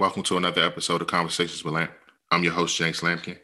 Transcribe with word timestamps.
Welcome 0.00 0.22
to 0.22 0.38
another 0.38 0.62
episode 0.62 1.02
of 1.02 1.08
Conversations 1.08 1.62
with 1.62 1.74
Lamp. 1.74 1.90
I'm 2.30 2.42
your 2.42 2.54
host, 2.54 2.74
James 2.74 3.00
Lampkin. 3.00 3.36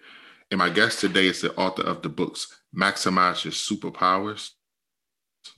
And 0.51 0.57
my 0.57 0.71
guest 0.71 1.01
today 1.01 1.27
is 1.27 1.43
the 1.43 1.55
author 1.57 1.83
of 1.83 2.01
the 2.01 2.09
books 2.09 2.63
Maximize 2.75 3.45
Your 3.45 3.53
Superpowers, 3.53 4.53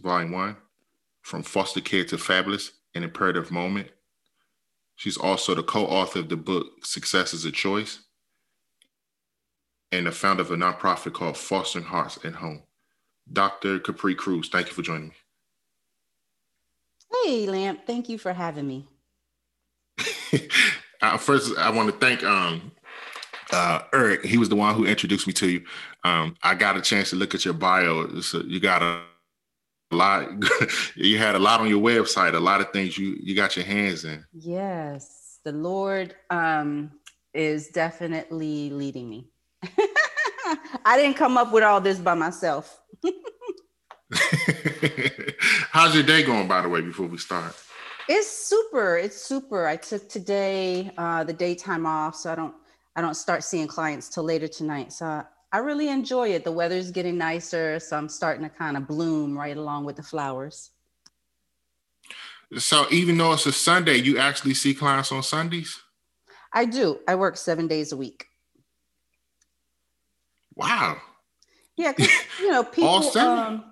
Volume 0.00 0.32
1, 0.32 0.56
From 1.22 1.44
Foster 1.44 1.80
Care 1.80 2.04
to 2.06 2.18
Fabulous, 2.18 2.72
An 2.96 3.04
Imperative 3.04 3.52
Moment. 3.52 3.90
She's 4.96 5.16
also 5.16 5.54
the 5.54 5.62
co 5.62 5.86
author 5.86 6.18
of 6.18 6.30
the 6.30 6.36
book 6.36 6.66
Success 6.82 7.32
is 7.32 7.44
a 7.44 7.52
Choice 7.52 8.00
and 9.92 10.04
the 10.04 10.10
founder 10.10 10.42
of 10.42 10.50
a 10.50 10.56
nonprofit 10.56 11.12
called 11.12 11.36
Fostering 11.36 11.84
Hearts 11.84 12.18
at 12.24 12.34
Home. 12.34 12.64
Dr. 13.32 13.78
Capri 13.78 14.16
Cruz, 14.16 14.48
thank 14.48 14.66
you 14.66 14.72
for 14.72 14.82
joining 14.82 15.10
me. 15.10 15.14
Hey, 17.22 17.46
Lamp, 17.46 17.86
thank 17.86 18.08
you 18.08 18.18
for 18.18 18.32
having 18.32 18.66
me. 18.66 18.88
Uh, 21.00 21.16
first, 21.16 21.56
I 21.58 21.70
want 21.70 21.90
to 21.90 21.96
thank 21.98 22.22
um, 22.24 22.72
uh, 23.52 23.80
Eric. 23.92 24.24
He 24.24 24.38
was 24.38 24.48
the 24.48 24.56
one 24.56 24.74
who 24.74 24.84
introduced 24.84 25.26
me 25.26 25.32
to 25.34 25.48
you. 25.48 25.64
Um, 26.04 26.36
I 26.42 26.54
got 26.54 26.76
a 26.76 26.80
chance 26.80 27.10
to 27.10 27.16
look 27.16 27.34
at 27.34 27.44
your 27.44 27.54
bio. 27.54 28.20
So 28.20 28.40
you 28.40 28.60
got 28.60 28.82
a 28.82 29.02
lot. 29.90 30.28
you 30.96 31.18
had 31.18 31.34
a 31.34 31.38
lot 31.38 31.60
on 31.60 31.68
your 31.68 31.80
website. 31.80 32.34
A 32.34 32.40
lot 32.40 32.60
of 32.60 32.70
things 32.72 32.98
you 32.98 33.16
you 33.20 33.34
got 33.34 33.56
your 33.56 33.64
hands 33.64 34.04
in. 34.04 34.24
Yes, 34.32 35.40
the 35.44 35.52
Lord 35.52 36.14
um, 36.30 36.92
is 37.32 37.68
definitely 37.68 38.70
leading 38.70 39.08
me. 39.08 39.30
I 40.84 40.96
didn't 40.96 41.16
come 41.16 41.36
up 41.36 41.52
with 41.52 41.62
all 41.62 41.80
this 41.80 41.98
by 41.98 42.14
myself. 42.14 42.80
How's 45.70 45.94
your 45.94 46.04
day 46.04 46.22
going, 46.22 46.48
by 46.48 46.62
the 46.62 46.68
way, 46.68 46.80
before 46.80 47.06
we 47.06 47.18
start? 47.18 47.54
It's 48.08 48.30
super. 48.30 48.96
It's 48.96 49.20
super. 49.20 49.66
I 49.66 49.76
took 49.76 50.08
today 50.08 50.90
uh, 50.96 51.24
the 51.24 51.32
daytime 51.32 51.84
off, 51.84 52.16
so 52.16 52.32
I 52.32 52.34
don't 52.34 52.54
I 52.96 53.02
don't 53.02 53.14
start 53.14 53.44
seeing 53.44 53.68
clients 53.68 54.08
till 54.08 54.24
later 54.24 54.48
tonight. 54.48 54.92
So 54.92 55.22
I 55.52 55.58
really 55.58 55.88
enjoy 55.88 56.30
it. 56.30 56.42
The 56.42 56.52
weather's 56.52 56.90
getting 56.90 57.18
nicer, 57.18 57.78
so 57.78 57.96
I'm 57.96 58.08
starting 58.08 58.42
to 58.44 58.48
kind 58.48 58.76
of 58.76 58.88
bloom 58.88 59.36
right 59.36 59.56
along 59.56 59.84
with 59.84 59.96
the 59.96 60.02
flowers. 60.02 60.70
So 62.56 62.86
even 62.90 63.18
though 63.18 63.34
it's 63.34 63.44
a 63.44 63.52
Sunday, 63.52 63.96
you 63.96 64.18
actually 64.18 64.54
see 64.54 64.72
clients 64.72 65.12
on 65.12 65.22
Sundays? 65.22 65.78
I 66.52 66.64
do. 66.64 67.00
I 67.06 67.14
work 67.14 67.36
seven 67.36 67.68
days 67.68 67.92
a 67.92 67.96
week. 67.96 68.26
Wow. 70.54 70.96
Yeah, 71.78 71.92
you 72.40 72.50
know, 72.50 72.64
people. 72.76 72.88
All 72.88 73.02
seven? 73.02 73.38
Um, 73.38 73.64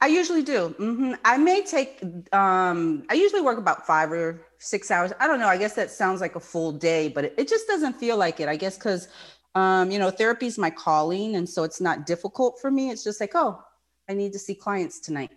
I 0.00 0.06
usually 0.06 0.42
do. 0.42 0.74
Mm-hmm. 0.78 1.14
I 1.24 1.36
may 1.36 1.64
take. 1.64 2.00
Um, 2.32 3.04
I 3.10 3.14
usually 3.14 3.42
work 3.42 3.58
about 3.58 3.84
five 3.84 4.12
or 4.12 4.46
six 4.58 4.90
hours. 4.90 5.12
I 5.18 5.26
don't 5.26 5.40
know. 5.40 5.48
I 5.48 5.58
guess 5.58 5.74
that 5.74 5.90
sounds 5.90 6.20
like 6.20 6.36
a 6.36 6.40
full 6.40 6.70
day, 6.70 7.08
but 7.08 7.24
it, 7.24 7.34
it 7.36 7.48
just 7.48 7.66
doesn't 7.66 7.94
feel 7.94 8.16
like 8.16 8.38
it. 8.38 8.48
I 8.48 8.54
guess 8.54 8.78
because, 8.78 9.08
um, 9.56 9.90
you 9.90 9.98
know, 9.98 10.10
therapy 10.10 10.46
is 10.46 10.58
my 10.58 10.70
calling, 10.70 11.34
and 11.34 11.48
so 11.48 11.64
it's 11.64 11.80
not 11.80 12.06
difficult 12.06 12.60
for 12.60 12.70
me. 12.70 12.90
It's 12.90 13.02
just 13.02 13.20
like, 13.20 13.32
oh, 13.34 13.60
I 14.08 14.14
need 14.14 14.32
to 14.32 14.38
see 14.38 14.54
clients 14.54 15.00
tonight. 15.00 15.32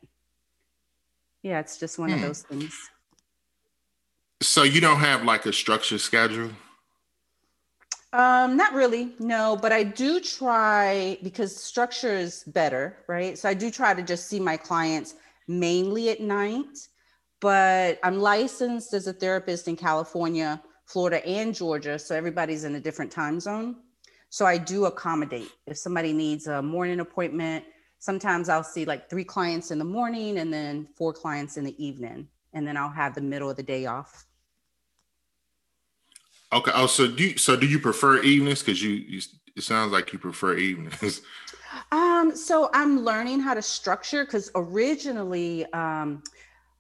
Yeah, 1.42 1.59
it's 1.59 1.80
just 1.80 1.98
one 1.98 2.11
of 2.11 2.20
hmm. 2.20 2.26
those 2.26 2.44
things. 2.44 2.78
So 4.42 4.61
you 4.61 4.82
don't 4.82 5.00
have 5.00 5.23
like 5.23 5.48
a 5.48 5.54
structured 5.54 6.02
schedule. 6.02 6.52
Um, 8.14 8.56
not 8.56 8.74
really, 8.74 9.14
no, 9.20 9.58
but 9.62 9.74
I 9.74 9.84
do 9.84 10.22
try 10.22 11.18
because 11.22 11.56
structure 11.56 12.14
is 12.14 12.44
better, 12.46 12.98
right? 13.08 13.38
So 13.38 13.50
I 13.50 13.54
do 13.54 13.70
try 13.70 13.94
to 13.94 14.02
just 14.02 14.28
see 14.28 14.40
my 14.40 14.56
clients 14.56 15.16
mainly 15.48 16.10
at 16.10 16.22
night, 16.22 16.88
but 17.42 18.00
I'm 18.04 18.20
licensed 18.20 18.94
as 18.94 19.08
a 19.08 19.14
therapist 19.14 19.68
in 19.68 19.76
California, 19.76 20.62
Florida, 20.86 21.26
and 21.28 21.54
Georgia. 21.54 22.00
So 22.00 22.16
everybody's 22.16 22.64
in 22.64 22.76
a 22.76 22.80
different 22.80 23.12
time 23.12 23.40
zone. 23.42 23.76
So 24.30 24.46
I 24.46 24.58
do 24.58 24.86
accommodate. 24.86 25.52
If 25.66 25.78
somebody 25.78 26.14
needs 26.14 26.48
a 26.48 26.62
morning 26.62 27.02
appointment, 27.02 27.66
sometimes 28.00 28.48
I'll 28.48 28.64
see 28.64 28.86
like 28.86 29.10
three 29.10 29.26
clients 29.26 29.72
in 29.72 29.80
the 29.80 29.86
morning 29.86 30.38
and 30.38 30.52
then 30.52 30.88
four 30.96 31.12
clients 31.12 31.58
in 31.58 31.66
the 31.66 31.84
evening, 31.84 32.30
and 32.54 32.66
then 32.66 32.78
I'll 32.78 32.90
have 32.90 33.16
the 33.16 33.22
middle 33.22 33.50
of 33.50 33.58
the 33.58 33.64
day 33.64 33.86
off. 33.86 34.26
Okay. 36.54 36.72
Oh, 36.74 36.88
so 36.88 37.08
do 37.08 37.24
you, 37.24 37.38
so 37.38 37.56
do 37.56 37.68
you 37.68 37.80
prefer 37.80 38.22
evenings? 38.22 38.62
Because 38.64 38.82
you, 38.82 38.92
you 38.92 39.22
it 39.56 39.64
sounds 39.64 39.92
like 39.92 40.14
you 40.14 40.20
prefer 40.20 40.56
evenings. 40.56 41.22
Um, 41.92 42.36
so 42.36 42.70
I'm 42.74 43.02
learning 43.02 43.40
how 43.40 43.54
to 43.54 43.62
structure 43.62 44.26
because 44.26 44.50
originally, 44.56 45.66
um, 45.74 46.24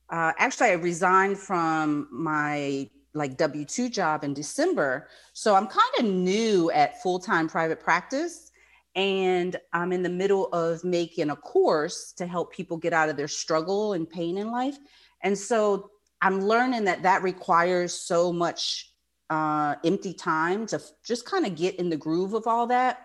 uh, 0.09 0.31
actually, 0.37 0.69
I 0.69 0.73
resigned 0.73 1.37
from 1.37 2.07
my 2.11 2.89
like 3.13 3.37
W 3.37 3.65
two 3.65 3.89
job 3.89 4.23
in 4.23 4.33
December, 4.33 5.09
so 5.33 5.55
I'm 5.55 5.67
kind 5.67 5.91
of 5.99 6.05
new 6.05 6.71
at 6.71 7.01
full 7.01 7.19
time 7.19 7.47
private 7.47 7.79
practice, 7.79 8.51
and 8.95 9.57
I'm 9.73 9.91
in 9.91 10.03
the 10.03 10.09
middle 10.09 10.47
of 10.47 10.83
making 10.83 11.29
a 11.29 11.35
course 11.35 12.13
to 12.13 12.25
help 12.25 12.53
people 12.53 12.77
get 12.77 12.93
out 12.93 13.09
of 13.09 13.17
their 13.17 13.27
struggle 13.27 13.93
and 13.93 14.09
pain 14.09 14.37
in 14.37 14.51
life, 14.51 14.77
and 15.21 15.37
so 15.37 15.91
I'm 16.21 16.41
learning 16.41 16.85
that 16.85 17.03
that 17.03 17.23
requires 17.23 17.93
so 17.93 18.31
much 18.31 18.93
uh, 19.29 19.75
empty 19.83 20.13
time 20.13 20.65
to 20.67 20.81
just 21.03 21.25
kind 21.25 21.45
of 21.45 21.55
get 21.55 21.75
in 21.75 21.89
the 21.89 21.97
groove 21.97 22.33
of 22.33 22.47
all 22.47 22.67
that. 22.67 23.01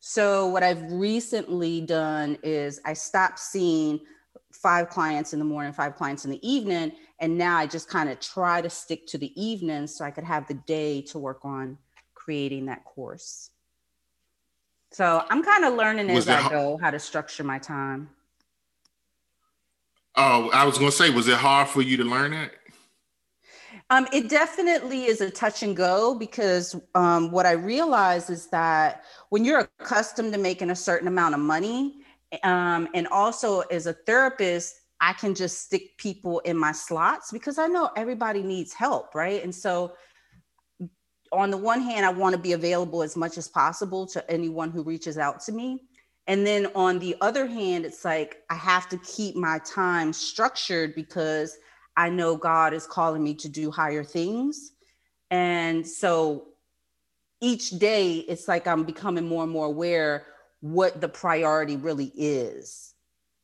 So, 0.00 0.46
what 0.48 0.62
I've 0.62 0.90
recently 0.90 1.82
done 1.82 2.38
is 2.42 2.80
I 2.84 2.94
stopped 2.94 3.38
seeing 3.38 4.00
five 4.52 4.88
clients 4.88 5.32
in 5.32 5.38
the 5.38 5.44
morning, 5.44 5.72
five 5.72 5.94
clients 5.94 6.24
in 6.24 6.30
the 6.30 6.48
evening. 6.48 6.92
And 7.20 7.36
now 7.36 7.58
I 7.58 7.66
just 7.66 7.88
kind 7.88 8.08
of 8.08 8.18
try 8.18 8.62
to 8.62 8.70
stick 8.70 9.06
to 9.08 9.18
the 9.18 9.30
evening 9.40 9.86
so 9.86 10.04
I 10.04 10.10
could 10.10 10.24
have 10.24 10.48
the 10.48 10.54
day 10.54 11.02
to 11.02 11.18
work 11.18 11.44
on 11.44 11.76
creating 12.14 12.66
that 12.66 12.84
course. 12.84 13.50
So, 14.90 15.24
I'm 15.28 15.42
kind 15.42 15.66
of 15.66 15.74
learning 15.74 16.10
as 16.10 16.28
I 16.28 16.48
go 16.48 16.78
how 16.80 16.90
to 16.90 16.98
structure 16.98 17.44
my 17.44 17.58
time. 17.58 18.08
Oh, 20.16 20.50
I 20.52 20.64
was 20.64 20.78
going 20.78 20.90
to 20.90 20.96
say, 20.96 21.10
was 21.10 21.28
it 21.28 21.36
hard 21.36 21.68
for 21.68 21.82
you 21.82 21.96
to 21.98 22.04
learn 22.04 22.32
that? 22.32 22.52
Um, 23.90 24.06
it 24.12 24.28
definitely 24.28 25.06
is 25.06 25.20
a 25.20 25.28
touch 25.28 25.64
and 25.64 25.76
go 25.76 26.14
because 26.14 26.76
um, 26.94 27.32
what 27.32 27.44
I 27.44 27.52
realize 27.52 28.30
is 28.30 28.46
that 28.48 29.02
when 29.30 29.44
you're 29.44 29.68
accustomed 29.80 30.32
to 30.32 30.38
making 30.38 30.70
a 30.70 30.76
certain 30.76 31.08
amount 31.08 31.34
of 31.34 31.40
money, 31.40 31.96
um, 32.44 32.88
and 32.94 33.08
also 33.08 33.60
as 33.62 33.88
a 33.88 33.92
therapist, 33.92 34.76
I 35.00 35.12
can 35.14 35.34
just 35.34 35.62
stick 35.62 35.96
people 35.96 36.38
in 36.40 36.56
my 36.56 36.70
slots 36.70 37.32
because 37.32 37.58
I 37.58 37.66
know 37.66 37.90
everybody 37.96 38.44
needs 38.44 38.72
help, 38.72 39.14
right? 39.14 39.42
And 39.42 39.52
so, 39.52 39.94
on 41.32 41.50
the 41.50 41.56
one 41.56 41.80
hand, 41.80 42.06
I 42.06 42.10
want 42.10 42.34
to 42.34 42.40
be 42.40 42.52
available 42.52 43.02
as 43.02 43.16
much 43.16 43.38
as 43.38 43.48
possible 43.48 44.06
to 44.08 44.30
anyone 44.30 44.70
who 44.70 44.82
reaches 44.82 45.18
out 45.18 45.40
to 45.40 45.52
me. 45.52 45.82
And 46.26 46.46
then 46.46 46.68
on 46.74 46.98
the 46.98 47.16
other 47.20 47.46
hand, 47.46 47.84
it's 47.84 48.04
like 48.04 48.42
I 48.50 48.54
have 48.54 48.88
to 48.90 48.98
keep 48.98 49.36
my 49.36 49.58
time 49.64 50.12
structured 50.12 50.94
because 50.94 51.56
I 52.00 52.08
know 52.08 52.34
God 52.34 52.72
is 52.72 52.86
calling 52.86 53.22
me 53.22 53.34
to 53.34 53.48
do 53.50 53.70
higher 53.70 54.02
things. 54.02 54.72
And 55.30 55.86
so 55.86 56.48
each 57.42 57.68
day 57.72 58.14
it's 58.20 58.48
like 58.48 58.66
I'm 58.66 58.84
becoming 58.84 59.28
more 59.28 59.42
and 59.42 59.52
more 59.52 59.66
aware 59.66 60.24
what 60.60 61.02
the 61.02 61.10
priority 61.10 61.76
really 61.76 62.10
is. 62.14 62.94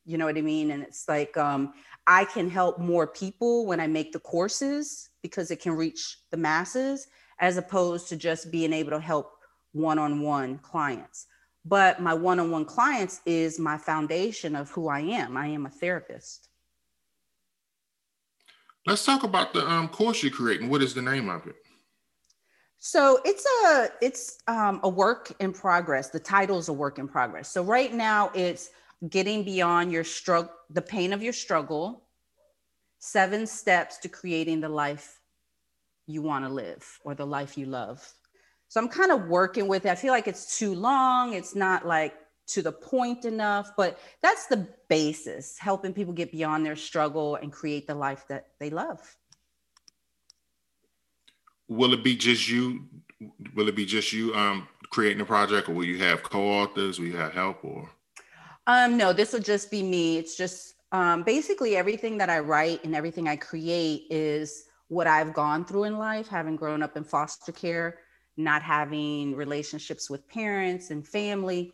You 0.05 0.17
know 0.17 0.25
what 0.25 0.39
I 0.39 0.41
mean? 0.41 0.71
And 0.71 0.81
it's 0.81 1.07
like 1.07 1.37
um, 1.37 1.73
I 2.07 2.25
can 2.25 2.49
help 2.49 2.79
more 2.79 3.05
people 3.05 3.67
when 3.67 3.79
I 3.79 3.85
make 3.85 4.11
the 4.11 4.19
courses 4.19 5.11
because 5.21 5.51
it 5.51 5.61
can 5.61 5.73
reach 5.73 6.17
the 6.31 6.37
masses 6.37 7.09
as 7.39 7.57
opposed 7.57 8.09
to 8.09 8.15
just 8.15 8.49
being 8.49 8.73
able 8.73 8.89
to 8.89 8.99
help 8.99 9.33
one 9.73 9.99
on 9.99 10.21
one 10.23 10.57
clients. 10.57 11.27
But 11.63 12.01
my 12.01 12.15
one 12.15 12.39
on 12.39 12.49
one 12.49 12.65
clients 12.65 13.21
is 13.23 13.59
my 13.59 13.77
foundation 13.77 14.55
of 14.55 14.71
who 14.71 14.87
I 14.87 15.01
am. 15.01 15.37
I 15.37 15.45
am 15.45 15.67
a 15.67 15.69
therapist. 15.69 16.49
Let's 18.87 19.03
talk 19.03 19.23
about 19.23 19.53
the 19.53 19.69
um, 19.69 19.89
course 19.89 20.23
you're 20.23 20.31
creating. 20.31 20.69
What 20.69 20.81
is 20.81 20.93
the 20.93 21.01
name 21.01 21.27
of 21.27 21.45
it? 21.45 21.57
So 22.79 23.19
it's 23.25 23.45
a 23.65 23.89
it's 24.01 24.39
um, 24.47 24.79
a 24.81 24.87
work 24.87 25.33
in 25.41 25.51
progress. 25.51 26.09
The 26.09 26.21
title 26.21 26.57
is 26.57 26.69
a 26.69 26.73
work 26.73 26.97
in 26.97 27.05
progress. 27.09 27.51
So 27.51 27.63
right 27.63 27.93
now 27.93 28.31
it's 28.33 28.69
getting 29.09 29.43
beyond 29.43 29.91
your 29.91 30.05
struggle, 30.05 30.53
the 30.69 30.81
pain 30.81 31.11
of 31.11 31.21
your 31.21 31.33
struggle. 31.33 32.03
Seven 32.99 33.45
steps 33.45 33.97
to 33.99 34.07
creating 34.07 34.61
the 34.61 34.69
life 34.69 35.19
you 36.07 36.21
want 36.21 36.45
to 36.45 36.49
live 36.49 36.99
or 37.03 37.13
the 37.13 37.25
life 37.25 37.57
you 37.57 37.65
love. 37.65 38.07
So 38.69 38.79
I'm 38.79 38.87
kind 38.87 39.11
of 39.11 39.27
working 39.27 39.67
with 39.67 39.85
it. 39.85 39.89
I 39.89 39.95
feel 39.95 40.13
like 40.13 40.29
it's 40.29 40.57
too 40.57 40.73
long. 40.73 41.33
It's 41.33 41.55
not 41.55 41.85
like 41.85 42.13
to 42.47 42.61
the 42.61 42.71
point 42.71 43.25
enough, 43.25 43.71
but 43.75 43.99
that's 44.21 44.47
the 44.47 44.67
basis, 44.87 45.57
helping 45.57 45.93
people 45.93 46.13
get 46.13 46.31
beyond 46.31 46.65
their 46.65 46.75
struggle 46.75 47.35
and 47.35 47.51
create 47.51 47.87
the 47.87 47.95
life 47.95 48.25
that 48.29 48.47
they 48.59 48.69
love. 48.69 49.17
Will 51.67 51.93
it 51.93 52.03
be 52.03 52.15
just 52.15 52.47
you? 52.47 52.87
Will 53.55 53.67
it 53.67 53.75
be 53.75 53.85
just 53.85 54.13
you 54.13 54.33
um, 54.33 54.67
creating 54.89 55.17
the 55.17 55.25
project, 55.25 55.67
or 55.67 55.73
will 55.73 55.85
you 55.85 55.97
have 55.97 56.23
co-authors? 56.23 56.99
Will 56.99 57.07
you 57.07 57.17
have 57.17 57.33
help, 57.33 57.63
or? 57.63 57.89
Um, 58.67 58.97
no, 58.97 59.11
this 59.11 59.33
will 59.33 59.41
just 59.41 59.69
be 59.69 59.83
me. 59.83 60.17
It's 60.17 60.37
just 60.37 60.75
um, 60.91 61.23
basically 61.23 61.75
everything 61.75 62.17
that 62.19 62.29
I 62.29 62.39
write 62.39 62.83
and 62.85 62.95
everything 62.95 63.27
I 63.27 63.35
create 63.35 64.07
is 64.09 64.65
what 64.87 65.07
I've 65.07 65.33
gone 65.33 65.65
through 65.65 65.83
in 65.83 65.97
life, 65.97 66.27
having 66.27 66.55
grown 66.55 66.81
up 66.81 66.95
in 66.95 67.03
foster 67.03 67.51
care, 67.51 67.99
not 68.37 68.61
having 68.61 69.35
relationships 69.35 70.09
with 70.09 70.25
parents 70.29 70.91
and 70.91 71.05
family. 71.05 71.73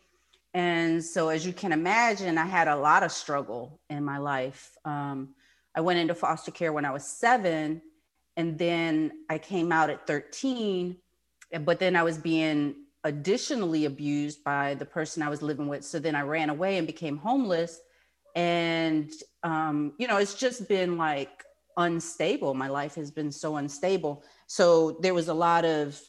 And 0.54 1.04
so, 1.04 1.28
as 1.28 1.44
you 1.44 1.52
can 1.52 1.72
imagine, 1.72 2.38
I 2.38 2.46
had 2.46 2.68
a 2.68 2.76
lot 2.76 3.02
of 3.02 3.10
struggle 3.10 3.80
in 3.90 4.04
my 4.04 4.18
life. 4.18 4.76
Um, 4.84 5.34
I 5.74 5.80
went 5.80 5.98
into 5.98 6.14
foster 6.14 6.52
care 6.52 6.72
when 6.72 6.84
I 6.84 6.92
was 6.92 7.04
seven, 7.04 7.82
and 8.36 8.56
then 8.56 9.24
I 9.28 9.38
came 9.38 9.72
out 9.72 9.90
at 9.90 10.06
13. 10.06 10.96
But 11.60 11.80
then 11.80 11.96
I 11.96 12.04
was 12.04 12.18
being 12.18 12.76
additionally 13.02 13.84
abused 13.84 14.42
by 14.44 14.74
the 14.74 14.84
person 14.84 15.22
I 15.22 15.28
was 15.28 15.42
living 15.42 15.68
with. 15.68 15.84
So 15.84 15.98
then 15.98 16.14
I 16.14 16.22
ran 16.22 16.50
away 16.50 16.78
and 16.78 16.86
became 16.86 17.18
homeless. 17.18 17.80
And, 18.34 19.10
um, 19.42 19.92
you 19.98 20.08
know, 20.08 20.16
it's 20.16 20.34
just 20.34 20.68
been 20.68 20.96
like 20.96 21.44
unstable. 21.76 22.54
My 22.54 22.68
life 22.68 22.94
has 22.94 23.10
been 23.10 23.30
so 23.30 23.56
unstable. 23.56 24.24
So 24.46 24.98
there 25.02 25.14
was 25.14 25.28
a 25.28 25.34
lot 25.34 25.64
of, 25.64 26.00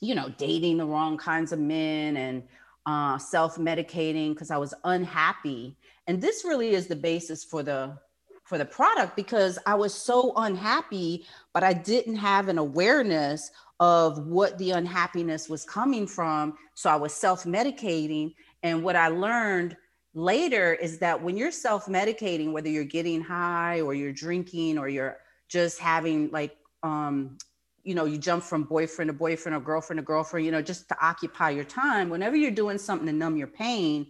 you 0.00 0.14
know, 0.14 0.30
dating 0.36 0.78
the 0.78 0.86
wrong 0.86 1.16
kinds 1.16 1.52
of 1.52 1.58
men 1.58 2.16
and 2.16 2.42
uh, 2.86 3.18
self 3.18 3.56
medicating 3.56 4.30
because 4.30 4.50
I 4.50 4.56
was 4.56 4.74
unhappy. 4.84 5.76
And 6.06 6.20
this 6.20 6.44
really 6.44 6.70
is 6.70 6.86
the 6.86 6.96
basis 6.96 7.44
for 7.44 7.62
the 7.62 7.98
for 8.44 8.58
the 8.58 8.64
product 8.64 9.14
because 9.14 9.60
I 9.64 9.76
was 9.76 9.94
so 9.94 10.32
unhappy, 10.36 11.24
but 11.54 11.62
I 11.62 11.72
didn't 11.72 12.16
have 12.16 12.48
an 12.48 12.58
awareness 12.58 13.50
of 13.78 14.26
what 14.26 14.58
the 14.58 14.72
unhappiness 14.72 15.48
was 15.48 15.64
coming 15.64 16.06
from. 16.06 16.54
So 16.74 16.90
I 16.90 16.96
was 16.96 17.14
self 17.14 17.44
medicating. 17.44 18.34
And 18.62 18.82
what 18.82 18.96
I 18.96 19.08
learned 19.08 19.76
later 20.14 20.74
is 20.74 20.98
that 20.98 21.22
when 21.22 21.36
you're 21.36 21.52
self 21.52 21.86
medicating, 21.86 22.52
whether 22.52 22.68
you're 22.68 22.84
getting 22.84 23.22
high 23.22 23.80
or 23.80 23.94
you're 23.94 24.12
drinking 24.12 24.78
or 24.78 24.88
you're 24.88 25.18
just 25.48 25.78
having 25.78 26.30
like, 26.30 26.56
um, 26.82 27.38
you 27.84 27.94
know, 27.94 28.04
you 28.04 28.18
jump 28.18 28.42
from 28.42 28.64
boyfriend 28.64 29.08
to 29.08 29.12
boyfriend 29.12 29.56
or 29.56 29.60
girlfriend 29.60 29.98
to 29.98 30.02
girlfriend, 30.02 30.44
you 30.46 30.52
know, 30.52 30.62
just 30.62 30.88
to 30.88 30.96
occupy 31.00 31.50
your 31.50 31.64
time. 31.64 32.10
Whenever 32.10 32.36
you're 32.36 32.50
doing 32.50 32.78
something 32.78 33.06
to 33.06 33.12
numb 33.12 33.36
your 33.36 33.46
pain, 33.46 34.06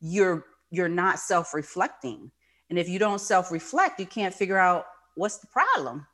you're 0.00 0.46
you're 0.70 0.88
not 0.88 1.18
self-reflecting. 1.18 2.30
And 2.70 2.78
if 2.78 2.88
you 2.88 2.98
don't 2.98 3.20
self-reflect, 3.20 4.00
you 4.00 4.06
can't 4.06 4.34
figure 4.34 4.58
out 4.58 4.86
what's 5.14 5.38
the 5.38 5.46
problem. 5.46 6.06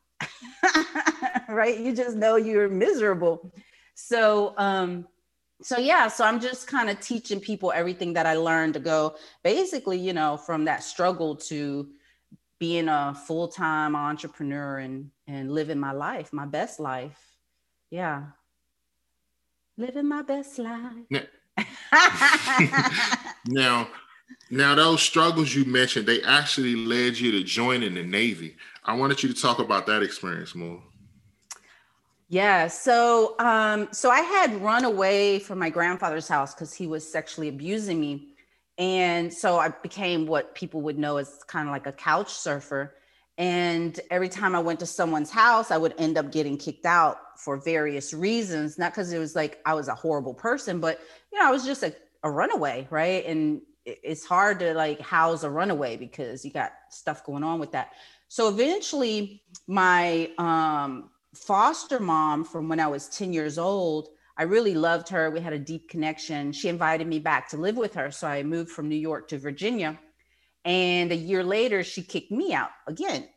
right? 1.49 1.79
You 1.79 1.95
just 1.95 2.17
know 2.17 2.37
you're 2.37 2.69
miserable. 2.69 3.53
So, 3.95 4.55
um, 4.59 5.07
so 5.63 5.79
yeah, 5.79 6.09
so 6.09 6.25
I'm 6.25 6.41
just 6.41 6.67
kind 6.67 6.91
of 6.91 7.01
teaching 7.01 7.41
people 7.41 7.73
everything 7.75 8.15
that 8.15 8.27
I 8.27 8.35
learned 8.35 8.75
to 8.75 8.81
go 8.81 9.17
basically, 9.43 9.99
you 9.99 10.13
know, 10.13 10.37
from 10.37 10.65
that 10.65 10.83
struggle 10.83 11.37
to 11.37 11.89
being 12.61 12.89
a 12.89 13.15
full-time 13.27 13.97
entrepreneur 13.97 14.79
and 14.79 15.11
and 15.27 15.51
living 15.51 15.81
my 15.81 15.93
life, 15.93 16.33
my 16.33 16.47
best 16.47 16.79
life. 16.79 17.19
Yeah. 17.91 18.27
Living 19.77 20.07
my 20.07 20.23
best 20.23 20.59
life. 20.59 21.07
Now, 21.09 21.23
now, 23.47 23.89
now 24.51 24.75
those 24.75 25.03
struggles 25.03 25.55
you 25.55 25.65
mentioned, 25.65 26.07
they 26.07 26.23
actually 26.23 26.77
led 26.77 27.19
you 27.19 27.33
to 27.33 27.43
join 27.43 27.83
in 27.83 27.95
the 27.95 28.03
Navy. 28.03 28.57
I 28.85 28.95
wanted 28.95 29.23
you 29.23 29.33
to 29.33 29.41
talk 29.41 29.59
about 29.59 29.87
that 29.87 30.03
experience 30.03 30.55
more. 30.55 30.83
Yeah, 32.29 32.69
so 32.69 33.35
um, 33.41 33.89
so 33.91 34.11
I 34.11 34.21
had 34.21 34.63
run 34.63 34.85
away 34.85 35.41
from 35.41 35.59
my 35.59 35.71
grandfather's 35.71 36.29
house 36.29 36.55
because 36.55 36.73
he 36.73 36.87
was 36.87 37.11
sexually 37.11 37.49
abusing 37.49 37.99
me, 38.01 38.30
and 38.81 39.33
so 39.33 39.59
I 39.59 39.69
became 39.69 40.27
what 40.27 40.55
people 40.55 40.81
would 40.81 40.99
know 40.99 41.19
as 41.19 41.45
kind 41.47 41.69
of 41.69 41.73
like 41.73 41.87
a 41.87 41.93
couch 41.93 42.33
surfer. 42.33 42.95
And 43.37 44.01
every 44.11 44.31
time 44.31 44.55
I 44.55 44.59
went 44.61 44.81
to 44.81 44.87
someone's 44.87 45.31
house, 45.31 45.71
I 45.71 45.77
would 45.77 45.95
end 45.99 46.17
up 46.17 46.33
getting 46.33 46.57
kicked 46.57 46.87
out 46.87 47.39
for 47.39 47.59
various 47.59 48.15
reasons. 48.15 48.79
Not 48.79 48.93
because 48.93 49.13
it 49.13 49.19
was 49.19 49.37
like 49.37 49.61
I 49.67 49.75
was 49.75 49.89
a 49.89 49.95
horrible 49.95 50.33
person, 50.33 50.81
but 50.81 50.99
you 51.31 51.39
know, 51.39 51.47
I 51.47 51.51
was 51.51 51.67
just 51.67 51.83
a, 51.83 51.95
a 52.23 52.31
runaway, 52.31 52.89
right? 52.89 53.25
And 53.27 53.61
it's 53.85 54.25
hard 54.25 54.59
to 54.61 54.73
like 54.73 55.01
house 55.01 55.43
a 55.43 55.51
runaway 55.51 55.99
because 55.99 56.43
you 56.43 56.51
got 56.51 56.73
stuff 56.89 57.23
going 57.25 57.45
on 57.45 57.61
with 57.61 57.73
that. 57.73 57.93
So 58.29 58.49
eventually, 58.49 59.43
my 59.67 60.31
um, 60.39 61.11
foster 61.35 62.01
mom 62.01 62.45
from 62.45 62.71
when 62.71 62.81
I 62.81 62.87
was 62.87 63.11
10 63.11 63.35
years 63.35 63.59
old. 63.59 64.09
I 64.37 64.45
really 64.45 64.75
loved 64.75 65.09
her. 65.11 65.31
We 65.31 65.41
had 65.41 65.53
a 65.53 65.59
deep 65.59 65.89
connection. 65.89 66.53
She 66.53 66.69
invited 66.69 67.07
me 67.07 67.19
back 67.19 67.49
to 67.51 67.57
live 67.57 67.77
with 67.77 67.95
her. 67.95 68.11
So 68.11 68.27
I 68.27 68.43
moved 68.43 68.71
from 68.71 68.89
New 68.89 68.97
York 68.97 69.29
to 69.29 69.39
Virginia. 69.39 69.99
And 70.65 71.13
a 71.13 71.17
year 71.17 71.43
later, 71.43 71.83
she 71.83 72.03
kicked 72.03 72.31
me 72.31 72.53
out 72.53 72.71
again. 72.87 73.29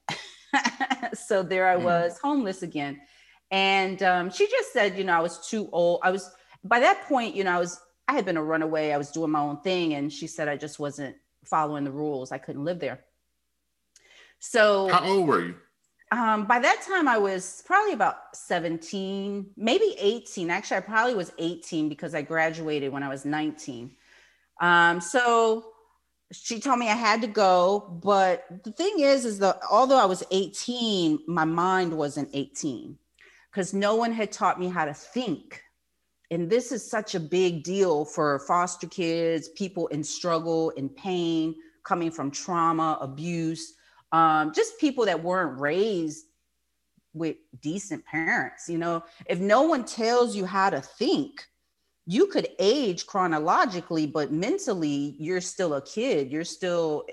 so 1.14 1.44
there 1.44 1.68
I 1.68 1.78
hmm. 1.78 1.84
was, 1.84 2.20
homeless 2.22 2.64
again. 2.64 3.00
And 3.52 4.02
um, 4.04 4.32
she 4.32 4.48
just 4.48 4.74
said, 4.74 4.98
you 4.98 5.04
know, 5.04 5.14
I 5.14 5.20
was 5.20 5.48
too 5.48 5.70
old. 5.72 6.00
I 6.04 6.12
was, 6.12 6.30
by 6.64 6.80
that 6.80 7.04
point, 7.04 7.36
you 7.36 7.44
know, 7.44 7.52
I 7.52 7.60
was, 7.60 7.80
I 8.08 8.14
had 8.14 8.26
been 8.26 8.38
a 8.38 8.44
runaway. 8.44 8.92
I 8.92 8.98
was 8.98 9.12
doing 9.12 9.32
my 9.32 9.40
own 9.40 9.62
thing. 9.62 9.94
And 9.94 10.12
she 10.12 10.28
said 10.28 10.48
I 10.48 10.58
just 10.58 10.80
wasn't 10.80 11.16
following 11.46 11.84
the 11.84 11.92
rules. 11.92 12.32
I 12.32 12.38
couldn't 12.38 12.64
live 12.64 12.80
there. 12.80 13.02
So, 14.40 14.90
how 14.90 15.06
old 15.06 15.28
were 15.28 15.46
you? 15.46 15.56
Um, 16.14 16.46
by 16.46 16.60
that 16.60 16.84
time 16.88 17.08
I 17.08 17.18
was 17.18 17.64
probably 17.66 17.94
about 17.94 18.36
17, 18.36 19.48
maybe 19.58 19.96
18. 20.00 20.52
Actually, 20.52 20.78
I 20.78 20.82
probably 20.82 21.16
was 21.16 21.34
18 21.40 21.90
because 21.90 22.14
I 22.14 22.22
graduated 22.22 22.92
when 22.92 23.02
I 23.02 23.10
was 23.10 23.26
19. 23.26 23.90
Um, 24.62 25.02
so 25.02 25.66
she 26.32 26.60
told 26.60 26.78
me 26.78 26.88
I 26.88 26.96
had 26.96 27.22
to 27.22 27.28
go. 27.28 28.00
But 28.04 28.46
the 28.64 28.72
thing 28.72 29.00
is, 29.00 29.26
is 29.26 29.40
that 29.40 29.60
although 29.72 29.98
I 29.98 30.06
was 30.06 30.24
18, 30.30 31.18
my 31.28 31.46
mind 31.46 31.98
wasn't 31.98 32.30
18 32.32 32.96
because 33.50 33.74
no 33.74 33.96
one 33.96 34.12
had 34.12 34.32
taught 34.32 34.60
me 34.60 34.70
how 34.70 34.86
to 34.86 34.94
think. 34.94 35.64
And 36.30 36.48
this 36.48 36.72
is 36.72 36.88
such 36.88 37.16
a 37.16 37.20
big 37.20 37.64
deal 37.64 38.06
for 38.06 38.38
foster 38.48 38.88
kids, 38.88 39.50
people 39.50 39.88
in 39.88 40.04
struggle, 40.04 40.70
in 40.72 40.90
pain, 40.90 41.56
coming 41.84 42.12
from 42.12 42.30
trauma, 42.30 43.00
abuse 43.02 43.74
um, 44.14 44.54
just 44.54 44.80
people 44.80 45.06
that 45.06 45.22
weren't 45.22 45.60
raised 45.60 46.28
with 47.14 47.36
decent 47.62 48.06
parents. 48.06 48.70
You 48.70 48.78
know, 48.78 49.04
if 49.26 49.40
no 49.40 49.64
one 49.64 49.84
tells 49.84 50.36
you 50.36 50.46
how 50.46 50.70
to 50.70 50.80
think, 50.80 51.46
you 52.06 52.28
could 52.28 52.48
age 52.60 53.08
chronologically, 53.08 54.06
but 54.06 54.32
mentally, 54.32 55.16
you're 55.20 55.42
still 55.42 55.74
a 55.74 55.82
kid. 55.82 56.32
You're 56.32 56.44
still 56.44 57.06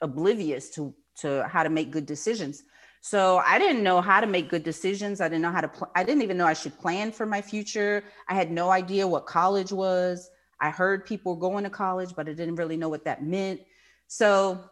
oblivious 0.00 0.70
to 0.70 0.94
to 1.14 1.46
how 1.46 1.62
to 1.62 1.68
make 1.68 1.90
good 1.90 2.06
decisions. 2.06 2.62
So 3.00 3.38
I 3.38 3.58
didn't 3.58 3.82
know 3.82 4.00
how 4.00 4.20
to 4.20 4.26
make 4.26 4.48
good 4.48 4.62
decisions. 4.62 5.20
I 5.20 5.28
didn't 5.28 5.42
know 5.42 5.50
how 5.50 5.60
to. 5.60 5.68
Pl- 5.68 5.90
I 5.94 6.04
didn't 6.04 6.22
even 6.22 6.36
know 6.36 6.46
I 6.46 6.52
should 6.52 6.78
plan 6.78 7.10
for 7.10 7.26
my 7.26 7.42
future. 7.42 8.04
I 8.28 8.34
had 8.34 8.50
no 8.50 8.70
idea 8.70 9.06
what 9.06 9.26
college 9.26 9.72
was. 9.72 10.30
I 10.60 10.70
heard 10.70 11.04
people 11.04 11.34
going 11.34 11.64
to 11.64 11.70
college, 11.70 12.14
but 12.14 12.28
I 12.28 12.32
didn't 12.32 12.56
really 12.56 12.76
know 12.76 12.88
what 12.88 13.04
that 13.06 13.24
meant. 13.24 13.60
So 14.06 14.70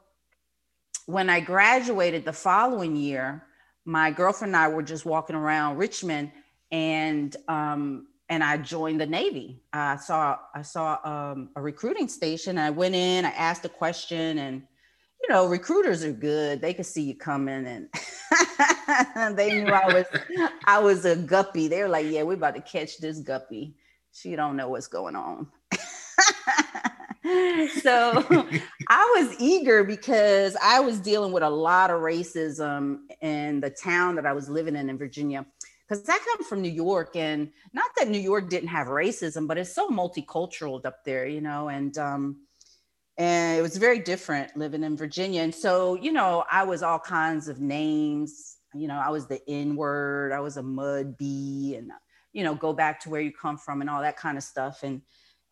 when 1.11 1.29
I 1.29 1.41
graduated 1.41 2.25
the 2.25 2.33
following 2.33 2.97
year, 2.97 3.45
my 3.85 4.11
girlfriend 4.11 4.55
and 4.55 4.63
I 4.63 4.69
were 4.69 4.83
just 4.83 5.05
walking 5.05 5.37
around 5.37 5.77
Richmond, 5.77 6.31
and 6.71 7.35
um, 7.49 8.07
and 8.29 8.45
I 8.45 8.59
joined 8.59 9.01
the 9.01 9.07
Navy. 9.07 9.63
I 9.73 9.97
saw 9.97 10.39
I 10.55 10.63
saw 10.63 10.99
um, 11.05 11.51
a 11.57 11.63
recruiting 11.63 12.09
station. 12.09 12.59
I 12.59 12.71
went 12.71 12.95
in. 12.95 13.25
I 13.25 13.31
asked 13.31 13.65
a 13.65 13.69
question, 13.69 14.39
and 14.39 14.63
you 15.23 15.29
know, 15.29 15.47
recruiters 15.47 16.05
are 16.05 16.13
good. 16.13 16.61
They 16.61 16.75
could 16.75 16.87
see 16.87 17.03
you 17.03 17.17
coming, 17.17 17.67
and 17.67 19.37
they 19.37 19.63
knew 19.63 19.73
I 19.73 19.93
was 19.93 20.07
I 20.65 20.79
was 20.79 21.05
a 21.05 21.17
guppy. 21.17 21.69
They 21.69 21.83
were 21.83 21.89
like, 21.89 22.07
"Yeah, 22.07 22.23
we're 22.23 22.35
about 22.35 22.55
to 22.55 22.61
catch 22.61 22.99
this 22.99 23.19
guppy. 23.21 23.75
She 24.13 24.37
don't 24.37 24.57
know 24.57 24.69
what's 24.69 24.89
going 24.89 25.17
on." 25.17 25.49
so 27.83 28.25
I 28.89 29.19
was 29.19 29.37
eager 29.39 29.85
because 29.85 30.57
I 30.63 30.81
was 30.81 30.99
dealing 31.01 31.33
with 31.33 31.43
a 31.43 31.51
lot 31.51 31.91
of 31.91 32.01
racism 32.01 33.01
in 33.21 33.61
the 33.61 33.69
town 33.69 34.15
that 34.17 34.25
I 34.25 34.33
was 34.33 34.49
living 34.49 34.75
in 34.75 34.89
in 34.89 34.97
Virginia. 34.97 35.45
Because 35.87 36.09
I 36.09 36.19
come 36.19 36.45
from 36.45 36.63
New 36.63 36.71
York, 36.71 37.17
and 37.17 37.51
not 37.75 37.91
that 37.99 38.09
New 38.09 38.21
York 38.21 38.49
didn't 38.49 38.69
have 38.69 38.87
racism, 38.87 39.47
but 39.47 39.59
it's 39.59 39.75
so 39.75 39.89
multicultural 39.89 40.83
up 40.87 41.05
there, 41.05 41.27
you 41.27 41.41
know, 41.41 41.69
and 41.69 41.99
um, 41.99 42.37
and 43.19 43.59
it 43.59 43.63
was 43.63 43.77
very 43.77 43.99
different 43.99 44.57
living 44.57 44.83
in 44.83 44.97
Virginia. 44.97 45.43
And 45.43 45.55
so, 45.55 45.95
you 45.97 46.13
know, 46.13 46.45
I 46.51 46.63
was 46.63 46.83
all 46.83 46.99
kinds 46.99 47.49
of 47.49 47.61
names. 47.61 48.57
You 48.73 48.89
know, 48.89 48.99
I 48.99 49.11
was 49.11 49.27
the 49.27 49.41
N 49.47 49.77
word, 49.77 50.33
I 50.33 50.41
was 50.41 50.57
a 50.57 50.63
mud 50.63 51.19
bee, 51.19 51.75
and 51.77 51.91
you 52.33 52.45
know, 52.45 52.55
go 52.55 52.73
back 52.73 53.01
to 53.01 53.11
where 53.11 53.21
you 53.21 53.33
come 53.33 53.59
from 53.59 53.83
and 53.83 53.91
all 53.91 54.01
that 54.01 54.17
kind 54.17 54.39
of 54.39 54.45
stuff. 54.45 54.85
And 54.85 55.03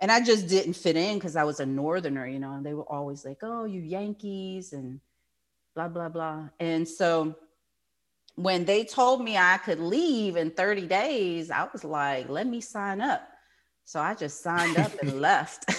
and 0.01 0.13
I 0.13 0.21
just 0.21 0.49
didn't 0.49 0.75
fit 0.75 0.97
in 0.97 1.19
because 1.19 1.37
I 1.37 1.45
was 1.45 1.61
a 1.61 1.67
northerner, 1.67 2.27
you 2.27 2.39
know, 2.39 2.53
and 2.53 2.65
they 2.65 2.75
were 2.75 2.91
always 2.91 3.25
like, 3.25 3.39
oh, 3.43 3.65
you 3.65 3.81
Yankees 3.81 4.73
and 4.73 5.01
blah, 5.75 5.89
blah, 5.89 6.09
blah. 6.09 6.49
And 6.61 6.87
so 6.87 7.37
when 8.37 8.65
they 8.65 8.85
told 8.85 9.23
me 9.25 9.37
I 9.37 9.59
could 9.59 9.81
leave 9.81 10.37
in 10.37 10.53
30 10.53 10.87
days, 10.87 11.51
I 11.51 11.69
was 11.73 11.83
like, 11.83 12.29
let 12.29 12.47
me 12.47 12.61
sign 12.61 13.01
up. 13.01 13.29
So 13.85 14.01
I 14.01 14.15
just 14.15 14.43
signed 14.43 14.77
up 14.79 14.93
and 15.03 15.21
left. 15.21 15.65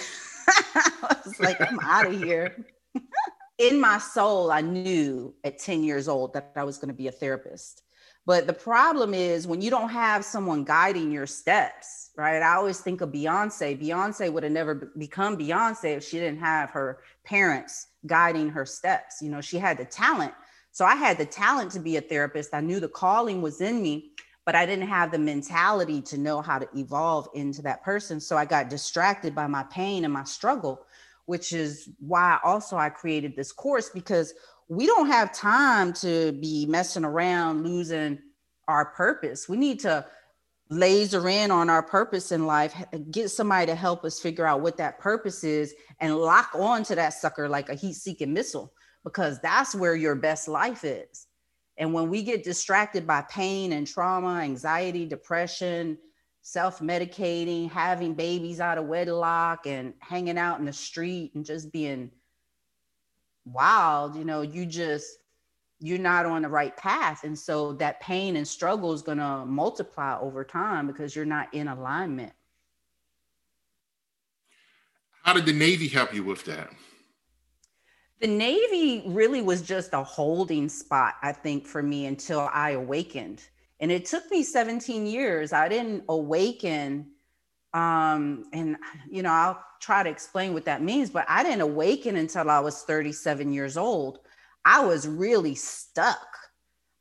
I 0.74 1.16
was 1.24 1.40
like, 1.40 1.60
I'm 1.60 1.78
out 1.80 2.06
of 2.06 2.22
here. 2.22 2.66
in 3.58 3.80
my 3.80 3.98
soul, 3.98 4.50
I 4.50 4.60
knew 4.60 5.34
at 5.44 5.58
10 5.58 5.82
years 5.82 6.08
old 6.08 6.34
that 6.34 6.52
I 6.56 6.64
was 6.64 6.76
going 6.76 6.88
to 6.88 6.94
be 6.94 7.08
a 7.08 7.12
therapist. 7.12 7.82
But 8.26 8.46
the 8.46 8.52
problem 8.52 9.14
is 9.14 9.46
when 9.46 9.62
you 9.62 9.70
don't 9.70 9.88
have 9.88 10.24
someone 10.24 10.64
guiding 10.64 11.10
your 11.10 11.26
steps, 11.26 12.10
right? 12.16 12.42
I 12.42 12.54
always 12.54 12.80
think 12.80 13.00
of 13.00 13.10
Beyonce. 13.10 13.80
Beyonce 13.80 14.32
would 14.32 14.42
have 14.42 14.52
never 14.52 14.92
become 14.96 15.36
Beyonce 15.36 15.96
if 15.96 16.04
she 16.04 16.18
didn't 16.18 16.40
have 16.40 16.70
her 16.70 16.98
parents 17.24 17.88
guiding 18.06 18.50
her 18.50 18.66
steps. 18.66 19.22
You 19.22 19.30
know, 19.30 19.40
she 19.40 19.58
had 19.58 19.78
the 19.78 19.84
talent. 19.84 20.32
So 20.70 20.84
I 20.84 20.94
had 20.94 21.18
the 21.18 21.26
talent 21.26 21.72
to 21.72 21.80
be 21.80 21.96
a 21.96 22.00
therapist. 22.00 22.54
I 22.54 22.60
knew 22.60 22.78
the 22.78 22.88
calling 22.88 23.42
was 23.42 23.60
in 23.60 23.82
me, 23.82 24.12
but 24.44 24.54
I 24.54 24.66
didn't 24.66 24.88
have 24.88 25.10
the 25.10 25.18
mentality 25.18 26.00
to 26.02 26.18
know 26.18 26.40
how 26.42 26.58
to 26.58 26.68
evolve 26.76 27.28
into 27.34 27.62
that 27.62 27.82
person. 27.82 28.20
So 28.20 28.36
I 28.36 28.44
got 28.44 28.68
distracted 28.68 29.34
by 29.34 29.46
my 29.46 29.64
pain 29.64 30.04
and 30.04 30.12
my 30.12 30.24
struggle, 30.24 30.84
which 31.26 31.52
is 31.52 31.88
why 31.98 32.38
also 32.44 32.76
I 32.76 32.90
created 32.90 33.34
this 33.34 33.50
course 33.50 33.90
because 33.90 34.34
we 34.70 34.86
don't 34.86 35.08
have 35.08 35.32
time 35.32 35.92
to 35.92 36.30
be 36.32 36.64
messing 36.64 37.04
around 37.04 37.64
losing 37.64 38.20
our 38.68 38.86
purpose. 38.86 39.48
We 39.48 39.56
need 39.56 39.80
to 39.80 40.06
laser 40.70 41.28
in 41.28 41.50
on 41.50 41.68
our 41.68 41.82
purpose 41.82 42.30
in 42.30 42.46
life, 42.46 42.72
get 43.10 43.30
somebody 43.30 43.66
to 43.66 43.74
help 43.74 44.04
us 44.04 44.20
figure 44.20 44.46
out 44.46 44.60
what 44.60 44.76
that 44.76 45.00
purpose 45.00 45.42
is 45.42 45.74
and 45.98 46.16
lock 46.16 46.50
on 46.54 46.84
to 46.84 46.94
that 46.94 47.14
sucker 47.14 47.48
like 47.48 47.68
a 47.68 47.74
heat 47.74 47.94
seeking 47.94 48.32
missile, 48.32 48.72
because 49.02 49.40
that's 49.40 49.74
where 49.74 49.96
your 49.96 50.14
best 50.14 50.46
life 50.46 50.84
is. 50.84 51.26
And 51.76 51.92
when 51.92 52.08
we 52.08 52.22
get 52.22 52.44
distracted 52.44 53.08
by 53.08 53.22
pain 53.22 53.72
and 53.72 53.88
trauma, 53.88 54.38
anxiety, 54.38 55.04
depression, 55.04 55.98
self 56.42 56.78
medicating, 56.78 57.68
having 57.68 58.14
babies 58.14 58.60
out 58.60 58.78
of 58.78 58.86
wedlock, 58.86 59.66
and 59.66 59.94
hanging 59.98 60.38
out 60.38 60.60
in 60.60 60.64
the 60.64 60.72
street 60.72 61.32
and 61.34 61.44
just 61.44 61.72
being 61.72 62.12
wild, 63.44 64.16
you 64.16 64.24
know, 64.24 64.42
you 64.42 64.66
just, 64.66 65.18
you're 65.78 65.98
not 65.98 66.26
on 66.26 66.42
the 66.42 66.48
right 66.48 66.76
path. 66.76 67.24
And 67.24 67.38
so 67.38 67.72
that 67.74 68.00
pain 68.00 68.36
and 68.36 68.46
struggle 68.46 68.92
is 68.92 69.02
going 69.02 69.18
to 69.18 69.44
multiply 69.46 70.18
over 70.18 70.44
time 70.44 70.86
because 70.86 71.16
you're 71.16 71.24
not 71.24 71.52
in 71.54 71.68
alignment. 71.68 72.32
How 75.22 75.32
did 75.32 75.46
the 75.46 75.52
Navy 75.52 75.88
help 75.88 76.14
you 76.14 76.24
with 76.24 76.44
that? 76.44 76.70
The 78.20 78.26
Navy 78.26 79.02
really 79.06 79.40
was 79.40 79.62
just 79.62 79.94
a 79.94 80.02
holding 80.02 80.68
spot, 80.68 81.14
I 81.22 81.32
think, 81.32 81.66
for 81.66 81.82
me 81.82 82.06
until 82.06 82.50
I 82.52 82.72
awakened. 82.72 83.42
And 83.80 83.90
it 83.90 84.04
took 84.04 84.30
me 84.30 84.42
17 84.42 85.06
years. 85.06 85.54
I 85.54 85.68
didn't 85.68 86.04
awaken. 86.08 87.12
Um, 87.72 88.44
and, 88.52 88.76
you 89.08 89.22
know, 89.22 89.30
I'll 89.30 89.64
try 89.80 90.02
to 90.02 90.10
explain 90.10 90.52
what 90.52 90.64
that 90.64 90.82
means, 90.82 91.10
but 91.10 91.24
I 91.28 91.42
didn't 91.42 91.60
awaken 91.60 92.16
until 92.16 92.50
I 92.50 92.60
was 92.60 92.82
37 92.82 93.52
years 93.52 93.76
old. 93.76 94.20
I 94.64 94.84
was 94.84 95.06
really 95.06 95.54
stuck. 95.54 96.26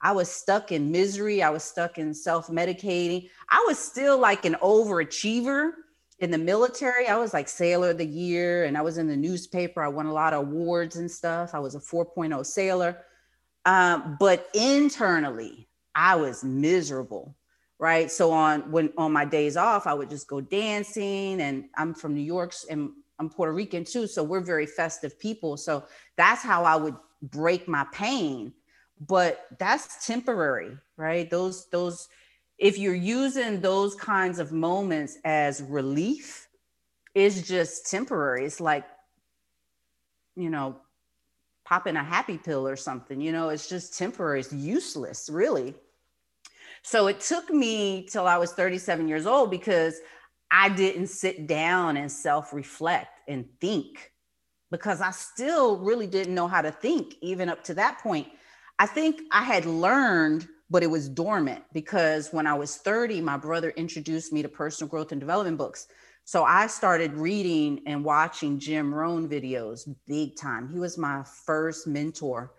I 0.02 0.12
was 0.14 0.30
stuck 0.30 0.72
in 0.72 0.92
misery. 0.92 1.44
I 1.44 1.50
was 1.50 1.64
stuck 1.64 1.98
in 1.98 2.14
self 2.14 2.48
medicating. 2.48 3.30
I 3.50 3.64
was 3.68 3.78
still 3.78 4.18
like 4.18 4.46
an 4.46 4.56
overachiever 4.62 5.72
in 6.20 6.32
the 6.32 6.38
military. 6.38 7.08
I 7.08 7.18
was 7.18 7.34
like 7.34 7.50
sailor 7.50 7.92
of 7.92 7.98
the 7.98 8.06
year 8.06 8.66
and 8.66 8.78
I 8.78 8.82
was 8.82 8.98
in 8.98 9.08
the 9.08 9.18
newspaper. 9.18 9.82
I 9.84 9.88
won 9.88 10.06
a 10.06 10.14
lot 10.14 10.34
of 10.34 10.48
awards 10.48 10.96
and 10.98 11.10
stuff. 11.10 11.52
I 11.54 11.60
was 11.60 11.76
a 11.76 11.80
4.0 11.80 12.46
sailor. 12.46 12.98
Um, 13.66 14.18
but 14.20 14.48
internally, 14.54 15.68
I 15.96 16.16
was 16.16 16.44
miserable 16.44 17.36
right? 17.80 18.12
So 18.12 18.32
on 18.32 18.70
when 18.72 18.92
on 18.98 19.12
my 19.12 19.26
days 19.26 19.58
off 19.58 19.88
i 19.88 19.94
would 19.94 20.10
just 20.10 20.28
go 20.28 20.42
dancing 20.42 21.42
and 21.42 21.66
i'm 21.76 21.94
from 21.94 22.14
new 22.14 22.22
york 22.22 22.54
and 22.70 22.92
i'm 23.18 23.30
puerto 23.30 23.54
rican 23.54 23.86
too 23.86 24.06
so 24.06 24.22
we're 24.22 24.42
very 24.42 24.66
festive 24.66 25.18
people. 25.20 25.58
So 25.58 25.86
that's 26.18 26.44
how 26.44 26.64
i 26.66 26.76
would 26.76 26.96
break 27.22 27.68
my 27.68 27.86
pain. 27.92 28.54
But 29.08 29.48
that's 29.58 30.06
temporary 30.06 30.78
right? 30.98 31.30
Those 31.30 31.68
those 31.70 32.10
if 32.58 32.78
you're 32.78 32.94
using 32.94 33.62
those 33.62 33.96
kinds 33.96 34.38
of 34.38 34.52
moments 34.52 35.18
as 35.24 35.62
relief 35.64 36.48
it's 37.16 37.42
just 37.42 37.90
temporary. 37.90 38.46
It's 38.46 38.60
like 38.60 38.86
you 40.36 40.50
know 40.50 40.78
popping 41.66 41.96
a 41.96 42.04
happy 42.04 42.38
pill 42.38 42.68
or 42.68 42.76
something 42.76 43.22
you 43.22 43.32
know? 43.32 43.50
It's 43.50 43.70
just 43.70 43.98
temporary. 43.98 44.42
It's 44.42 44.52
useless 44.52 45.30
really 45.30 45.76
so 46.82 47.08
it 47.08 47.20
took 47.20 47.50
me 47.50 48.08
till 48.10 48.28
I 48.28 48.38
was 48.38 48.52
37 48.54 49.08
years 49.08 49.26
old 49.26 49.52
because 49.52 50.00
I 50.52 50.70
didn't 50.70 51.08
sit 51.08 51.48
down 51.48 51.98
and 51.98 52.12
self 52.12 52.54
reflect 52.54 53.20
and 53.28 53.46
think 53.62 54.12
because 54.72 55.02
I 55.02 55.12
still 55.12 55.78
really 55.80 56.08
didn't 56.08 56.36
know 56.36 56.48
how 56.48 56.62
to 56.62 56.72
think 56.72 57.16
even 57.22 57.50
up 57.50 57.64
to 57.66 57.74
that 57.76 58.00
point. 58.00 58.28
I 58.78 58.86
think 58.86 59.22
I 59.32 59.44
had 59.44 59.66
learned, 59.66 60.48
but 60.70 60.84
it 60.84 60.88
was 60.88 61.10
dormant 61.10 61.64
because 61.74 62.30
when 62.32 62.48
I 62.48 62.54
was 62.54 62.78
30, 62.78 63.22
my 63.22 63.38
brother 63.38 63.72
introduced 63.72 64.32
me 64.32 64.42
to 64.42 64.50
personal 64.50 64.90
growth 64.90 65.12
and 65.12 65.20
development 65.20 65.58
books. 65.58 65.88
So 66.24 66.44
I 66.44 66.68
started 66.68 67.14
reading 67.14 67.82
and 67.88 68.06
watching 68.06 68.60
Jim 68.60 68.94
Rohn 68.94 69.28
videos 69.28 69.88
big 70.08 70.36
time. 70.36 70.70
He 70.70 70.78
was 70.78 70.98
my 70.98 71.24
first 71.24 71.88
mentor. 71.88 72.54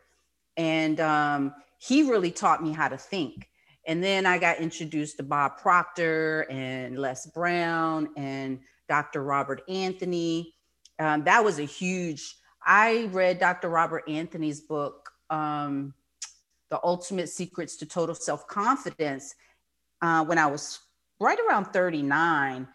And 0.56 0.98
um, 1.00 1.54
he 1.78 2.02
really 2.02 2.32
taught 2.32 2.62
me 2.62 2.72
how 2.72 2.88
to 2.88 2.98
think. 2.98 3.49
And 3.90 4.04
then 4.04 4.24
I 4.24 4.38
got 4.38 4.58
introduced 4.60 5.16
to 5.16 5.24
Bob 5.24 5.58
Proctor 5.58 6.46
and 6.48 6.96
Les 6.96 7.26
Brown 7.26 8.08
and 8.16 8.60
Dr. 8.88 9.24
Robert 9.24 9.62
Anthony. 9.68 10.54
Um, 11.00 11.24
that 11.24 11.44
was 11.44 11.58
a 11.58 11.64
huge, 11.64 12.36
I 12.64 13.08
read 13.10 13.40
Dr. 13.40 13.68
Robert 13.68 14.04
Anthony's 14.08 14.60
book, 14.60 15.10
um, 15.28 15.92
The 16.68 16.78
Ultimate 16.84 17.30
Secrets 17.30 17.74
to 17.78 17.86
Total 17.86 18.14
Self 18.14 18.46
Confidence, 18.46 19.34
uh, 20.02 20.24
when 20.24 20.38
I 20.38 20.46
was 20.46 20.78
right 21.18 21.38
around 21.48 21.64
39. 21.72 22.68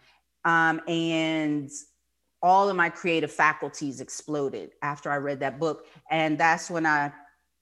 Um, 0.44 0.82
and 0.86 1.70
all 2.42 2.68
of 2.68 2.76
my 2.76 2.90
creative 2.90 3.32
faculties 3.32 4.02
exploded 4.02 4.72
after 4.82 5.10
I 5.10 5.16
read 5.16 5.40
that 5.40 5.58
book. 5.58 5.86
And 6.10 6.36
that's 6.36 6.68
when 6.68 6.84
I, 6.84 7.10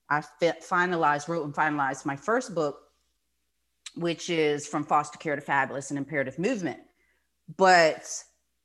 I 0.09 0.19
finalized, 0.41 1.29
wrote 1.29 1.45
and 1.45 1.55
finalized 1.55 2.05
my 2.05 2.17
first 2.17 2.53
book, 2.53 2.81
which 3.95 4.29
is 4.29 4.67
from 4.67 4.85
foster 4.85 5.17
care 5.17 5.35
to 5.35 5.41
fabulous 5.41 5.89
and 5.89 5.97
imperative 5.97 6.37
movement. 6.39 6.79
But 7.57 8.07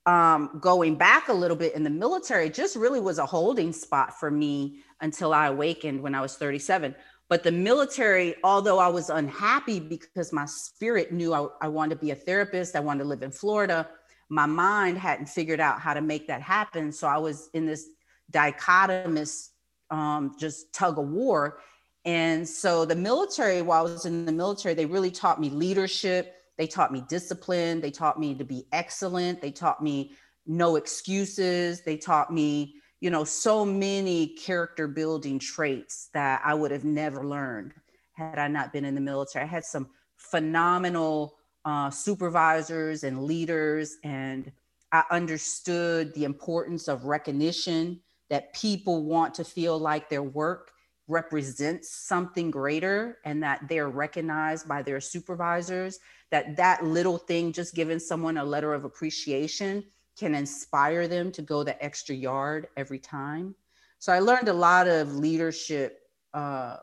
um, 0.06 0.58
going 0.60 0.96
back 0.96 1.28
a 1.28 1.32
little 1.32 1.56
bit 1.56 1.75
in 1.75 1.84
the 1.84 1.90
military 1.90 2.50
just 2.50 2.76
really 2.76 3.00
was 3.00 3.18
a 3.18 3.26
holding 3.26 3.72
spot 3.72 4.18
for 4.18 4.30
me 4.30 4.80
until 5.00 5.32
I 5.32 5.46
awakened 5.46 6.00
when 6.00 6.14
I 6.14 6.20
was 6.20 6.37
37. 6.37 6.94
But 7.28 7.44
the 7.44 7.52
military, 7.52 8.34
although 8.42 8.78
I 8.78 8.88
was 8.88 9.08
unhappy 9.08 9.78
because 9.78 10.32
my 10.32 10.46
spirit 10.46 11.12
knew 11.12 11.32
I, 11.32 11.46
I 11.60 11.68
wanted 11.68 11.94
to 11.94 12.00
be 12.00 12.10
a 12.10 12.16
therapist, 12.16 12.75
I 12.75 12.80
wanted 12.80 13.04
to 13.04 13.08
live 13.08 13.22
in 13.22 13.30
Florida, 13.30 13.88
my 14.28 14.46
mind 14.46 14.99
hadn't 14.99 15.28
figured 15.28 15.60
out 15.60 15.80
how 15.80 15.94
to 15.94 16.00
make 16.00 16.26
that 16.28 16.42
happen. 16.42 16.92
So 16.92 17.06
I 17.06 17.18
was 17.18 17.50
in 17.52 17.66
this 17.66 17.88
dichotomous, 18.32 19.50
um, 19.90 20.34
just 20.38 20.72
tug 20.72 20.99
of 20.99 21.08
war. 21.08 21.58
And 22.04 22.49
so 22.49 22.85
the 22.85 22.97
military, 22.97 23.62
while 23.62 23.87
I 23.87 23.90
was 23.90 24.07
in 24.07 24.25
the 24.25 24.33
military, 24.33 24.75
they 24.75 24.87
really 24.87 25.11
taught 25.11 25.40
me 25.40 25.50
leadership. 25.50 26.35
They 26.57 26.66
taught 26.66 26.92
me 26.92 27.04
discipline. 27.09 27.80
They 27.80 27.90
taught 27.90 28.19
me 28.19 28.35
to 28.35 28.45
be 28.45 28.66
excellent. 28.73 29.40
They 29.40 29.50
taught 29.50 29.83
me 29.83 30.12
no 30.47 30.76
excuses. 30.76 31.83
They 31.83 31.97
taught 31.97 32.33
me, 32.33 32.76
you 33.00 33.11
know, 33.11 33.25
so 33.25 33.64
many 33.64 34.28
character 34.28 34.88
building 34.88 35.38
traits 35.38 36.09
that 36.14 36.40
I 36.45 36.54
would 36.54 36.71
have 36.71 36.85
never 36.85 37.26
learned 37.26 37.75
had 38.12 38.38
I 38.38 38.49
not 38.49 38.73
been 38.73 38.85
in 38.85 38.95
the 38.95 39.00
military. 39.00 39.45
I 39.45 39.49
had 39.49 39.64
some 39.64 39.88
phenomenal 40.16 41.37
uh, 41.64 41.90
supervisors 41.90 43.04
and 43.04 43.25
leaders, 43.25 43.97
and 44.04 44.50
I 44.92 45.04
understood 45.11 46.14
the 46.14 46.25
importance 46.25 46.88
of 46.88 47.04
recognition 47.04 48.00
that 48.28 48.54
people 48.54 49.04
want 49.04 49.35
to 49.35 49.45
feel 49.45 49.78
like 49.78 50.09
their 50.09 50.23
work 50.23 50.73
represents 51.11 51.90
something 51.90 52.50
greater 52.50 53.19
and 53.25 53.43
that 53.43 53.61
they're 53.69 53.88
recognized 53.88 54.69
by 54.69 54.83
their 54.83 55.00
supervisors 55.00 55.99
that 56.31 56.57
that 56.57 56.85
little 56.85 57.19
thing 57.19 57.52
just 57.52 57.75
giving 57.75 57.99
someone 57.99 58.38
a 58.38 58.45
letter 58.45 58.73
of 58.73 58.85
appreciation 58.85 59.85
can 60.19 60.35
inspire 60.35 61.09
them 61.09 61.33
to 61.33 61.43
go 61.43 61.64
the 61.64 61.83
extra 61.85 62.14
yard 62.14 62.69
every 62.76 62.99
time. 62.99 63.55
So 63.99 64.12
i 64.12 64.19
learned 64.19 64.49
a 64.49 64.52
lot 64.52 64.88
of 64.88 65.14
leadership 65.14 65.99
uh, 66.33 66.76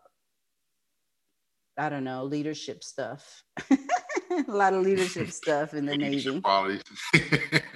i 1.77 1.89
don't 1.89 2.03
know 2.03 2.23
leadership 2.25 2.83
stuff. 2.83 3.43
A 4.47 4.51
lot 4.51 4.73
of 4.73 4.83
leadership 4.83 5.31
stuff 5.41 5.73
in 5.73 5.85
the 5.85 5.97
navy 5.97 6.41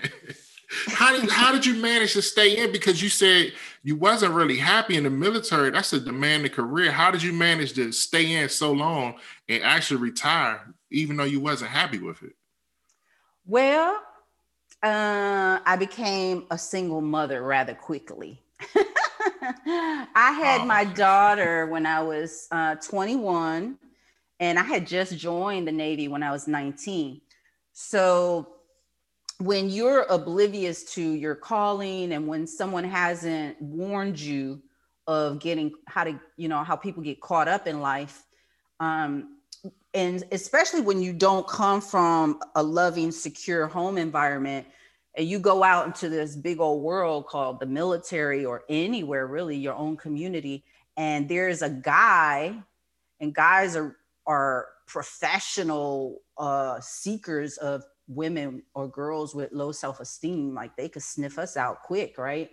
how 1.01 1.19
did 1.19 1.29
how 1.31 1.51
did 1.51 1.65
you 1.65 1.73
manage 1.81 2.13
to 2.13 2.21
stay 2.21 2.57
in? 2.57 2.71
Because 2.71 3.01
you 3.01 3.09
said 3.09 3.53
you 3.81 3.95
wasn't 3.95 4.35
really 4.35 4.57
happy 4.57 4.95
in 4.95 5.03
the 5.03 5.09
military. 5.09 5.71
That's 5.71 5.93
a 5.93 5.99
demanding 5.99 6.51
career. 6.51 6.91
How 6.91 7.09
did 7.09 7.23
you 7.23 7.33
manage 7.33 7.73
to 7.73 7.91
stay 7.91 8.33
in 8.33 8.49
so 8.49 8.71
long 8.71 9.15
and 9.49 9.63
actually 9.63 9.99
retire, 9.99 10.61
even 10.91 11.17
though 11.17 11.23
you 11.23 11.39
wasn't 11.39 11.71
happy 11.71 11.97
with 11.97 12.21
it? 12.21 12.33
Well, 13.47 13.99
uh, 14.83 15.59
I 15.65 15.75
became 15.79 16.45
a 16.51 16.57
single 16.57 17.01
mother 17.01 17.41
rather 17.41 17.73
quickly. 17.73 18.39
I 19.65 20.37
had 20.39 20.61
oh. 20.61 20.65
my 20.65 20.85
daughter 20.85 21.65
when 21.65 21.87
I 21.87 22.03
was 22.03 22.47
uh, 22.51 22.75
21, 22.75 23.75
and 24.39 24.59
I 24.59 24.63
had 24.63 24.85
just 24.85 25.17
joined 25.17 25.67
the 25.67 25.71
Navy 25.71 26.07
when 26.07 26.21
I 26.21 26.31
was 26.31 26.47
19. 26.47 27.21
So 27.73 28.47
when 29.41 29.69
you're 29.69 30.03
oblivious 30.03 30.83
to 30.93 31.01
your 31.01 31.35
calling 31.35 32.13
and 32.13 32.27
when 32.27 32.45
someone 32.45 32.83
hasn't 32.83 33.59
warned 33.61 34.19
you 34.19 34.61
of 35.07 35.39
getting 35.39 35.73
how 35.87 36.03
to, 36.03 36.19
you 36.37 36.47
know, 36.47 36.63
how 36.63 36.75
people 36.75 37.01
get 37.01 37.19
caught 37.21 37.47
up 37.47 37.65
in 37.67 37.81
life, 37.81 38.23
um, 38.79 39.37
and 39.93 40.23
especially 40.31 40.81
when 40.81 41.01
you 41.01 41.11
don't 41.11 41.47
come 41.47 41.81
from 41.81 42.39
a 42.55 42.63
loving, 42.63 43.11
secure 43.11 43.67
home 43.67 43.97
environment, 43.97 44.65
and 45.15 45.27
you 45.27 45.39
go 45.39 45.63
out 45.63 45.87
into 45.87 46.07
this 46.07 46.35
big 46.35 46.59
old 46.59 46.83
world 46.83 47.27
called 47.27 47.59
the 47.59 47.65
military 47.65 48.45
or 48.45 48.63
anywhere 48.69 49.27
really, 49.27 49.57
your 49.57 49.73
own 49.73 49.97
community, 49.97 50.63
and 50.97 51.27
there's 51.27 51.61
a 51.61 51.69
guy, 51.69 52.55
and 53.19 53.33
guys 53.33 53.75
are 53.75 53.97
are 54.27 54.67
professional 54.85 56.21
uh, 56.37 56.79
seekers 56.79 57.57
of 57.57 57.83
women 58.15 58.63
or 58.73 58.87
girls 58.87 59.33
with 59.35 59.51
low 59.51 59.71
self-esteem 59.71 60.53
like 60.53 60.75
they 60.75 60.89
could 60.89 61.03
sniff 61.03 61.37
us 61.37 61.57
out 61.57 61.83
quick 61.83 62.17
right? 62.17 62.49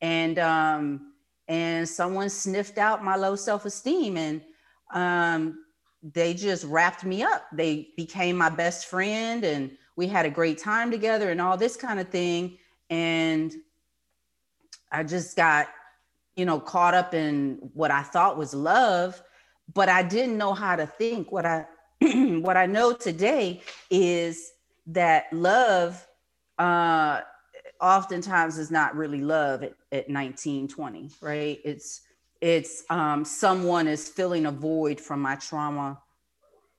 And 0.00 0.38
um 0.38 1.12
and 1.48 1.88
someone 1.88 2.30
sniffed 2.30 2.78
out 2.78 3.04
my 3.04 3.16
low 3.16 3.36
self-esteem 3.36 4.16
and 4.16 4.42
um 4.92 5.64
they 6.02 6.32
just 6.32 6.64
wrapped 6.64 7.04
me 7.04 7.22
up. 7.22 7.44
They 7.52 7.90
became 7.96 8.36
my 8.36 8.48
best 8.48 8.86
friend 8.86 9.44
and 9.44 9.70
we 9.96 10.06
had 10.06 10.24
a 10.24 10.30
great 10.30 10.56
time 10.56 10.90
together 10.90 11.30
and 11.30 11.40
all 11.40 11.58
this 11.58 11.76
kind 11.76 12.00
of 12.00 12.08
thing. 12.08 12.58
And 12.88 13.54
i 14.92 15.02
just 15.02 15.36
got 15.36 15.68
you 16.36 16.44
know 16.44 16.58
caught 16.58 16.94
up 16.94 17.14
in 17.14 17.58
what 17.74 17.90
i 17.90 18.02
thought 18.02 18.36
was 18.36 18.54
love 18.54 19.22
but 19.74 19.88
i 19.88 20.02
didn't 20.02 20.36
know 20.36 20.52
how 20.54 20.76
to 20.76 20.86
think. 20.86 21.30
What 21.30 21.46
i 21.46 21.66
what 22.00 22.56
i 22.56 22.66
know 22.66 22.92
today 22.92 23.60
is 23.90 24.52
that 24.86 25.32
love 25.32 26.06
uh, 26.58 27.20
oftentimes 27.80 28.58
is 28.58 28.70
not 28.70 28.94
really 28.96 29.20
love 29.20 29.62
at, 29.62 29.74
at 29.92 30.08
19, 30.08 30.68
20, 30.68 31.10
right? 31.20 31.58
It's 31.64 32.02
it's 32.40 32.84
um, 32.88 33.24
someone 33.24 33.86
is 33.86 34.08
filling 34.08 34.46
a 34.46 34.50
void 34.50 34.98
from 34.98 35.20
my 35.20 35.36
trauma 35.36 36.00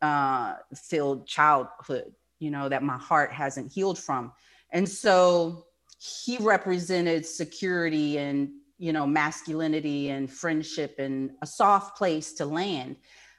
uh, 0.01 0.55
filled 0.75 1.27
childhood, 1.27 2.13
you 2.39 2.49
know, 2.49 2.67
that 2.67 2.81
my 2.81 2.97
heart 2.97 3.31
hasn't 3.31 3.71
healed 3.71 3.99
from. 3.99 4.31
And 4.71 4.87
so 4.89 5.65
he 5.99 6.37
represented 6.39 7.25
security 7.25 8.17
and, 8.17 8.49
you 8.79 8.91
know, 8.91 9.05
masculinity 9.05 10.09
and 10.09 10.31
friendship 10.31 10.95
and 10.97 11.31
a 11.43 11.45
soft 11.45 11.95
place 11.95 12.33
to 12.33 12.45
land. 12.45 12.95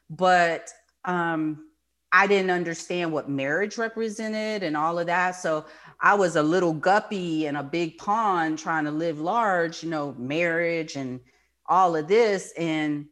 But 0.09 0.71
um, 1.04 1.71
I 2.12 2.26
didn't 2.26 2.50
understand 2.50 3.11
what 3.11 3.31
marriage 3.31 3.78
represented 3.78 4.62
and 4.62 4.76
all 4.76 4.99
of 4.99 5.07
that. 5.07 5.33
So 5.33 5.64
I 6.00 6.14
was 6.14 6.37
a 6.37 6.42
little 6.42 6.75
guppy 6.75 7.47
in 7.47 7.57
a 7.57 7.62
big 7.62 7.97
pond 7.97 8.59
trying 8.59 8.85
to 8.85 8.90
live 8.90 9.19
large, 9.19 9.83
you 9.83 9.88
know, 9.88 10.14
marriage 10.19 10.97
and 10.97 11.21
all 11.66 11.97
of 11.97 12.09
this. 12.09 12.52
And 12.59 13.07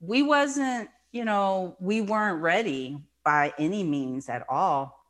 we 0.00 0.22
wasn't, 0.22 0.88
you 1.12 1.24
know, 1.24 1.76
we 1.80 2.00
weren't 2.00 2.40
ready 2.40 2.98
by 3.24 3.52
any 3.58 3.82
means 3.82 4.28
at 4.30 4.46
all. 4.48 5.04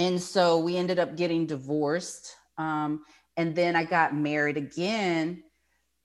And 0.00 0.20
so 0.20 0.58
we 0.58 0.76
ended 0.76 0.98
up 0.98 1.16
getting 1.16 1.46
divorced. 1.46 2.34
Um, 2.58 3.04
and 3.36 3.54
then 3.54 3.76
I 3.76 3.84
got 3.84 4.16
married 4.16 4.56
again. 4.56 5.44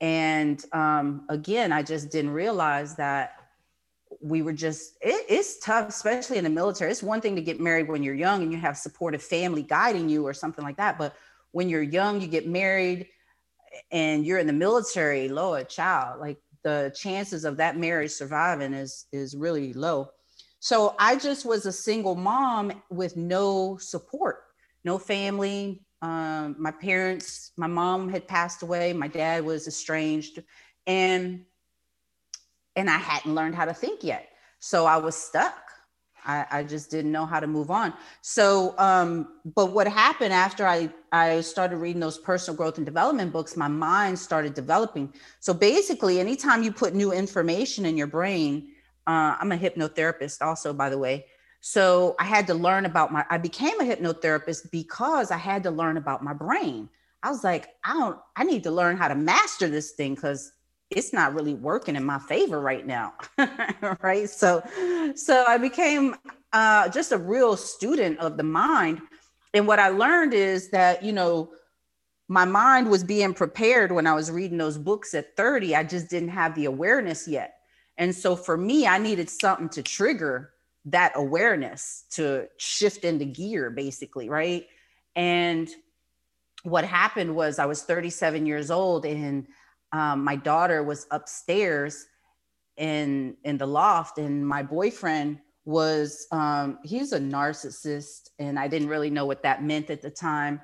And 0.02 0.64
um, 0.72 1.26
again, 1.30 1.72
I 1.72 1.82
just 1.82 2.12
didn't 2.12 2.32
realize 2.32 2.96
that 2.98 3.39
we 4.22 4.42
were 4.42 4.54
just 4.54 4.98
it, 5.02 5.26
it's 5.30 5.60
tough 5.60 5.90
especially 5.90 6.38
in 6.38 6.44
the 6.44 6.50
military. 6.50 6.92
It's 6.92 7.04
one 7.04 7.22
thing 7.22 7.36
to 7.36 7.42
get 7.42 7.60
married 7.60 7.88
when 7.88 8.04
you're 8.04 8.16
young 8.16 8.44
and 8.44 8.52
you 8.52 8.58
have 8.58 8.78
supportive 8.78 9.24
family 9.24 9.64
guiding 9.64 10.10
you 10.10 10.26
or 10.26 10.34
something 10.34 10.64
like 10.64 10.78
that 10.78 10.98
but 10.98 11.16
when 11.52 11.70
you're 11.70 11.82
young 11.82 12.22
you 12.22 12.28
get 12.28 12.48
married 12.48 13.08
and 13.92 14.26
you're 14.26 14.40
in 14.40 14.48
the 14.48 14.54
military 14.54 15.30
lord 15.30 15.70
child 15.70 16.20
like 16.20 16.38
the 16.64 16.94
chances 16.96 17.46
of 17.46 17.58
that 17.58 17.78
marriage 17.78 18.12
surviving 18.12 18.74
is 18.74 19.06
is 19.12 19.36
really 19.36 19.74
low. 19.74 20.10
So 20.60 20.96
i 21.00 21.16
just 21.16 21.46
was 21.46 21.66
a 21.66 21.72
single 21.72 22.16
mom 22.16 22.84
with 22.90 23.16
no 23.16 23.78
support 23.78 24.44
no 24.84 24.98
family. 24.98 25.82
Um, 26.02 26.56
my 26.58 26.72
parents 26.72 27.52
my 27.58 27.68
mom 27.68 28.10
had 28.10 28.28
passed 28.28 28.64
away. 28.64 28.94
My 28.94 29.08
dad 29.08 29.44
was 29.44 29.68
estranged. 29.68 30.42
And 30.88 31.46
and 32.80 32.90
I 32.90 32.98
hadn't 32.98 33.36
learned 33.36 33.56
how 33.56 33.66
to 33.66 33.74
think 33.74 34.04
yet. 34.04 34.30
So 34.60 34.86
I 34.86 34.98
was 34.98 35.16
stuck. 35.16 35.56
I, 36.26 36.46
I 36.52 36.64
just 36.64 36.92
didn't 36.92 37.12
know 37.12 37.26
how 37.26 37.40
to 37.40 37.48
move 37.48 37.72
on. 37.72 37.94
So, 38.22 38.76
um, 38.78 39.40
but 39.56 39.68
what 39.68 39.88
happened 39.88 40.34
after 40.34 40.68
I, 40.68 40.90
I 41.12 41.42
started 41.42 41.78
reading 41.78 42.02
those 42.02 42.18
personal 42.18 42.58
growth 42.58 42.78
and 42.78 42.86
development 42.86 43.32
books, 43.32 43.56
my 43.56 43.68
mind 43.68 44.20
started 44.20 44.54
developing. 44.54 45.14
So 45.40 45.54
basically, 45.54 46.20
anytime 46.20 46.62
you 46.62 46.72
put 46.72 46.94
new 46.94 47.14
information 47.14 47.86
in 47.86 47.96
your 47.98 48.08
brain, 48.08 48.70
uh, 49.08 49.38
I'm 49.40 49.52
a 49.52 49.58
hypnotherapist 49.58 50.42
also, 50.42 50.74
by 50.74 50.90
the 50.90 50.98
way. 50.98 51.26
So 51.62 52.16
I 52.20 52.26
had 52.26 52.48
to 52.48 52.54
learn 52.54 52.86
about 52.86 53.12
my, 53.12 53.26
I 53.30 53.38
became 53.38 53.80
a 53.80 53.84
hypnotherapist 53.84 54.72
because 54.72 55.32
I 55.32 55.38
had 55.38 55.64
to 55.64 55.72
learn 55.72 55.98
about 55.98 56.24
my 56.24 56.34
brain. 56.34 56.90
I 57.24 57.32
was 57.32 57.44
like, 57.44 57.70
I 57.84 57.94
don't, 57.94 58.20
I 58.36 58.44
need 58.44 58.64
to 58.64 58.72
learn 58.72 58.98
how 58.98 59.08
to 59.08 59.16
master 59.16 59.68
this 59.68 59.92
thing 59.92 60.16
because 60.16 60.54
it's 60.90 61.14
not 61.14 61.34
really 61.34 61.54
working 61.54 61.96
in 61.96 62.04
my 62.04 62.20
favor 62.20 62.60
right 62.60 62.86
now 62.86 63.14
right? 64.02 64.30
So 64.30 64.64
so 65.16 65.44
i 65.48 65.58
became 65.58 66.16
uh, 66.52 66.90
just 66.90 67.12
a 67.12 67.18
real 67.18 67.56
student 67.56 68.18
of 68.20 68.38
the 68.38 68.44
mind. 68.44 69.02
And 69.54 69.68
what 69.68 69.80
i 69.80 69.90
learned 69.90 70.34
is 70.34 70.70
that 70.72 71.04
you 71.04 71.14
know 71.14 71.52
my 72.28 72.46
mind 72.46 72.90
was 72.90 73.04
being 73.04 73.34
prepared 73.34 73.92
when 73.92 74.08
i 74.08 74.14
was 74.14 74.32
reading 74.32 74.58
those 74.58 74.78
books 74.78 75.14
at 75.14 75.36
30 75.36 75.76
i 75.76 75.84
just 75.84 76.10
didn't 76.10 76.30
have 76.30 76.56
the 76.56 76.66
awareness 76.66 77.28
yet. 77.28 77.56
And 77.98 78.16
so 78.16 78.36
for 78.36 78.58
me 78.58 78.88
i 78.88 78.98
needed 78.98 79.30
something 79.30 79.70
to 79.70 79.84
trigger 79.84 80.52
that 80.86 81.12
awareness 81.16 82.06
to 82.12 82.48
shift 82.58 83.04
into 83.04 83.26
gear 83.26 83.70
basically 83.70 84.30
right? 84.30 84.66
And 85.16 85.70
what 86.64 86.84
happened 86.84 87.36
was 87.36 87.58
i 87.60 87.66
was 87.66 87.84
37 87.84 88.46
years 88.46 88.70
old 88.70 89.06
and 89.06 89.48
um, 89.92 90.24
my 90.24 90.36
daughter 90.36 90.84
was 90.84 91.08
upstairs 91.12 92.06
in 92.78 93.36
in 93.44 93.58
the 93.58 93.66
loft 93.66 94.18
and 94.18 94.48
my 94.48 94.64
boyfriend 94.64 95.40
was 95.66 96.28
um, 96.32 96.80
he's 96.84 97.12
a 97.12 97.20
narcissist 97.20 98.30
and 98.40 98.58
i 98.58 98.68
didn't 98.68 98.88
really 98.88 99.10
know 99.10 99.26
what 99.26 99.44
that 99.44 99.64
meant 99.64 99.90
at 99.90 100.02
the 100.02 100.10
time. 100.10 100.62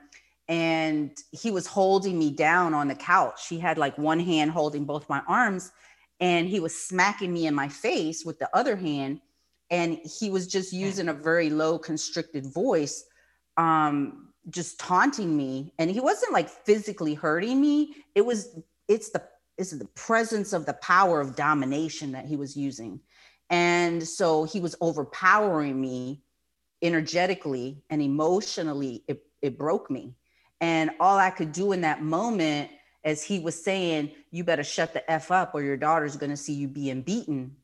And 0.47 1.17
he 1.31 1.49
was 1.49 1.65
holding 1.65 2.19
me 2.19 2.29
down 2.29 2.75
on 2.75 2.87
the 2.87 2.93
couch. 2.93 3.47
He 3.47 3.57
had 3.57 3.79
like 3.79 3.97
one 3.97 4.19
hand 4.19 4.51
holding 4.51 4.85
both 4.85 5.09
my 5.09 5.21
arms 5.27 5.71
and 6.19 6.47
he 6.47 6.59
was 6.59 6.79
smacking 6.79 7.33
me 7.33 7.47
in 7.47 7.55
my 7.55 7.67
face 7.67 8.23
with 8.23 8.37
the 8.37 8.49
other 8.55 8.75
hand 8.75 9.21
and 9.71 9.97
he 10.03 10.29
was 10.29 10.47
just 10.47 10.71
using 10.71 11.09
a 11.09 11.13
very 11.13 11.49
low 11.49 11.79
constricted 11.79 12.45
voice 12.53 13.05
um, 13.57 14.29
just 14.49 14.79
taunting 14.79 15.35
me. 15.35 15.73
And 15.79 15.89
he 15.89 15.99
wasn't 15.99 16.33
like 16.33 16.49
physically 16.49 17.13
hurting 17.13 17.59
me. 17.59 17.95
It 18.13 18.25
was 18.25 18.59
it's 18.87 19.09
the 19.09 19.23
it's 19.57 19.71
the 19.71 19.85
presence 19.85 20.53
of 20.53 20.65
the 20.65 20.73
power 20.73 21.21
of 21.21 21.35
domination 21.35 22.11
that 22.11 22.25
he 22.25 22.35
was 22.35 22.57
using. 22.57 22.99
And 23.49 24.05
so 24.05 24.43
he 24.43 24.59
was 24.59 24.75
overpowering 24.81 25.79
me 25.79 26.23
energetically 26.81 27.81
and 27.89 28.01
emotionally 28.01 29.03
it, 29.07 29.23
it 29.41 29.57
broke 29.57 29.89
me. 29.89 30.15
And 30.61 30.91
all 30.99 31.17
i 31.17 31.29
could 31.29 31.51
do 31.51 31.71
in 31.71 31.81
that 31.81 32.01
moment 32.01 32.71
as 33.03 33.23
he 33.23 33.39
was 33.39 33.61
saying 33.61 34.11
you 34.31 34.43
better 34.43 34.63
shut 34.63 34.93
the 34.93 35.09
f 35.09 35.31
up 35.31 35.53
or 35.53 35.61
your 35.61 35.77
daughter's 35.77 36.15
going 36.17 36.31
to 36.31 36.37
see 36.37 36.53
you 36.53 36.67
being 36.67 37.01
beaten 37.01 37.55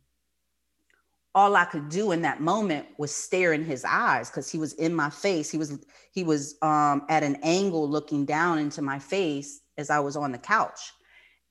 all 1.34 1.56
i 1.56 1.66
could 1.66 1.90
do 1.90 2.12
in 2.12 2.22
that 2.22 2.42
moment 2.42 2.86
was 2.98 3.16
stare 3.16 3.54
in 3.54 3.64
his 3.64 3.86
eyes 3.86 4.30
because 4.30 4.52
he 4.52 4.58
was 4.58 4.74
in 4.74 4.94
my 4.94 5.10
face. 5.10 5.50
He 5.50 5.58
was 5.58 5.80
he 6.12 6.24
was 6.24 6.56
um, 6.62 7.06
at 7.10 7.24
an 7.24 7.38
angle 7.42 7.90
looking 7.90 8.26
down 8.26 8.60
into 8.60 8.82
my 8.82 9.00
face 9.00 9.62
as 9.78 9.90
i 9.90 10.00
was 10.00 10.16
on 10.16 10.32
the 10.32 10.38
couch 10.38 10.92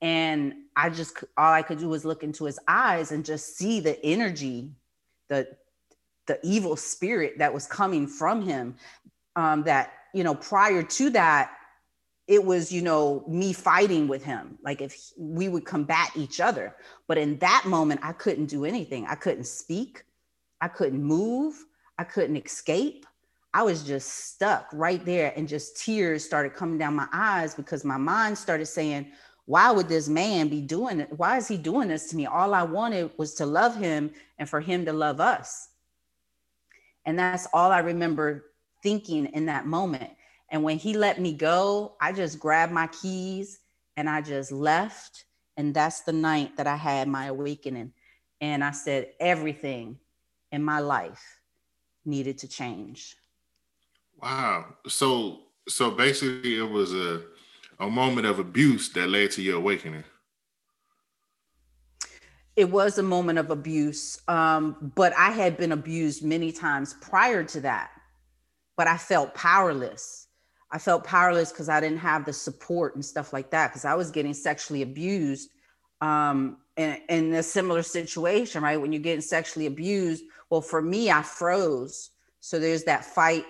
and 0.01 0.53
i 0.75 0.89
just 0.89 1.23
all 1.37 1.53
i 1.53 1.61
could 1.61 1.79
do 1.79 1.89
was 1.89 2.05
look 2.05 2.23
into 2.23 2.45
his 2.45 2.59
eyes 2.67 3.11
and 3.11 3.23
just 3.23 3.57
see 3.57 3.79
the 3.79 4.03
energy 4.05 4.69
the 5.29 5.47
the 6.27 6.39
evil 6.43 6.75
spirit 6.75 7.37
that 7.39 7.53
was 7.53 7.67
coming 7.67 8.07
from 8.07 8.41
him. 8.41 8.75
Um, 9.35 9.63
that 9.63 9.93
you 10.13 10.23
know 10.23 10.35
prior 10.35 10.83
to 10.83 11.09
that 11.11 11.51
it 12.27 12.43
was 12.43 12.71
you 12.71 12.81
know 12.81 13.23
me 13.27 13.53
fighting 13.53 14.07
with 14.07 14.23
him. 14.23 14.57
Like 14.63 14.81
if 14.81 15.11
we 15.17 15.47
would 15.47 15.65
combat 15.65 16.11
each 16.15 16.39
other. 16.39 16.75
But 17.07 17.17
in 17.17 17.37
that 17.39 17.63
moment 17.65 18.01
i 18.03 18.11
couldn't 18.13 18.47
do 18.47 18.65
anything. 18.65 19.05
I 19.07 19.15
couldn't 19.15 19.45
speak. 19.45 20.03
I 20.59 20.67
couldn't 20.67 21.01
move. 21.01 21.65
I 21.97 22.03
couldn't 22.03 22.37
escape. 22.37 23.05
I 23.53 23.63
was 23.63 23.83
just 23.83 24.09
stuck 24.31 24.69
right 24.71 25.03
there. 25.03 25.33
And 25.35 25.47
just 25.47 25.77
tears 25.77 26.23
started 26.23 26.53
coming 26.53 26.77
down 26.77 26.95
my 26.95 27.07
eyes 27.11 27.55
because 27.55 27.83
my 27.83 27.97
mind 27.97 28.37
started 28.37 28.65
saying 28.65 29.11
why 29.51 29.69
would 29.69 29.89
this 29.89 30.07
man 30.07 30.47
be 30.47 30.61
doing 30.61 31.01
it? 31.01 31.09
Why 31.17 31.35
is 31.35 31.45
he 31.45 31.57
doing 31.57 31.89
this 31.89 32.09
to 32.09 32.15
me? 32.15 32.25
All 32.25 32.53
I 32.53 32.63
wanted 32.63 33.11
was 33.17 33.33
to 33.33 33.45
love 33.45 33.75
him 33.75 34.11
and 34.39 34.47
for 34.47 34.61
him 34.61 34.85
to 34.85 34.93
love 34.93 35.19
us. 35.19 35.67
And 37.05 37.19
that's 37.19 37.49
all 37.51 37.69
I 37.69 37.79
remember 37.79 38.45
thinking 38.81 39.25
in 39.25 39.47
that 39.47 39.65
moment. 39.65 40.09
And 40.51 40.63
when 40.63 40.77
he 40.77 40.93
let 40.93 41.19
me 41.19 41.33
go, 41.33 41.95
I 41.99 42.13
just 42.13 42.39
grabbed 42.39 42.71
my 42.71 42.87
keys 42.87 43.59
and 43.97 44.09
I 44.09 44.21
just 44.21 44.53
left. 44.53 45.25
And 45.57 45.73
that's 45.73 45.99
the 45.99 46.13
night 46.13 46.55
that 46.55 46.65
I 46.65 46.77
had 46.77 47.09
my 47.09 47.25
awakening. 47.25 47.91
And 48.39 48.63
I 48.63 48.71
said, 48.71 49.09
everything 49.19 49.99
in 50.53 50.63
my 50.63 50.79
life 50.79 51.41
needed 52.05 52.37
to 52.37 52.47
change. 52.47 53.17
Wow. 54.21 54.77
So 54.87 55.39
so 55.67 55.91
basically 55.91 56.55
it 56.57 56.69
was 56.69 56.93
a 56.93 57.23
a 57.81 57.89
moment 57.89 58.27
of 58.27 58.37
abuse 58.37 58.89
that 58.93 59.09
led 59.09 59.31
to 59.31 59.41
your 59.41 59.57
awakening. 59.57 60.03
It 62.55 62.69
was 62.69 62.99
a 62.99 63.03
moment 63.03 63.39
of 63.39 63.49
abuse, 63.49 64.21
um, 64.27 64.93
but 64.95 65.13
I 65.17 65.31
had 65.31 65.57
been 65.57 65.71
abused 65.71 66.23
many 66.23 66.51
times 66.51 66.93
prior 67.01 67.43
to 67.45 67.61
that. 67.61 67.89
But 68.77 68.87
I 68.87 68.97
felt 68.97 69.33
powerless. 69.33 70.27
I 70.71 70.77
felt 70.77 71.03
powerless 71.03 71.51
because 71.51 71.69
I 71.69 71.79
didn't 71.79 71.97
have 71.97 72.23
the 72.23 72.33
support 72.33 72.95
and 72.95 73.03
stuff 73.03 73.33
like 73.33 73.49
that 73.49 73.69
because 73.69 73.83
I 73.83 73.95
was 73.95 74.11
getting 74.11 74.33
sexually 74.33 74.83
abused 74.83 75.49
um, 76.01 76.57
in, 76.77 76.97
in 77.09 77.33
a 77.33 77.43
similar 77.43 77.83
situation, 77.83 78.63
right? 78.63 78.79
When 78.79 78.93
you're 78.93 79.01
getting 79.01 79.21
sexually 79.21 79.65
abused, 79.65 80.23
well, 80.49 80.61
for 80.61 80.81
me, 80.81 81.09
I 81.09 81.23
froze. 81.23 82.11
So 82.41 82.59
there's 82.59 82.83
that 82.83 83.05
fight, 83.05 83.45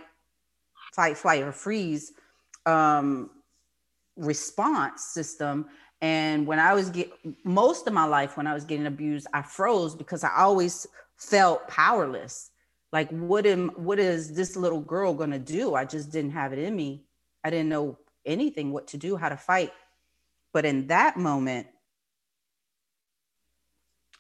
fight, 0.93 1.17
flight, 1.17 1.43
or 1.43 1.51
freeze 1.51 2.13
um, 2.65 3.29
response 4.15 5.03
system. 5.03 5.67
And 6.01 6.47
when 6.47 6.59
I 6.59 6.73
was 6.73 6.89
get 6.89 7.11
most 7.43 7.87
of 7.87 7.93
my 7.93 8.05
life, 8.05 8.37
when 8.37 8.47
I 8.47 8.53
was 8.53 8.65
getting 8.65 8.87
abused, 8.87 9.27
I 9.33 9.41
froze 9.41 9.95
because 9.95 10.23
I 10.23 10.35
always 10.37 10.87
felt 11.15 11.67
powerless. 11.67 12.49
Like, 12.91 13.09
what 13.09 13.45
am 13.45 13.69
what 13.75 13.99
is 13.99 14.33
this 14.33 14.55
little 14.55 14.81
girl 14.81 15.13
gonna 15.13 15.39
do? 15.39 15.75
I 15.75 15.85
just 15.85 16.11
didn't 16.11 16.31
have 16.31 16.53
it 16.53 16.59
in 16.59 16.75
me. 16.75 17.05
I 17.43 17.49
didn't 17.49 17.69
know 17.69 17.97
anything 18.25 18.71
what 18.71 18.87
to 18.87 18.97
do, 18.97 19.15
how 19.15 19.29
to 19.29 19.37
fight. 19.37 19.71
But 20.53 20.65
in 20.65 20.87
that 20.87 21.17
moment, 21.17 21.67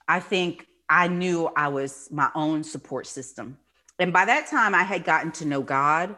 I 0.07 0.19
think 0.19 0.67
I 0.89 1.07
knew 1.07 1.47
I 1.55 1.69
was 1.69 2.09
my 2.11 2.29
own 2.35 2.63
support 2.63 3.07
system. 3.07 3.57
And 3.99 4.11
by 4.11 4.25
that 4.25 4.47
time, 4.47 4.73
I 4.73 4.83
had 4.83 5.03
gotten 5.03 5.31
to 5.33 5.45
know 5.45 5.61
God 5.61 6.15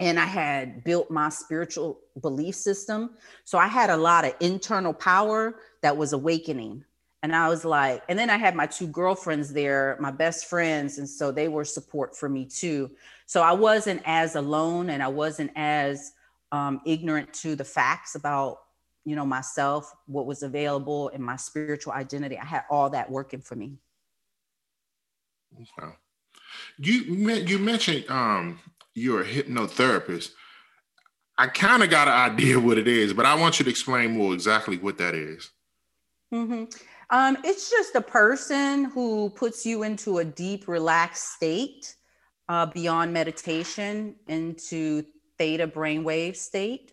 and 0.00 0.18
I 0.18 0.26
had 0.26 0.84
built 0.84 1.10
my 1.10 1.28
spiritual 1.28 2.00
belief 2.20 2.54
system. 2.54 3.10
So 3.44 3.58
I 3.58 3.66
had 3.66 3.90
a 3.90 3.96
lot 3.96 4.24
of 4.24 4.34
internal 4.40 4.92
power 4.92 5.56
that 5.82 5.96
was 5.96 6.12
awakening. 6.12 6.84
And 7.24 7.34
I 7.34 7.48
was 7.48 7.64
like, 7.64 8.02
and 8.08 8.16
then 8.16 8.30
I 8.30 8.36
had 8.36 8.54
my 8.54 8.66
two 8.66 8.86
girlfriends 8.86 9.52
there, 9.52 9.96
my 9.98 10.12
best 10.12 10.46
friends. 10.46 10.98
And 10.98 11.08
so 11.08 11.32
they 11.32 11.48
were 11.48 11.64
support 11.64 12.16
for 12.16 12.28
me 12.28 12.44
too. 12.44 12.92
So 13.26 13.42
I 13.42 13.52
wasn't 13.52 14.02
as 14.04 14.36
alone 14.36 14.90
and 14.90 15.02
I 15.02 15.08
wasn't 15.08 15.50
as 15.56 16.12
um, 16.52 16.80
ignorant 16.86 17.32
to 17.34 17.56
the 17.56 17.64
facts 17.64 18.14
about, 18.14 18.60
you 19.04 19.16
know, 19.16 19.26
myself, 19.26 19.92
what 20.06 20.26
was 20.26 20.44
available 20.44 21.08
and 21.08 21.22
my 21.22 21.36
spiritual 21.36 21.92
identity. 21.92 22.38
I 22.38 22.44
had 22.44 22.62
all 22.70 22.90
that 22.90 23.10
working 23.10 23.40
for 23.40 23.56
me. 23.56 23.78
Wow. 25.76 25.94
You 26.78 27.00
you 27.38 27.58
mentioned 27.58 28.04
um, 28.08 28.60
you're 28.98 29.22
a 29.22 29.26
hypnotherapist. 29.26 30.32
I 31.38 31.46
kind 31.46 31.82
of 31.82 31.90
got 31.90 32.08
an 32.08 32.32
idea 32.32 32.58
what 32.58 32.78
it 32.78 32.88
is, 32.88 33.12
but 33.12 33.24
I 33.24 33.34
want 33.36 33.58
you 33.58 33.64
to 33.64 33.70
explain 33.70 34.16
more 34.16 34.34
exactly 34.34 34.76
what 34.76 34.98
that 34.98 35.14
is. 35.14 35.50
Mm-hmm. 36.34 36.64
Um, 37.10 37.38
it's 37.44 37.70
just 37.70 37.94
a 37.94 38.00
person 38.00 38.84
who 38.84 39.30
puts 39.30 39.64
you 39.64 39.82
into 39.82 40.18
a 40.18 40.24
deep, 40.24 40.68
relaxed 40.68 41.34
state 41.34 41.94
uh, 42.48 42.66
beyond 42.66 43.12
meditation 43.12 44.16
into 44.26 45.04
theta 45.38 45.66
brainwave 45.66 46.36
state 46.36 46.92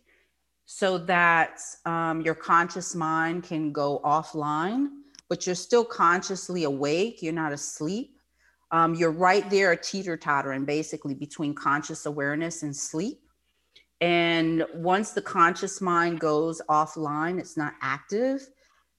so 0.66 0.98
that 0.98 1.60
um, 1.86 2.22
your 2.22 2.36
conscious 2.36 2.96
mind 2.96 3.44
can 3.44 3.72
go 3.72 4.00
offline, 4.04 4.88
but 5.28 5.46
you're 5.46 5.56
still 5.56 5.84
consciously 5.84 6.64
awake. 6.64 7.22
You're 7.22 7.34
not 7.34 7.52
asleep 7.52 8.15
um, 8.76 8.94
you're 8.94 9.10
right 9.10 9.50
there 9.50 9.74
teeter 9.78 10.18
tottering 10.18 10.66
basically 10.66 11.14
between 11.14 11.56
conscious 11.56 12.06
awareness 12.06 12.62
and 12.62 12.76
sleep. 12.76 13.22
And 14.02 14.66
once 14.74 15.12
the 15.12 15.22
conscious 15.22 15.80
mind 15.80 16.20
goes 16.20 16.62
offline, 16.70 17.40
it's 17.40 17.56
not 17.56 17.76
active, 17.82 18.46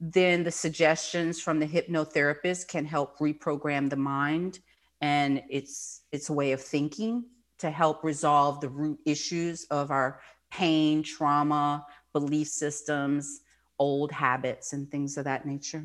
then 0.00 0.44
the 0.44 0.50
suggestions 0.50 1.42
from 1.42 1.58
the 1.58 1.66
hypnotherapist 1.66 2.68
can 2.68 2.86
help 2.86 3.18
reprogram 3.18 3.90
the 3.90 3.96
mind 3.96 4.60
and 5.02 5.42
its 5.50 6.04
its 6.10 6.30
way 6.30 6.52
of 6.52 6.62
thinking 6.62 7.26
to 7.58 7.70
help 7.70 8.02
resolve 8.02 8.62
the 8.62 8.70
root 8.70 8.98
issues 9.04 9.64
of 9.64 9.90
our 9.90 10.20
pain, 10.50 11.02
trauma, 11.02 11.84
belief 12.14 12.48
systems, 12.48 13.42
old 13.78 14.10
habits, 14.10 14.72
and 14.72 14.90
things 14.90 15.18
of 15.18 15.24
that 15.24 15.44
nature. 15.44 15.84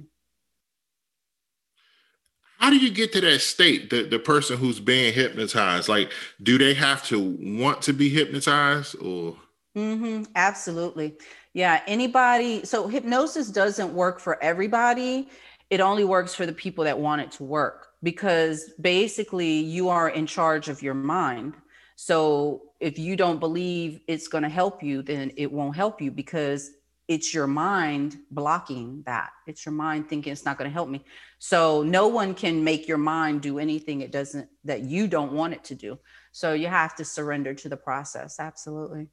How 2.61 2.69
do 2.69 2.77
you 2.77 2.91
get 2.91 3.11
to 3.13 3.21
that 3.21 3.41
state, 3.41 3.89
the, 3.89 4.03
the 4.03 4.19
person 4.19 4.55
who's 4.55 4.79
being 4.79 5.13
hypnotized? 5.13 5.89
Like, 5.89 6.11
do 6.43 6.59
they 6.59 6.75
have 6.75 7.03
to 7.07 7.19
want 7.19 7.81
to 7.83 7.93
be 7.93 8.07
hypnotized 8.07 8.95
or? 9.01 9.35
Mm-hmm, 9.75 10.25
absolutely. 10.35 11.17
Yeah. 11.53 11.81
Anybody, 11.87 12.63
so 12.63 12.87
hypnosis 12.87 13.49
doesn't 13.49 13.91
work 13.91 14.19
for 14.19 14.41
everybody. 14.43 15.27
It 15.71 15.79
only 15.79 16.03
works 16.03 16.35
for 16.35 16.45
the 16.45 16.53
people 16.53 16.83
that 16.83 16.99
want 16.99 17.21
it 17.21 17.31
to 17.31 17.43
work 17.43 17.87
because 18.03 18.71
basically 18.79 19.59
you 19.59 19.89
are 19.89 20.09
in 20.09 20.27
charge 20.27 20.69
of 20.69 20.83
your 20.83 20.93
mind. 20.93 21.55
So 21.95 22.61
if 22.79 22.99
you 22.99 23.15
don't 23.15 23.39
believe 23.39 24.01
it's 24.07 24.27
going 24.27 24.43
to 24.43 24.49
help 24.49 24.83
you, 24.83 25.01
then 25.01 25.31
it 25.35 25.51
won't 25.51 25.75
help 25.75 25.99
you 25.99 26.11
because 26.11 26.69
it's 27.11 27.33
your 27.33 27.45
mind 27.45 28.17
blocking 28.31 29.03
that. 29.05 29.31
It's 29.45 29.65
your 29.65 29.73
mind 29.73 30.07
thinking 30.07 30.31
it's 30.31 30.45
not 30.45 30.57
going 30.57 30.69
to 30.69 30.73
help 30.73 30.87
me. 30.87 31.03
So 31.39 31.83
no 31.83 32.07
one 32.07 32.33
can 32.33 32.63
make 32.63 32.87
your 32.87 32.97
mind 32.97 33.41
do 33.41 33.59
anything 33.59 33.99
it 33.99 34.13
doesn't 34.13 34.47
that 34.63 34.83
you 34.83 35.09
don't 35.09 35.33
want 35.33 35.53
it 35.53 35.61
to 35.65 35.75
do. 35.75 35.99
So 36.31 36.53
you 36.53 36.67
have 36.67 36.95
to 36.95 37.03
surrender 37.03 37.53
to 37.53 37.67
the 37.67 37.75
process. 37.75 38.39
Absolutely. 38.39 39.07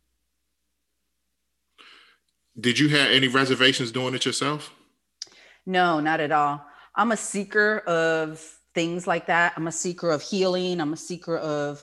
Did 2.60 2.78
you 2.78 2.88
have 2.90 3.10
any 3.10 3.26
reservations 3.26 3.90
doing 3.90 4.14
it 4.14 4.24
yourself? 4.24 4.72
No, 5.66 5.98
not 5.98 6.20
at 6.20 6.30
all. 6.30 6.64
I'm 6.94 7.10
a 7.10 7.16
seeker 7.16 7.78
of 7.80 8.38
things 8.74 9.08
like 9.08 9.26
that. 9.26 9.54
I'm 9.56 9.66
a 9.66 9.72
seeker 9.72 10.10
of 10.10 10.22
healing. 10.22 10.80
I'm 10.80 10.92
a 10.92 10.96
seeker 10.96 11.36
of 11.38 11.82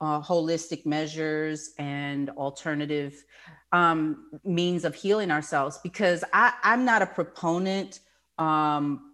uh, 0.00 0.20
holistic 0.20 0.86
measures 0.86 1.70
and 1.76 2.30
alternative 2.30 3.24
um, 3.76 4.30
means 4.42 4.86
of 4.86 4.94
healing 4.94 5.30
ourselves 5.30 5.78
because 5.82 6.24
I, 6.32 6.54
I'm 6.62 6.86
not 6.86 7.02
a 7.02 7.06
proponent 7.06 8.00
um, 8.38 9.12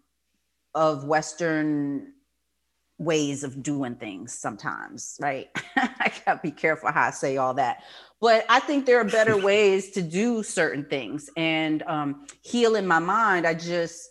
of 0.72 1.05
Western 1.05 2.12
ways 2.96 3.42
of 3.42 3.61
doing 3.61 3.96
things 3.96 4.33
sometimes, 4.33 5.18
right? 5.20 5.48
I 5.77 6.12
gotta 6.25 6.38
be 6.40 6.53
careful 6.53 6.92
how 6.92 7.09
I 7.09 7.11
say 7.11 7.38
all 7.38 7.55
that. 7.55 7.83
But 8.20 8.44
I 8.48 8.61
think 8.61 8.87
there 8.87 9.01
are 9.01 9.05
better 9.05 9.37
ways 9.44 9.90
to 9.92 10.03
do 10.03 10.44
certain 10.44 10.85
things. 10.85 11.29
And 11.37 11.83
um, 11.88 12.27
healing 12.42 12.87
my 12.87 13.01
mind, 13.01 13.48
I 13.48 13.55
just, 13.55 14.11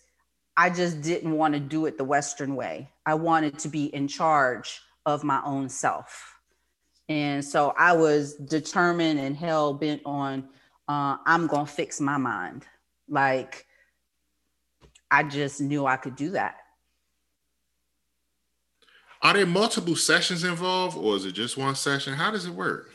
I 0.57 0.69
just 0.69 1.01
didn't 1.01 1.31
want 1.31 1.53
to 1.53 1.61
do 1.61 1.85
it 1.85 1.97
the 1.97 2.03
Western 2.03 2.57
way. 2.57 2.89
I 3.05 3.13
wanted 3.13 3.57
to 3.59 3.69
be 3.69 3.85
in 3.85 4.09
charge 4.09 4.81
of 5.05 5.23
my 5.23 5.41
own 5.45 5.69
self. 5.69 6.30
And 7.11 7.43
so 7.43 7.73
I 7.77 7.91
was 7.91 8.35
determined 8.35 9.19
and 9.19 9.35
hell 9.35 9.73
bent 9.73 10.01
on 10.05 10.47
uh, 10.87 11.17
I'm 11.25 11.45
gonna 11.47 11.65
fix 11.65 11.99
my 11.99 12.15
mind. 12.15 12.65
Like 13.09 13.65
I 15.09 15.23
just 15.23 15.59
knew 15.59 15.85
I 15.85 15.97
could 15.97 16.15
do 16.15 16.29
that. 16.29 16.55
Are 19.21 19.33
there 19.33 19.45
multiple 19.45 19.97
sessions 19.97 20.45
involved, 20.45 20.97
or 20.97 21.17
is 21.17 21.25
it 21.25 21.33
just 21.33 21.57
one 21.57 21.75
session? 21.75 22.13
How 22.13 22.31
does 22.31 22.45
it 22.45 22.53
work? 22.53 22.91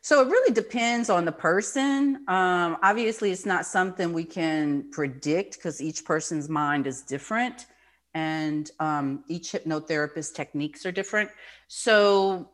So 0.00 0.20
it 0.20 0.28
really 0.28 0.52
depends 0.52 1.08
on 1.08 1.24
the 1.24 1.32
person. 1.32 2.24
Um, 2.26 2.76
obviously, 2.82 3.30
it's 3.30 3.46
not 3.46 3.66
something 3.66 4.12
we 4.12 4.24
can 4.24 4.90
predict 4.90 5.54
because 5.54 5.80
each 5.80 6.04
person's 6.04 6.48
mind 6.48 6.88
is 6.88 7.02
different, 7.02 7.66
and 8.14 8.68
um, 8.80 9.22
each 9.28 9.52
hypnotherapist 9.52 10.34
techniques 10.34 10.84
are 10.84 10.92
different. 10.92 11.30
So 11.68 12.50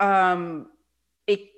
um, 0.00 0.68
it, 1.26 1.48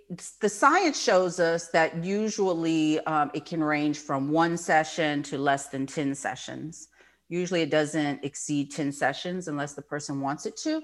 the 0.40 0.48
science 0.48 1.00
shows 1.00 1.38
us 1.40 1.68
that 1.68 2.04
usually 2.04 3.00
um, 3.00 3.30
it 3.34 3.44
can 3.44 3.62
range 3.62 3.98
from 3.98 4.30
one 4.30 4.56
session 4.56 5.22
to 5.24 5.38
less 5.38 5.68
than 5.68 5.86
10 5.86 6.14
sessions. 6.14 6.88
Usually 7.28 7.62
it 7.62 7.70
doesn't 7.70 8.24
exceed 8.24 8.72
10 8.72 8.92
sessions 8.92 9.48
unless 9.48 9.74
the 9.74 9.82
person 9.82 10.20
wants 10.20 10.46
it 10.46 10.56
to. 10.58 10.82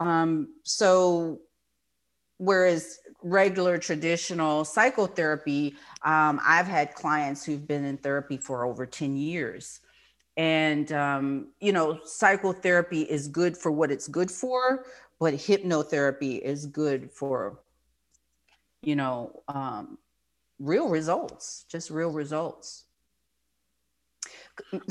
Um, 0.00 0.48
so, 0.64 1.40
whereas 2.38 2.98
regular 3.22 3.78
traditional 3.78 4.64
psychotherapy, 4.64 5.76
um, 6.02 6.40
I've 6.44 6.66
had 6.66 6.94
clients 6.94 7.44
who've 7.44 7.66
been 7.66 7.84
in 7.84 7.96
therapy 7.96 8.36
for 8.36 8.64
over 8.64 8.86
10 8.86 9.16
years. 9.16 9.80
And, 10.36 10.90
um, 10.92 11.48
you 11.60 11.72
know, 11.72 12.00
psychotherapy 12.04 13.02
is 13.02 13.28
good 13.28 13.56
for 13.56 13.70
what 13.70 13.90
it's 13.90 14.08
good 14.08 14.30
for, 14.30 14.84
but 15.20 15.34
hypnotherapy 15.34 16.40
is 16.40 16.66
good 16.66 17.10
for, 17.10 17.60
you 18.82 18.96
know, 18.96 19.42
um, 19.48 19.98
real 20.58 20.88
results, 20.88 21.64
just 21.68 21.90
real 21.90 22.10
results. 22.10 22.84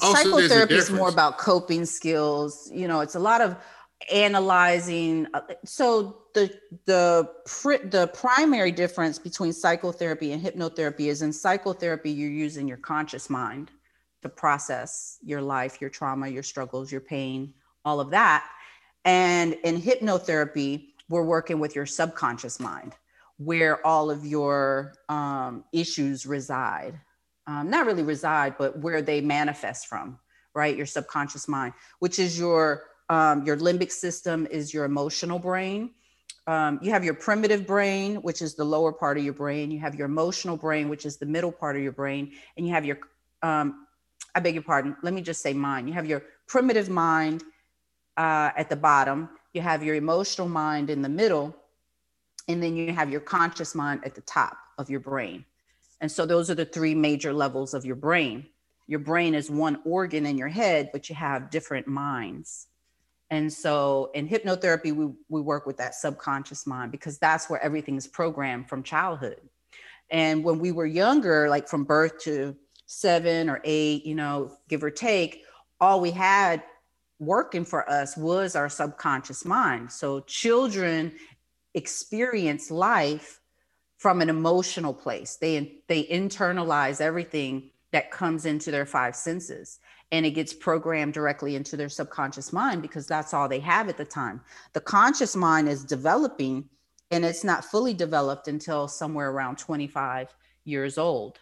Also, 0.02 0.24
Psychotherapy 0.24 0.76
is 0.76 0.90
more 0.92 1.10
about 1.10 1.38
coping 1.38 1.86
skills. 1.86 2.70
You 2.74 2.88
know, 2.88 3.02
it's 3.02 3.16
a 3.16 3.20
lot 3.20 3.42
of 3.42 3.56
analyzing. 4.12 5.28
Uh, 5.34 5.42
so 5.66 6.24
the 6.34 6.54
the 6.86 7.30
pr- 7.46 7.86
the 7.86 8.08
primary 8.08 8.72
difference 8.72 9.20
between 9.20 9.54
psychotherapy 9.54 10.32
and 10.32 10.44
hypnotherapy 10.44 11.08
is 11.08 11.22
in 11.22 11.32
psychotherapy 11.32 12.12
you're 12.12 12.30
using 12.30 12.68
your 12.68 12.78
conscious 12.78 13.30
mind 13.30 13.72
to 14.24 14.30
process 14.30 15.20
your 15.24 15.42
life, 15.42 15.80
your 15.80 15.90
trauma, 15.90 16.28
your 16.28 16.44
struggles, 16.44 16.92
your 16.92 17.02
pain, 17.02 17.54
all 17.86 18.00
of 18.00 18.10
that. 18.10 18.50
And 19.06 19.54
in 19.64 19.82
hypnotherapy, 19.82 20.88
we're 21.10 21.24
working 21.24 21.60
with 21.60 21.76
your 21.76 21.86
subconscious 21.86 22.60
mind, 22.60 22.94
where 23.38 23.86
all 23.86 24.10
of 24.10 24.26
your 24.26 24.94
um, 25.10 25.66
issues 25.74 26.26
reside. 26.26 27.00
Um, 27.46 27.70
not 27.70 27.86
really 27.86 28.04
reside, 28.04 28.56
but 28.58 28.80
where 28.80 29.02
they 29.02 29.20
manifest 29.20 29.88
from, 29.88 30.18
right? 30.56 30.76
Your 30.76 30.86
subconscious 30.86 31.48
mind, 31.48 31.74
which 32.00 32.18
is 32.20 32.40
your 32.40 32.86
um, 33.10 33.46
your 33.46 33.58
limbic 33.58 33.92
system, 33.92 34.48
is 34.50 34.74
your 34.74 34.86
emotional 34.86 35.38
brain. 35.38 35.92
Um, 36.48 36.80
you 36.82 36.92
have 36.92 37.04
your 37.04 37.14
primitive 37.14 37.68
brain, 37.68 38.16
which 38.16 38.42
is 38.42 38.56
the 38.56 38.64
lower 38.64 38.94
part 38.94 39.18
of 39.18 39.24
your 39.26 39.34
brain. 39.34 39.72
You 39.72 39.80
have 39.80 39.96
your 39.96 40.06
emotional 40.06 40.56
brain, 40.56 40.88
which 40.88 41.06
is 41.06 41.18
the 41.18 41.26
middle 41.26 41.52
part 41.52 41.76
of 41.76 41.84
your 41.84 41.92
brain, 41.92 42.32
and 42.56 42.66
you 42.66 42.74
have 42.74 42.86
your 42.86 43.00
um, 43.42 43.83
I 44.36 44.40
beg 44.40 44.56
your 44.56 44.64
pardon. 44.64 44.96
Let 45.04 45.14
me 45.14 45.22
just 45.22 45.42
say 45.42 45.54
mind. 45.54 45.88
You 45.88 45.94
have 45.94 46.06
your 46.06 46.24
primitive 46.48 46.90
mind 46.90 47.44
uh, 48.18 48.52
at 48.56 48.70
the 48.70 48.76
bottom, 48.76 49.30
you 49.54 49.62
have 49.62 49.84
your 49.84 49.96
emotional 49.96 50.48
mind 50.48 50.90
in 50.90 51.02
the 51.02 51.10
middle, 51.10 51.56
and 52.48 52.62
then 52.62 52.76
you 52.76 52.92
have 52.92 53.10
your 53.10 53.22
conscious 53.22 53.74
mind 53.74 54.02
at 54.06 54.16
the 54.16 54.22
top 54.22 54.58
of 54.78 54.90
your 54.90 55.00
brain. 55.00 55.46
And 56.02 56.12
so 56.12 56.26
those 56.26 56.50
are 56.50 56.56
the 56.56 56.66
three 56.66 56.94
major 56.94 57.34
levels 57.34 57.74
of 57.74 57.86
your 57.86 57.96
brain. 57.96 58.46
Your 58.88 59.00
brain 59.00 59.34
is 59.34 59.50
one 59.50 59.80
organ 59.86 60.26
in 60.26 60.38
your 60.38 60.50
head, 60.50 60.90
but 60.92 61.10
you 61.10 61.16
have 61.16 61.50
different 61.50 61.88
minds. 61.88 62.68
And 63.30 63.52
so 63.52 64.12
in 64.14 64.28
hypnotherapy, 64.28 64.94
we, 64.94 65.14
we 65.30 65.42
work 65.42 65.66
with 65.66 65.78
that 65.78 65.96
subconscious 65.96 66.68
mind 66.68 66.92
because 66.92 67.18
that's 67.18 67.50
where 67.50 67.64
everything 67.64 67.96
is 67.96 68.06
programmed 68.06 68.70
from 68.70 68.84
childhood. 68.84 69.42
And 70.12 70.44
when 70.44 70.60
we 70.60 70.72
were 70.72 70.86
younger, 70.86 71.50
like 71.50 71.68
from 71.68 71.86
birth 71.86 72.20
to 72.24 72.56
seven 72.94 73.50
or 73.50 73.60
eight, 73.64 74.06
you 74.06 74.16
know, 74.16 74.56
give 74.70 74.84
or 74.84 74.92
take, 74.92 75.44
all 75.82 76.00
we 76.00 76.12
had 76.12 76.64
working 77.20 77.66
for 77.66 77.90
us 77.90 78.16
was 78.16 78.56
our 78.56 78.70
subconscious 78.70 79.46
mind. 79.46 79.92
So 79.92 80.22
children 80.22 81.14
experience 81.74 82.70
life 82.70 83.40
from 83.98 84.22
an 84.22 84.30
emotional 84.30 84.94
place. 84.94 85.38
They 85.38 85.80
they 85.88 86.04
internalize 86.06 87.02
everything 87.02 87.72
that 87.92 88.12
comes 88.12 88.46
into 88.46 88.72
their 88.72 88.86
five 88.86 89.16
senses 89.16 89.80
and 90.12 90.26
it 90.26 90.32
gets 90.32 90.54
programmed 90.54 91.14
directly 91.14 91.56
into 91.56 91.78
their 91.78 91.90
subconscious 91.90 92.52
mind 92.52 92.82
because 92.82 93.08
that's 93.08 93.34
all 93.34 93.48
they 93.48 93.60
have 93.60 93.90
at 93.90 93.98
the 93.98 94.06
time. 94.06 94.42
The 94.74 94.82
conscious 94.82 95.36
mind 95.36 95.70
is 95.70 95.84
developing 95.84 96.70
and 97.12 97.24
it's 97.24 97.44
not 97.44 97.66
fully 97.66 97.94
developed 97.94 98.48
until 98.48 98.88
somewhere 98.88 99.30
around 99.30 99.58
25 99.58 100.36
years 100.66 100.98
old. 100.98 101.40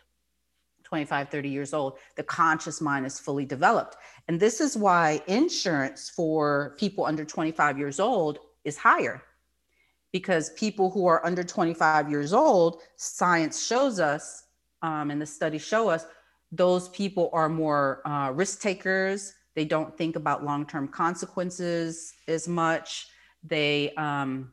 25, 0.91 1.29
30 1.29 1.47
years 1.47 1.73
old, 1.73 1.93
the 2.17 2.23
conscious 2.23 2.81
mind 2.81 3.05
is 3.05 3.17
fully 3.17 3.45
developed. 3.45 3.95
And 4.27 4.37
this 4.37 4.59
is 4.59 4.75
why 4.75 5.21
insurance 5.25 6.09
for 6.09 6.75
people 6.77 7.05
under 7.05 7.23
25 7.23 7.77
years 7.79 7.97
old 7.97 8.39
is 8.65 8.75
higher. 8.75 9.23
Because 10.11 10.49
people 10.49 10.91
who 10.91 11.05
are 11.07 11.25
under 11.25 11.45
25 11.45 12.11
years 12.11 12.33
old, 12.33 12.81
science 12.97 13.65
shows 13.65 14.01
us, 14.01 14.47
um, 14.81 15.11
and 15.11 15.21
the 15.21 15.25
studies 15.25 15.61
show 15.61 15.87
us, 15.87 16.05
those 16.51 16.89
people 16.89 17.29
are 17.31 17.47
more 17.47 18.01
uh, 18.05 18.29
risk 18.31 18.59
takers. 18.59 19.33
They 19.55 19.63
don't 19.63 19.97
think 19.97 20.17
about 20.17 20.43
long 20.43 20.65
term 20.65 20.89
consequences 20.89 22.15
as 22.27 22.49
much. 22.49 23.07
They, 23.45 23.93
um, 23.95 24.51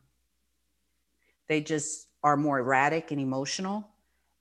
they 1.49 1.63
just 1.63 2.07
are 2.23 2.37
more 2.37 2.61
erratic 2.61 3.11
and 3.11 3.21
emotional. 3.21 3.89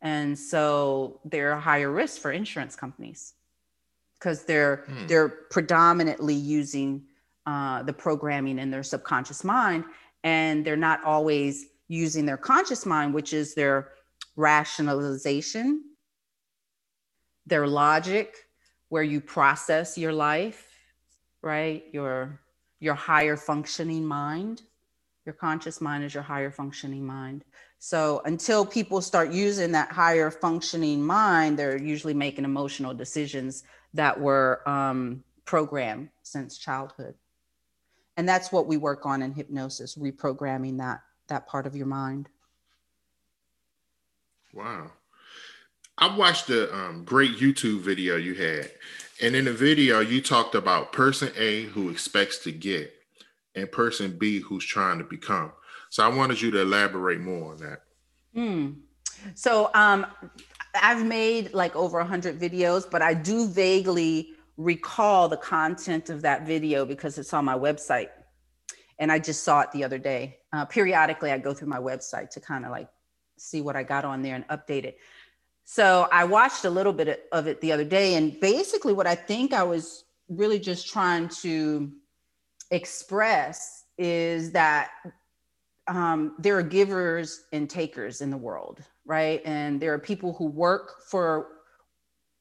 And 0.02 0.38
so 0.38 1.20
they're 1.26 1.54
a 1.54 1.60
higher 1.60 1.92
risk 1.92 2.22
for 2.22 2.32
insurance 2.32 2.76
companies 2.76 3.34
because 4.20 4.44
they're 4.46 4.86
hmm. 4.88 5.08
they're 5.08 5.30
predominantly 5.30 6.36
using 6.36 7.04
uh, 7.46 7.84
the 7.84 7.94
programming 7.94 8.60
in 8.60 8.70
their 8.70 8.84
subconscious 8.84 9.44
mind, 9.44 9.86
and 10.24 10.66
they're 10.66 10.76
not 10.76 11.04
always 11.04 11.68
using 11.88 12.26
their 12.26 12.38
conscious 12.38 12.86
mind, 12.86 13.14
which 13.14 13.34
is 13.34 13.56
their 13.56 13.92
rationalization, 14.36 15.84
their 17.46 17.68
logic, 17.68 18.36
where 18.90 19.04
you 19.04 19.22
process 19.22 19.98
your 19.98 20.14
life, 20.14 20.68
right? 21.42 21.86
Your 21.92 22.40
your 22.80 22.96
higher 22.96 23.38
functioning 23.38 24.06
mind. 24.06 24.62
Your 25.26 25.34
conscious 25.34 25.82
mind 25.82 26.04
is 26.04 26.14
your 26.14 26.24
higher 26.24 26.52
functioning 26.52 27.06
mind. 27.06 27.44
So 27.80 28.22
until 28.26 28.66
people 28.66 29.02
start 29.02 29.32
using 29.32 29.72
that 29.74 29.92
higher 29.92 30.32
functioning 30.32 31.06
mind, 31.06 31.58
they're 31.58 31.82
usually 31.82 32.14
making 32.14 32.46
emotional 32.46 32.94
decisions 32.94 33.64
that 33.94 34.20
were 34.20 34.68
um, 34.68 35.24
programmed 35.46 36.10
since 36.24 36.58
childhood. 36.58 37.16
And 38.18 38.28
that's 38.28 38.52
what 38.52 38.68
we 38.68 38.78
work 38.78 39.06
on 39.06 39.22
in 39.22 39.34
hypnosis, 39.34 39.96
reprogramming 39.96 40.78
that 40.80 41.02
that 41.28 41.46
part 41.46 41.68
of 41.68 41.76
your 41.76 41.86
mind. 41.86 42.30
Wow. 44.54 44.92
I 45.98 46.16
watched 46.16 46.50
a 46.50 46.74
um, 46.74 47.04
great 47.04 47.38
YouTube 47.38 47.82
video 47.82 48.16
you 48.16 48.34
had. 48.34 48.72
And 49.22 49.36
in 49.36 49.46
the 49.46 49.54
video, 49.54 50.00
you 50.00 50.22
talked 50.22 50.56
about 50.56 50.94
person 50.94 51.32
A 51.36 51.64
who 51.64 51.90
expects 51.90 52.38
to 52.40 52.52
get 52.52 52.94
and 53.56 53.72
person 53.72 54.18
B 54.18 54.40
who's 54.40 54.66
trying 54.66 55.00
to 55.00 55.04
become. 55.04 55.52
So 55.90 56.04
I 56.04 56.08
wanted 56.08 56.42
you 56.42 56.52
to 56.52 56.62
elaborate 56.62 57.20
more 57.20 57.52
on 57.54 57.58
that. 57.58 57.82
Mm. 58.36 58.76
So 59.36 59.72
um, 59.74 60.06
I've 60.76 61.06
made 61.06 61.54
like 61.54 61.76
over 61.76 61.98
100 62.00 62.40
videos, 62.40 62.90
but 62.90 63.02
I 63.02 63.14
do 63.14 63.48
vaguely 63.48 64.30
recall 64.58 65.28
the 65.28 65.38
content 65.38 66.10
of 66.10 66.22
that 66.24 66.46
video 66.46 66.86
because 66.86 67.18
it's 67.18 67.34
on 67.34 67.46
my 67.46 67.58
website. 67.58 68.10
And 69.00 69.12
I 69.12 69.20
just 69.20 69.44
saw 69.44 69.62
it 69.62 69.72
the 69.72 69.84
other 69.84 70.00
day. 70.00 70.40
Uh, 70.52 70.66
periodically, 70.66 71.32
I 71.32 71.38
go 71.38 71.54
through 71.54 71.68
my 71.68 71.78
website 71.78 72.32
to 72.32 72.40
kind 72.40 72.66
of 72.66 72.72
like 72.72 72.90
see 73.38 73.62
what 73.62 73.76
I 73.76 73.84
got 73.84 74.06
on 74.06 74.24
there 74.24 74.36
and 74.36 74.48
update 74.48 74.86
it. 74.86 74.98
So 75.66 76.08
I 76.12 76.24
watched 76.24 76.66
a 76.66 76.70
little 76.70 76.94
bit 76.94 77.28
of 77.32 77.46
it 77.46 77.62
the 77.62 77.72
other 77.72 77.84
day. 77.84 78.16
And 78.16 78.40
basically, 78.40 78.94
what 78.94 79.06
I 79.06 79.16
think 79.16 79.54
I 79.54 79.64
was 79.64 80.06
really 80.30 80.60
just 80.60 80.88
trying 80.88 81.30
to 81.42 81.92
express 82.72 83.84
is 83.98 84.52
that 84.52 84.90
um, 85.88 86.36
there 86.38 86.58
are 86.58 86.64
givers 86.64 87.46
and 87.54 87.70
takers 87.70 88.22
in 88.22 88.30
the 88.30 88.38
world, 88.38 88.82
right? 89.06 89.42
And 89.46 89.82
there 89.82 89.94
are 89.94 90.00
people 90.00 90.34
who 90.34 90.48
work 90.48 91.02
for, 91.10 91.48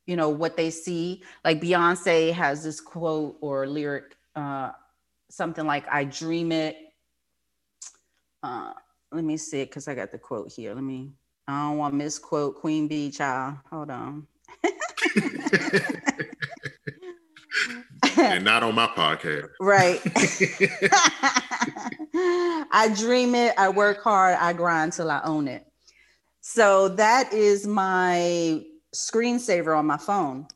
you 0.06 0.16
know, 0.16 0.28
what 0.28 0.56
they 0.56 0.70
see. 0.70 1.22
Like 1.44 1.60
Beyonce 1.60 2.32
has 2.32 2.64
this 2.64 2.80
quote 2.80 3.36
or 3.40 3.66
lyric, 3.66 4.16
uh, 4.34 4.72
something 5.30 5.66
like, 5.66 5.86
I 5.90 6.04
dream 6.04 6.50
it. 6.52 6.76
Uh, 8.42 8.72
let 9.12 9.24
me 9.24 9.36
see 9.36 9.60
it 9.60 9.70
because 9.70 9.86
I 9.88 9.94
got 9.94 10.10
the 10.10 10.18
quote 10.18 10.52
here. 10.52 10.74
Let 10.74 10.84
me, 10.84 11.12
I 11.46 11.68
don't 11.68 11.78
want 11.78 11.92
to 11.92 11.96
misquote 11.96 12.56
Queen 12.56 12.88
Bey, 12.88 13.10
child. 13.10 13.58
Hold 13.70 13.90
on. 13.90 14.26
and 18.18 18.44
not 18.44 18.62
on 18.62 18.74
my 18.74 18.86
podcast. 18.88 19.48
Right. 19.60 20.00
I 22.14 22.92
dream 22.96 23.34
it, 23.34 23.54
I 23.58 23.68
work 23.68 24.02
hard, 24.02 24.36
I 24.38 24.52
grind 24.52 24.92
till 24.92 25.10
I 25.10 25.20
own 25.24 25.48
it. 25.48 25.66
So 26.40 26.88
that 26.90 27.32
is 27.32 27.66
my 27.66 28.64
screensaver 28.94 29.76
on 29.76 29.86
my 29.86 29.96
phone. 29.96 30.46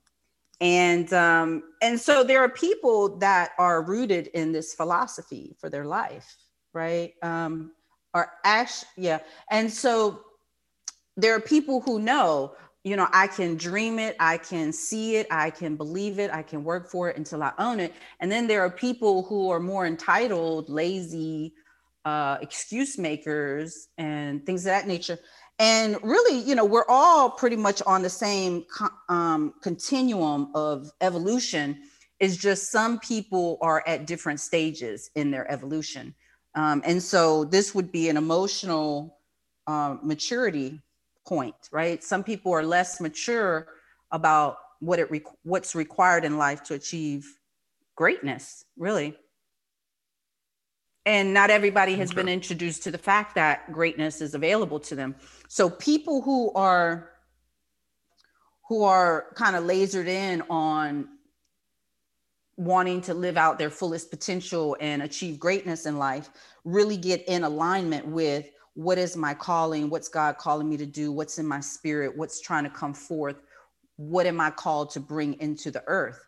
And 0.60 1.12
um, 1.12 1.62
and 1.82 1.98
so 1.98 2.22
there 2.22 2.40
are 2.40 2.48
people 2.48 3.16
that 3.18 3.52
are 3.58 3.82
rooted 3.82 4.28
in 4.28 4.52
this 4.52 4.74
philosophy 4.74 5.56
for 5.58 5.70
their 5.70 5.86
life, 5.86 6.36
right? 6.74 7.14
Um, 7.22 7.72
are 8.12 8.32
actually 8.44 8.88
yeah. 8.98 9.20
And 9.50 9.72
so 9.72 10.20
there 11.16 11.34
are 11.34 11.40
people 11.40 11.80
who 11.80 11.98
know 11.98 12.54
you 12.82 12.96
know, 12.96 13.08
I 13.12 13.26
can 13.26 13.56
dream 13.56 13.98
it, 13.98 14.16
I 14.18 14.38
can 14.38 14.72
see 14.72 15.16
it, 15.16 15.26
I 15.30 15.50
can 15.50 15.76
believe 15.76 16.18
it, 16.18 16.30
I 16.32 16.42
can 16.42 16.64
work 16.64 16.90
for 16.90 17.10
it 17.10 17.16
until 17.16 17.42
I 17.42 17.52
own 17.58 17.78
it. 17.78 17.92
And 18.20 18.32
then 18.32 18.46
there 18.46 18.62
are 18.62 18.70
people 18.70 19.24
who 19.24 19.50
are 19.50 19.60
more 19.60 19.86
entitled, 19.86 20.70
lazy, 20.70 21.52
uh, 22.06 22.38
excuse 22.40 22.96
makers, 22.96 23.88
and 23.98 24.44
things 24.46 24.62
of 24.62 24.70
that 24.70 24.86
nature. 24.86 25.18
And 25.58 25.98
really, 26.02 26.40
you 26.40 26.54
know, 26.54 26.64
we're 26.64 26.88
all 26.88 27.30
pretty 27.30 27.56
much 27.56 27.82
on 27.86 28.00
the 28.00 28.08
same 28.08 28.64
um, 29.10 29.52
continuum 29.62 30.50
of 30.54 30.90
evolution. 31.02 31.82
Is 32.18 32.36
just 32.36 32.70
some 32.70 32.98
people 32.98 33.56
are 33.62 33.82
at 33.86 34.06
different 34.06 34.40
stages 34.40 35.10
in 35.14 35.30
their 35.30 35.50
evolution. 35.50 36.14
Um, 36.54 36.82
and 36.84 37.02
so 37.02 37.44
this 37.44 37.74
would 37.74 37.90
be 37.92 38.10
an 38.10 38.18
emotional 38.18 39.18
um, 39.66 40.00
maturity 40.02 40.80
point, 41.30 41.54
right? 41.70 42.02
Some 42.02 42.24
people 42.24 42.52
are 42.52 42.64
less 42.64 43.00
mature 43.00 43.68
about 44.10 44.56
what 44.80 44.98
it 44.98 45.08
re- 45.12 45.22
what's 45.44 45.76
required 45.76 46.24
in 46.24 46.36
life 46.36 46.64
to 46.64 46.74
achieve 46.74 47.38
greatness, 47.94 48.64
really. 48.76 49.16
And 51.06 51.32
not 51.32 51.50
everybody 51.50 51.94
has 51.94 52.10
okay. 52.10 52.16
been 52.16 52.28
introduced 52.28 52.82
to 52.82 52.90
the 52.90 52.98
fact 52.98 53.36
that 53.36 53.72
greatness 53.72 54.20
is 54.20 54.34
available 54.34 54.80
to 54.80 54.96
them. 54.96 55.14
So 55.46 55.70
people 55.70 56.20
who 56.20 56.52
are 56.54 57.10
who 58.68 58.82
are 58.82 59.26
kind 59.36 59.54
of 59.54 59.62
lasered 59.62 60.08
in 60.08 60.42
on 60.50 61.08
wanting 62.56 63.00
to 63.02 63.14
live 63.14 63.36
out 63.36 63.56
their 63.56 63.70
fullest 63.70 64.10
potential 64.10 64.76
and 64.80 65.02
achieve 65.02 65.38
greatness 65.38 65.86
in 65.86 65.96
life 65.96 66.28
really 66.64 66.96
get 66.96 67.26
in 67.28 67.44
alignment 67.44 68.06
with 68.06 68.50
what 68.74 68.98
is 68.98 69.16
my 69.16 69.34
calling? 69.34 69.90
What's 69.90 70.08
god 70.08 70.38
calling 70.38 70.68
me 70.68 70.76
to 70.76 70.86
do? 70.86 71.12
What's 71.12 71.38
in 71.38 71.46
my 71.46 71.60
spirit? 71.60 72.16
What's 72.16 72.40
trying 72.40 72.64
to 72.64 72.70
come 72.70 72.94
forth? 72.94 73.36
What 73.96 74.26
am 74.26 74.40
i 74.40 74.50
called 74.50 74.90
to 74.90 75.00
bring 75.00 75.34
into 75.40 75.70
the 75.70 75.82
earth? 75.86 76.24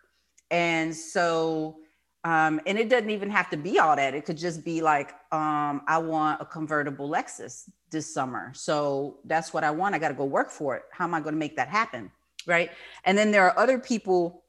And 0.51 0.95
so 0.95 1.77
um, 2.25 2.61
and 2.67 2.79
it 2.79 2.89
doesn't 2.89 3.11
even 3.11 3.31
have 3.31 3.51
to 3.51 3.57
be 3.57 3.81
all 3.81 3.97
that. 3.97 4.15
It 4.15 4.25
could 4.25 4.37
just 4.37 4.65
be 4.65 4.81
like 4.81 5.11
um, 5.33 5.83
i 5.89 5.99
want 5.99 6.41
a 6.41 6.45
convertible 6.45 7.09
lexus 7.09 7.69
this 7.91 8.13
summer 8.13 8.53
so 8.55 9.19
that's 9.25 9.53
what 9.53 9.65
i 9.65 9.71
want. 9.71 9.95
I 9.95 9.99
got 9.99 10.09
to 10.09 10.15
go 10.15 10.25
work 10.25 10.51
for 10.51 10.77
it. 10.77 10.83
How 10.93 11.05
am 11.05 11.15
i 11.15 11.21
going 11.21 11.35
to 11.35 11.39
make 11.39 11.57
that 11.57 11.69
happen? 11.69 12.11
Right? 12.47 12.71
And 13.05 13.17
then 13.17 13.31
there 13.31 13.45
are 13.45 13.59
other 13.59 13.79
people 13.79 14.43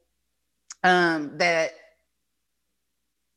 um, 0.84 1.38
that 1.38 1.72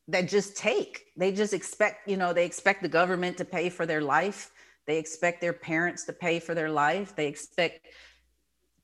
that 0.07 0.27
just 0.27 0.55
take. 0.55 1.05
They 1.17 1.31
just 1.31 1.53
expect, 1.53 2.07
you 2.07 2.17
know, 2.17 2.33
they 2.33 2.45
expect 2.45 2.81
the 2.81 2.89
government 2.89 3.37
to 3.37 3.45
pay 3.45 3.69
for 3.69 3.85
their 3.85 4.01
life. 4.01 4.51
They 4.85 4.97
expect 4.97 5.41
their 5.41 5.53
parents 5.53 6.05
to 6.05 6.13
pay 6.13 6.39
for 6.39 6.55
their 6.55 6.69
life. 6.69 7.15
They 7.15 7.27
expect 7.27 7.87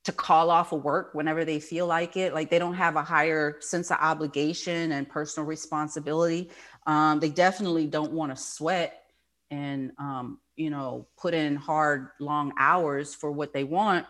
to 0.03 0.11
call 0.11 0.49
off 0.49 0.73
of 0.73 0.83
work 0.83 1.13
whenever 1.13 1.45
they 1.45 1.61
feel 1.61 1.87
like 1.87 2.17
it. 2.17 2.33
Like 2.33 2.49
they 2.49 2.59
don't 2.59 2.73
have 2.73 2.97
a 2.97 3.03
higher 3.03 3.55
sense 3.61 3.89
of 3.89 3.97
obligation 4.01 4.91
and 4.91 5.07
personal 5.07 5.47
responsibility. 5.47 6.49
Um, 6.85 7.21
they 7.21 7.29
definitely 7.29 7.87
don't 7.87 8.11
want 8.11 8.35
to 8.35 8.41
sweat 8.41 9.03
and, 9.49 9.91
um, 9.97 10.39
you 10.57 10.69
know, 10.69 11.07
put 11.17 11.33
in 11.33 11.55
hard, 11.55 12.09
long 12.19 12.51
hours 12.57 13.15
for 13.15 13.31
what 13.31 13.53
they 13.53 13.63
want. 13.63 14.05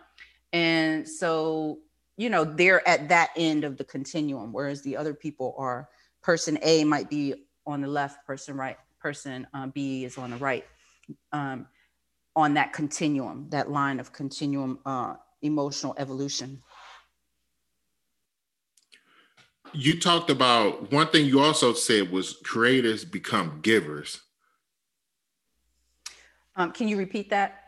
And 0.52 1.08
so 1.08 1.80
you 2.18 2.30
know 2.30 2.44
they're 2.44 2.88
at 2.88 3.10
that 3.10 3.32
end 3.36 3.64
of 3.64 3.78
the 3.78 3.84
continuum 3.84 4.54
whereas 4.54 4.82
the 4.82 4.96
other 4.96 5.14
people 5.14 5.56
are 5.58 5.90
person 6.24 6.58
a 6.64 6.84
might 6.84 7.10
be 7.10 7.36
on 7.68 7.82
the 7.82 7.88
left 7.88 8.26
person 8.26 8.56
right 8.58 8.78
person 9.00 9.46
uh, 9.54 9.68
b 9.68 10.06
is 10.06 10.18
on 10.18 10.32
the 10.32 10.38
right 10.38 10.66
um, 11.32 11.68
on 12.36 12.54
that 12.56 12.74
continuum 12.74 13.48
that 13.50 13.70
line 13.70 14.00
of 14.00 14.12
continuum 14.12 14.80
uh, 14.86 15.16
emotional 15.44 15.94
evolution. 15.98 16.60
You 19.74 20.00
talked 20.00 20.30
about 20.30 20.92
one 20.92 21.08
thing 21.08 21.26
you 21.26 21.40
also 21.40 21.74
said 21.74 22.12
was 22.12 22.38
creators 22.44 23.06
become 23.06 23.60
givers. 23.62 24.22
Um, 26.56 26.72
can 26.72 26.88
you 26.88 26.98
repeat 26.98 27.30
that? 27.32 27.60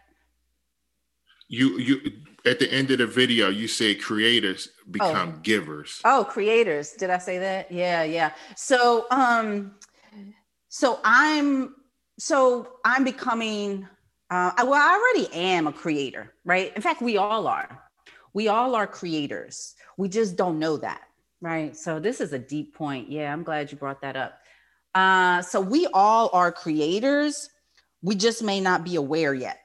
You 1.48 1.78
you 1.80 2.02
at 2.46 2.60
the 2.60 2.72
end 2.72 2.92
of 2.92 3.00
the 3.00 3.08
video, 3.08 3.50
you 3.50 3.68
say 3.68 3.96
creators 3.96 4.70
become 4.90 5.34
oh. 5.36 5.40
givers. 5.42 6.00
Oh, 6.06 6.26
creators. 6.30 6.92
Did 6.92 7.10
I 7.10 7.18
say 7.18 7.40
that? 7.40 7.72
Yeah, 7.72 8.04
yeah. 8.04 8.32
So 8.56 9.08
um 9.12 9.76
so 10.70 11.00
I'm 11.04 11.76
so 12.20 12.74
I'm 12.86 13.04
becoming 13.04 13.88
uh 14.30 14.52
well, 14.60 14.74
I 14.74 14.94
already 14.94 15.34
am 15.34 15.68
a 15.68 15.74
creator, 15.74 16.34
right? 16.44 16.74
In 16.76 16.82
fact, 16.82 17.02
we 17.02 17.18
all 17.18 17.48
are. 17.48 17.82
We 18.34 18.48
all 18.48 18.76
are 18.76 18.88
creators. 18.88 19.76
We 19.98 20.10
just 20.10 20.36
don't 20.36 20.60
know 20.60 20.78
that, 20.78 21.02
right? 21.42 21.76
So 21.76 22.00
this 22.00 22.22
is 22.22 22.34
a 22.34 22.40
deep 22.40 22.76
point. 22.76 23.10
Yeah, 23.10 23.32
I'm 23.32 23.44
glad 23.44 23.72
you 23.72 23.78
brought 23.78 24.02
that 24.02 24.16
up. 24.16 24.38
Uh 24.94 25.42
so 25.42 25.60
we 25.60 25.88
all 25.94 26.30
are 26.34 26.52
creators. 26.52 27.50
We 28.02 28.14
just 28.14 28.44
may 28.44 28.62
not 28.62 28.84
be 28.84 28.98
aware 28.98 29.34
yet 29.34 29.58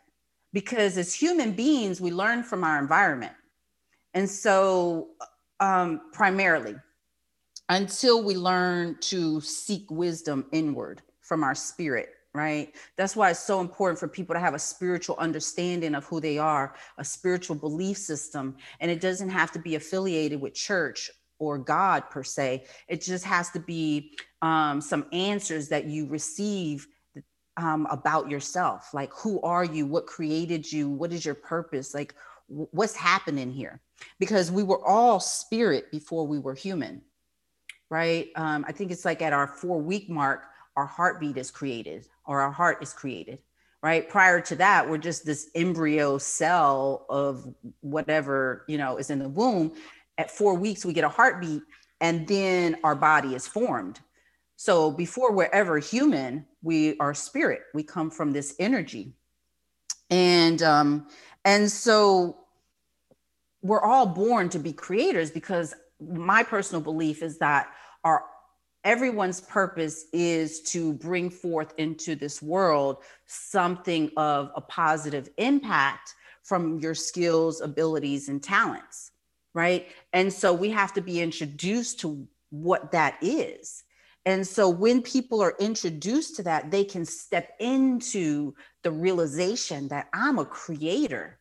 because 0.53 0.99
as 0.99 1.15
human 1.15 1.53
beings, 1.53 2.01
we 2.01 2.11
learn 2.11 2.43
from 2.43 2.65
our 2.65 2.79
environment. 2.79 3.33
And 4.15 4.29
so, 4.29 5.09
um, 5.61 6.01
primarily, 6.13 6.75
until 7.69 8.23
we 8.25 8.35
learn 8.35 8.97
to 9.01 9.41
seek 9.41 9.89
wisdom 9.91 10.47
inward 10.53 11.03
from 11.21 11.45
our 11.45 11.55
spirit, 11.55 12.09
right? 12.35 12.75
That's 12.97 13.15
why 13.15 13.31
it's 13.31 13.41
so 13.41 13.61
important 13.61 13.99
for 13.99 14.09
people 14.09 14.35
to 14.35 14.41
have 14.41 14.55
a 14.55 14.59
spiritual 14.59 15.17
understanding 15.19 15.95
of 15.95 16.05
who 16.07 16.21
they 16.21 16.39
are, 16.39 16.75
a 16.99 17.05
spiritual 17.05 17.57
belief 17.57 17.97
system. 17.99 18.57
And 18.81 18.91
it 18.91 19.01
doesn't 19.01 19.31
have 19.31 19.53
to 19.53 19.59
be 19.61 19.77
affiliated 19.77 20.41
with 20.41 20.55
church 20.55 21.11
or 21.39 21.59
God 21.59 22.11
per 22.11 22.25
se. 22.25 22.67
It 22.89 23.01
just 23.01 23.25
has 23.25 23.51
to 23.51 23.61
be 23.61 24.17
um, 24.43 24.81
some 24.81 25.07
answers 25.13 25.69
that 25.69 25.85
you 25.85 26.07
receive 26.07 26.89
um, 27.61 27.87
about 27.91 28.31
yourself 28.31 28.93
like 28.95 29.13
who 29.13 29.41
are 29.43 29.65
you? 29.65 29.87
What 29.87 30.07
created 30.07 30.71
you? 30.71 30.89
What 30.89 31.13
is 31.13 31.25
your 31.25 31.35
purpose? 31.35 31.95
Like 31.95 32.15
w- 32.49 32.69
what's 32.73 32.95
happening 32.95 33.53
here? 33.53 33.81
Because 34.19 34.51
we 34.51 34.63
were 34.63 34.85
all 34.87 35.21
spirit 35.21 35.91
before 35.91 36.27
we 36.27 36.39
were 36.39 36.55
human 36.55 37.03
right? 37.91 38.29
Um, 38.37 38.65
i 38.69 38.73
think 38.73 38.93
it's 38.93 39.05
like 39.05 39.21
at 39.21 39.33
our 39.33 39.49
four 39.49 39.79
week 39.83 40.09
mark 40.09 40.45
our 40.77 40.87
heartbeat 40.87 41.37
is 41.37 41.51
created 41.51 42.07
or 42.25 42.41
our 42.41 42.53
heart 42.53 42.83
is 42.83 42.93
created 42.93 43.41
right? 43.83 44.09
Prior 44.09 44.41
to 44.43 44.57
that 44.57 44.89
we're 44.89 44.99
just 44.99 45.25
this 45.25 45.51
embryo 45.55 46.19
cell 46.19 47.07
of 47.09 47.53
whatever 47.81 48.65
you 48.69 48.79
know 48.79 48.99
is 48.99 49.11
in 49.11 49.19
the 49.19 49.29
womb. 49.29 49.73
At 50.19 50.31
four 50.31 50.55
weeks 50.55 50.85
we 50.85 50.93
get 50.93 51.05
a 51.05 51.09
heartbeat 51.09 51.63
and 52.01 52.27
then 52.29 52.77
our 52.85 52.95
body 52.95 53.35
is 53.35 53.47
formed 53.47 54.01
so 54.61 54.91
before 54.91 55.33
we're 55.33 55.49
ever 55.55 55.79
human, 55.79 56.45
we 56.61 56.99
are 56.99 57.15
spirit. 57.15 57.63
We 57.73 57.83
come 57.83 58.11
from 58.11 58.31
this 58.31 58.55
energy. 58.59 59.15
And 60.11 60.63
um, 60.63 61.07
and 61.47 61.73
so 61.73 62.37
we're 63.63 63.81
all 63.81 64.05
born 64.05 64.51
to 64.51 64.59
be 64.59 64.75
creators 64.75 65.31
because 65.31 65.75
my 65.99 66.43
personal 66.43 66.83
belief 66.83 67.23
is 67.23 67.39
that 67.39 67.69
our 68.05 68.25
everyone's 68.85 69.41
purpose 69.41 70.05
is 70.13 70.61
to 70.73 70.93
bring 70.93 71.31
forth 71.31 71.73
into 71.79 72.15
this 72.15 72.43
world 72.43 72.99
something 73.25 74.11
of 74.19 74.51
a 74.57 74.61
positive 74.61 75.31
impact 75.39 76.13
from 76.43 76.79
your 76.81 76.95
skills, 76.95 77.63
abilities, 77.63 78.29
and 78.29 78.43
talents, 78.43 79.13
right? 79.55 79.89
And 80.13 80.31
so 80.31 80.53
we 80.53 80.69
have 80.69 80.93
to 80.93 81.01
be 81.01 81.23
introduced 81.23 82.01
to 82.01 82.29
what 82.51 82.93
that 82.93 83.17
is. 83.23 83.85
And 84.27 84.47
so 84.47 84.69
when 84.69 85.03
people 85.03 85.41
are 85.41 85.55
introduced 85.59 86.37
to 86.37 86.43
that, 86.43 86.71
they 86.71 86.85
can 86.85 87.05
step 87.05 87.53
into 87.59 88.55
the 88.83 88.91
realization 88.91 89.89
that 89.89 90.09
I'm 90.13 90.39
a 90.39 90.45
creator. 90.45 91.39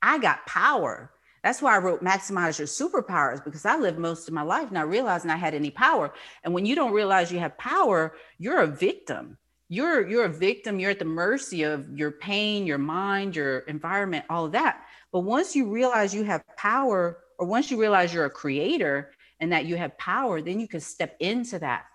I 0.00 0.18
got 0.18 0.46
power. 0.46 1.10
That's 1.42 1.60
why 1.60 1.74
I 1.74 1.78
wrote 1.78 2.04
Maximize 2.04 2.58
Your 2.58 2.68
Superpowers 2.68 3.44
because 3.44 3.66
I 3.66 3.76
lived 3.76 3.98
most 3.98 4.28
of 4.28 4.34
my 4.34 4.42
life 4.42 4.70
not 4.70 4.88
realizing 4.88 5.30
I 5.30 5.36
had 5.36 5.54
any 5.54 5.70
power. 5.70 6.14
And 6.42 6.54
when 6.54 6.64
you 6.64 6.74
don't 6.74 6.92
realize 6.92 7.32
you 7.32 7.38
have 7.40 7.58
power, 7.58 8.14
you're 8.38 8.62
a 8.62 8.66
victim. 8.66 9.36
You're 9.68 10.06
you're 10.08 10.26
a 10.26 10.32
victim, 10.32 10.78
you're 10.78 10.90
at 10.90 10.98
the 10.98 11.04
mercy 11.04 11.62
of 11.62 11.98
your 11.98 12.12
pain, 12.12 12.66
your 12.66 12.78
mind, 12.78 13.34
your 13.34 13.60
environment, 13.60 14.24
all 14.30 14.44
of 14.44 14.52
that. 14.52 14.84
But 15.10 15.20
once 15.20 15.56
you 15.56 15.70
realize 15.70 16.14
you 16.14 16.22
have 16.24 16.44
power 16.56 17.18
or 17.38 17.46
once 17.46 17.70
you 17.70 17.80
realize 17.80 18.14
you're 18.14 18.26
a 18.26 18.30
creator 18.30 19.12
and 19.40 19.50
that 19.52 19.64
you 19.64 19.76
have 19.76 19.98
power, 19.98 20.40
then 20.40 20.60
you 20.60 20.68
can 20.68 20.80
step 20.80 21.16
into 21.18 21.58
that 21.58 21.86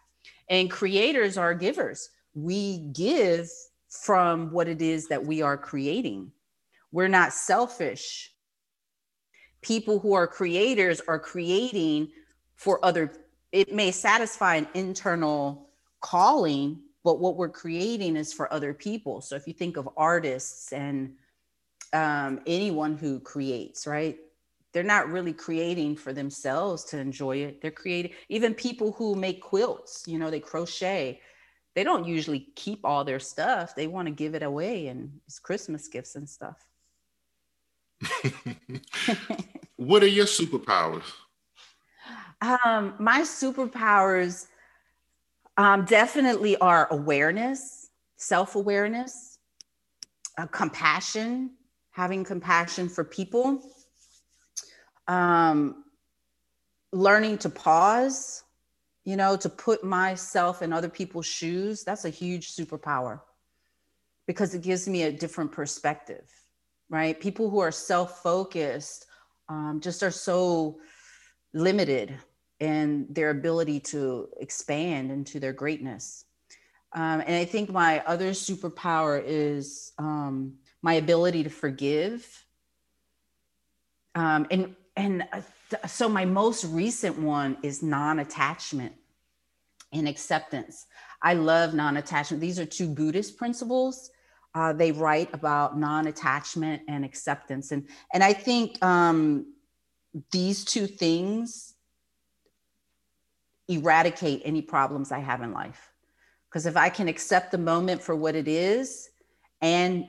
and 0.50 0.70
creators 0.70 1.38
are 1.38 1.54
givers. 1.54 2.10
We 2.34 2.80
give 2.94 3.50
from 3.90 4.52
what 4.52 4.68
it 4.68 4.82
is 4.82 5.08
that 5.08 5.26
we 5.26 5.42
are 5.42 5.58
creating. 5.58 6.32
We're 6.92 7.08
not 7.08 7.34
selfish. 7.34 8.34
People 9.62 10.00
who 10.00 10.14
are 10.14 10.28
creators 10.28 11.02
are 11.08 11.20
creating 11.20 12.10
for 12.56 12.84
other, 12.84 13.12
it 13.52 13.74
may 13.74 13.92
satisfy 13.92 14.56
an 14.56 14.68
internal 14.74 15.70
calling, 16.02 16.80
but 17.04 17.20
what 17.20 17.36
we're 17.36 17.50
creating 17.50 18.16
is 18.16 18.34
for 18.34 18.52
other 18.54 18.74
people. 18.74 19.22
So 19.22 19.36
if 19.36 19.48
you 19.48 19.54
think 19.54 19.78
of 19.78 19.90
artists 19.98 20.72
and 20.72 21.14
um, 21.94 22.42
anyone 22.46 22.98
who 22.98 23.20
creates, 23.20 23.88
right? 23.88 24.18
They're 24.72 24.84
not 24.84 25.10
really 25.10 25.34
creating 25.34 25.96
for 25.96 26.14
themselves 26.14 26.84
to 26.86 26.98
enjoy 26.98 27.38
it. 27.38 27.62
They're 27.62 27.72
creating, 27.72 28.12
even 28.30 28.54
people 28.54 28.92
who 28.92 29.16
make 29.16 29.42
quilts, 29.42 30.04
you 30.08 30.20
know, 30.20 30.30
they 30.30 30.40
crochet, 30.40 31.22
they 31.76 31.84
don't 31.84 32.06
usually 32.06 32.52
keep 32.56 32.82
all 32.84 33.04
their 33.04 33.20
stuff. 33.20 33.76
They 33.76 33.88
want 33.88 34.08
to 34.08 34.14
give 34.14 34.36
it 34.36 34.44
away 34.44 34.88
and 34.88 35.20
it's 35.26 35.40
Christmas 35.40 35.88
gifts 35.88 36.16
and 36.16 36.30
stuff. 36.30 36.58
what 39.76 40.04
are 40.04 40.08
your 40.08 40.26
superpowers? 40.26 41.04
Um, 42.42 42.96
my 43.00 43.22
superpowers 43.22 44.48
um, 45.58 45.86
definitely 45.86 46.58
are 46.58 46.88
awareness. 46.92 47.90
self 48.18 48.56
awareness, 48.56 49.40
uh, 50.38 50.46
compassion, 50.48 51.52
having 51.92 52.24
compassion 52.24 52.88
for 52.88 53.04
people, 53.04 53.62
um, 55.10 55.84
learning 56.94 57.40
to 57.40 57.50
pause, 57.50 58.44
you 59.04 59.18
know, 59.18 59.36
to 59.36 59.50
put 59.50 59.84
myself 59.84 60.62
in 60.62 60.72
other 60.72 60.88
people's 60.88 61.26
shoes. 61.26 61.84
That's 61.84 62.06
a 62.06 62.10
huge 62.10 62.56
superpower 62.56 63.20
because 64.28 64.54
it 64.54 64.62
gives 64.62 64.88
me 64.88 65.04
a 65.04 65.12
different 65.12 65.52
perspective, 65.52 66.32
right? 66.90 67.20
People 67.20 67.50
who 67.50 67.60
are 67.60 67.72
self 67.72 68.22
focused 68.22 69.08
um, 69.50 69.80
just 69.82 70.04
are 70.04 70.12
so 70.12 70.80
limited 71.54 72.16
in 72.60 73.08
their 73.10 73.32
ability 73.32 73.80
to 73.80 74.30
expand 74.40 75.12
into 75.12 75.40
their 75.40 75.54
greatness. 75.54 76.26
Um, 76.94 77.22
and 77.22 77.36
I 77.36 77.46
think 77.46 77.72
my 77.72 78.04
other 78.06 78.32
superpower 78.32 79.24
is 79.26 79.94
um, 79.98 80.56
my 80.82 80.94
ability 80.96 81.44
to 81.44 81.50
forgive. 81.50 82.46
Um, 84.16 84.48
and 84.52 84.76
and 85.00 85.24
uh, 85.32 85.88
so 85.88 86.10
my 86.10 86.26
most 86.26 86.66
recent 86.66 87.18
one 87.18 87.58
is 87.64 87.82
non-attachment 87.82 88.94
and 89.94 90.08
acceptance. 90.08 90.86
I 91.22 91.34
love 91.34 91.74
non-attachment. 91.74 92.42
These 92.42 92.60
are 92.60 92.66
two 92.66 92.88
Buddhist 92.88 93.38
principles. 93.38 94.12
Uh, 94.56 94.74
they 94.74 94.92
write 94.92 95.30
about 95.34 95.78
non-attachment 95.78 96.82
and 96.88 97.06
acceptance, 97.06 97.72
and 97.72 97.88
and 98.14 98.24
I 98.24 98.34
think 98.34 98.84
um, 98.84 99.54
these 100.32 100.66
two 100.66 100.88
things 100.88 101.76
eradicate 103.68 104.42
any 104.44 104.62
problems 104.62 105.12
I 105.12 105.20
have 105.20 105.42
in 105.42 105.54
life. 105.54 105.92
Because 106.50 106.66
if 106.66 106.76
I 106.76 106.90
can 106.90 107.08
accept 107.08 107.52
the 107.52 107.60
moment 107.60 108.02
for 108.02 108.16
what 108.16 108.36
it 108.36 108.48
is 108.48 109.10
and 109.62 110.08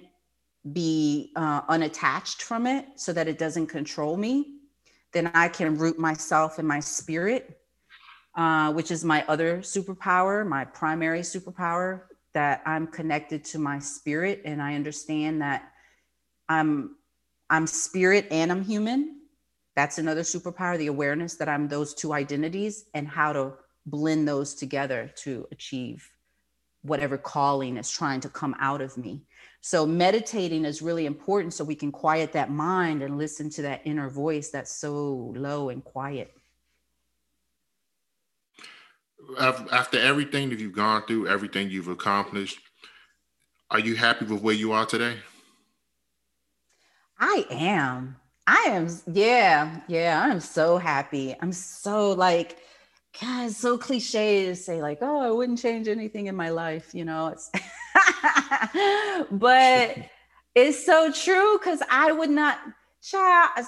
be 0.72 1.32
uh, 1.36 1.60
unattached 1.68 2.42
from 2.42 2.66
it 2.66 2.86
so 2.96 3.12
that 3.12 3.28
it 3.28 3.36
doesn't 3.38 3.66
control 3.66 4.16
me, 4.16 4.59
then 5.12 5.30
I 5.34 5.48
can 5.48 5.76
root 5.76 5.98
myself 5.98 6.58
in 6.58 6.66
my 6.66 6.80
spirit, 6.80 7.58
uh, 8.34 8.72
which 8.72 8.90
is 8.90 9.04
my 9.04 9.24
other 9.26 9.58
superpower, 9.58 10.46
my 10.46 10.64
primary 10.64 11.20
superpower, 11.20 12.02
that 12.32 12.62
I'm 12.64 12.86
connected 12.86 13.44
to 13.46 13.58
my 13.58 13.78
spirit 13.78 14.42
and 14.44 14.62
I 14.62 14.74
understand 14.74 15.42
that 15.42 15.72
I'm 16.48 16.96
I'm 17.48 17.66
spirit 17.66 18.28
and 18.30 18.52
I'm 18.52 18.62
human. 18.62 19.22
That's 19.74 19.98
another 19.98 20.22
superpower, 20.22 20.78
the 20.78 20.86
awareness 20.86 21.34
that 21.36 21.48
I'm 21.48 21.66
those 21.66 21.94
two 21.94 22.12
identities 22.12 22.84
and 22.94 23.08
how 23.08 23.32
to 23.32 23.54
blend 23.86 24.28
those 24.28 24.54
together 24.54 25.10
to 25.16 25.48
achieve 25.50 26.08
whatever 26.82 27.18
calling 27.18 27.76
is 27.76 27.90
trying 27.90 28.20
to 28.20 28.28
come 28.28 28.54
out 28.60 28.80
of 28.80 28.96
me. 28.96 29.22
So 29.62 29.84
meditating 29.86 30.64
is 30.64 30.80
really 30.80 31.04
important 31.06 31.52
so 31.52 31.64
we 31.64 31.74
can 31.74 31.92
quiet 31.92 32.32
that 32.32 32.50
mind 32.50 33.02
and 33.02 33.18
listen 33.18 33.50
to 33.50 33.62
that 33.62 33.82
inner 33.84 34.08
voice 34.08 34.50
that's 34.50 34.72
so 34.72 35.32
low 35.36 35.68
and 35.68 35.84
quiet. 35.84 36.32
After 39.38 39.98
everything 39.98 40.48
that 40.48 40.60
you've 40.60 40.72
gone 40.72 41.04
through, 41.06 41.28
everything 41.28 41.70
you've 41.70 41.88
accomplished, 41.88 42.58
are 43.70 43.78
you 43.78 43.94
happy 43.96 44.24
with 44.24 44.42
where 44.42 44.54
you 44.54 44.72
are 44.72 44.86
today? 44.86 45.16
I 47.18 47.46
am. 47.50 48.16
I 48.46 48.64
am. 48.68 48.88
Yeah. 49.12 49.80
Yeah. 49.86 50.22
I'm 50.24 50.40
so 50.40 50.78
happy. 50.78 51.36
I'm 51.40 51.52
so 51.52 52.12
like, 52.12 52.58
God, 53.18 53.46
it's 53.46 53.56
so 53.56 53.76
cliche 53.76 54.46
to 54.46 54.54
say, 54.54 54.80
like, 54.80 54.98
oh, 55.00 55.20
I 55.20 55.30
wouldn't 55.30 55.58
change 55.58 55.88
anything 55.88 56.26
in 56.26 56.36
my 56.36 56.50
life. 56.50 56.94
You 56.94 57.04
know, 57.04 57.28
it's 57.28 57.50
but 59.30 59.96
it's 60.54 60.84
so 60.84 61.10
true 61.10 61.58
because 61.58 61.82
I 61.90 62.12
would 62.12 62.30
not, 62.30 62.58
child, 63.02 63.66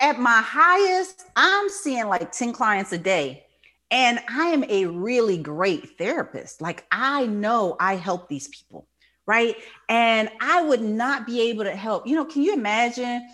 at 0.00 0.18
my 0.18 0.42
highest, 0.44 1.24
I'm 1.36 1.68
seeing 1.68 2.08
like 2.08 2.32
10 2.32 2.52
clients 2.52 2.92
a 2.92 2.98
day. 2.98 3.44
And 3.90 4.20
I 4.28 4.46
am 4.46 4.64
a 4.68 4.86
really 4.86 5.36
great 5.36 5.98
therapist. 5.98 6.60
Like, 6.60 6.86
I 6.92 7.26
know 7.26 7.76
I 7.80 7.96
help 7.96 8.28
these 8.28 8.48
people, 8.48 8.86
right? 9.26 9.56
And 9.88 10.30
I 10.40 10.62
would 10.62 10.80
not 10.80 11.26
be 11.26 11.50
able 11.50 11.64
to 11.64 11.74
help. 11.74 12.06
You 12.06 12.14
know, 12.14 12.24
can 12.24 12.42
you 12.42 12.54
imagine 12.54 13.28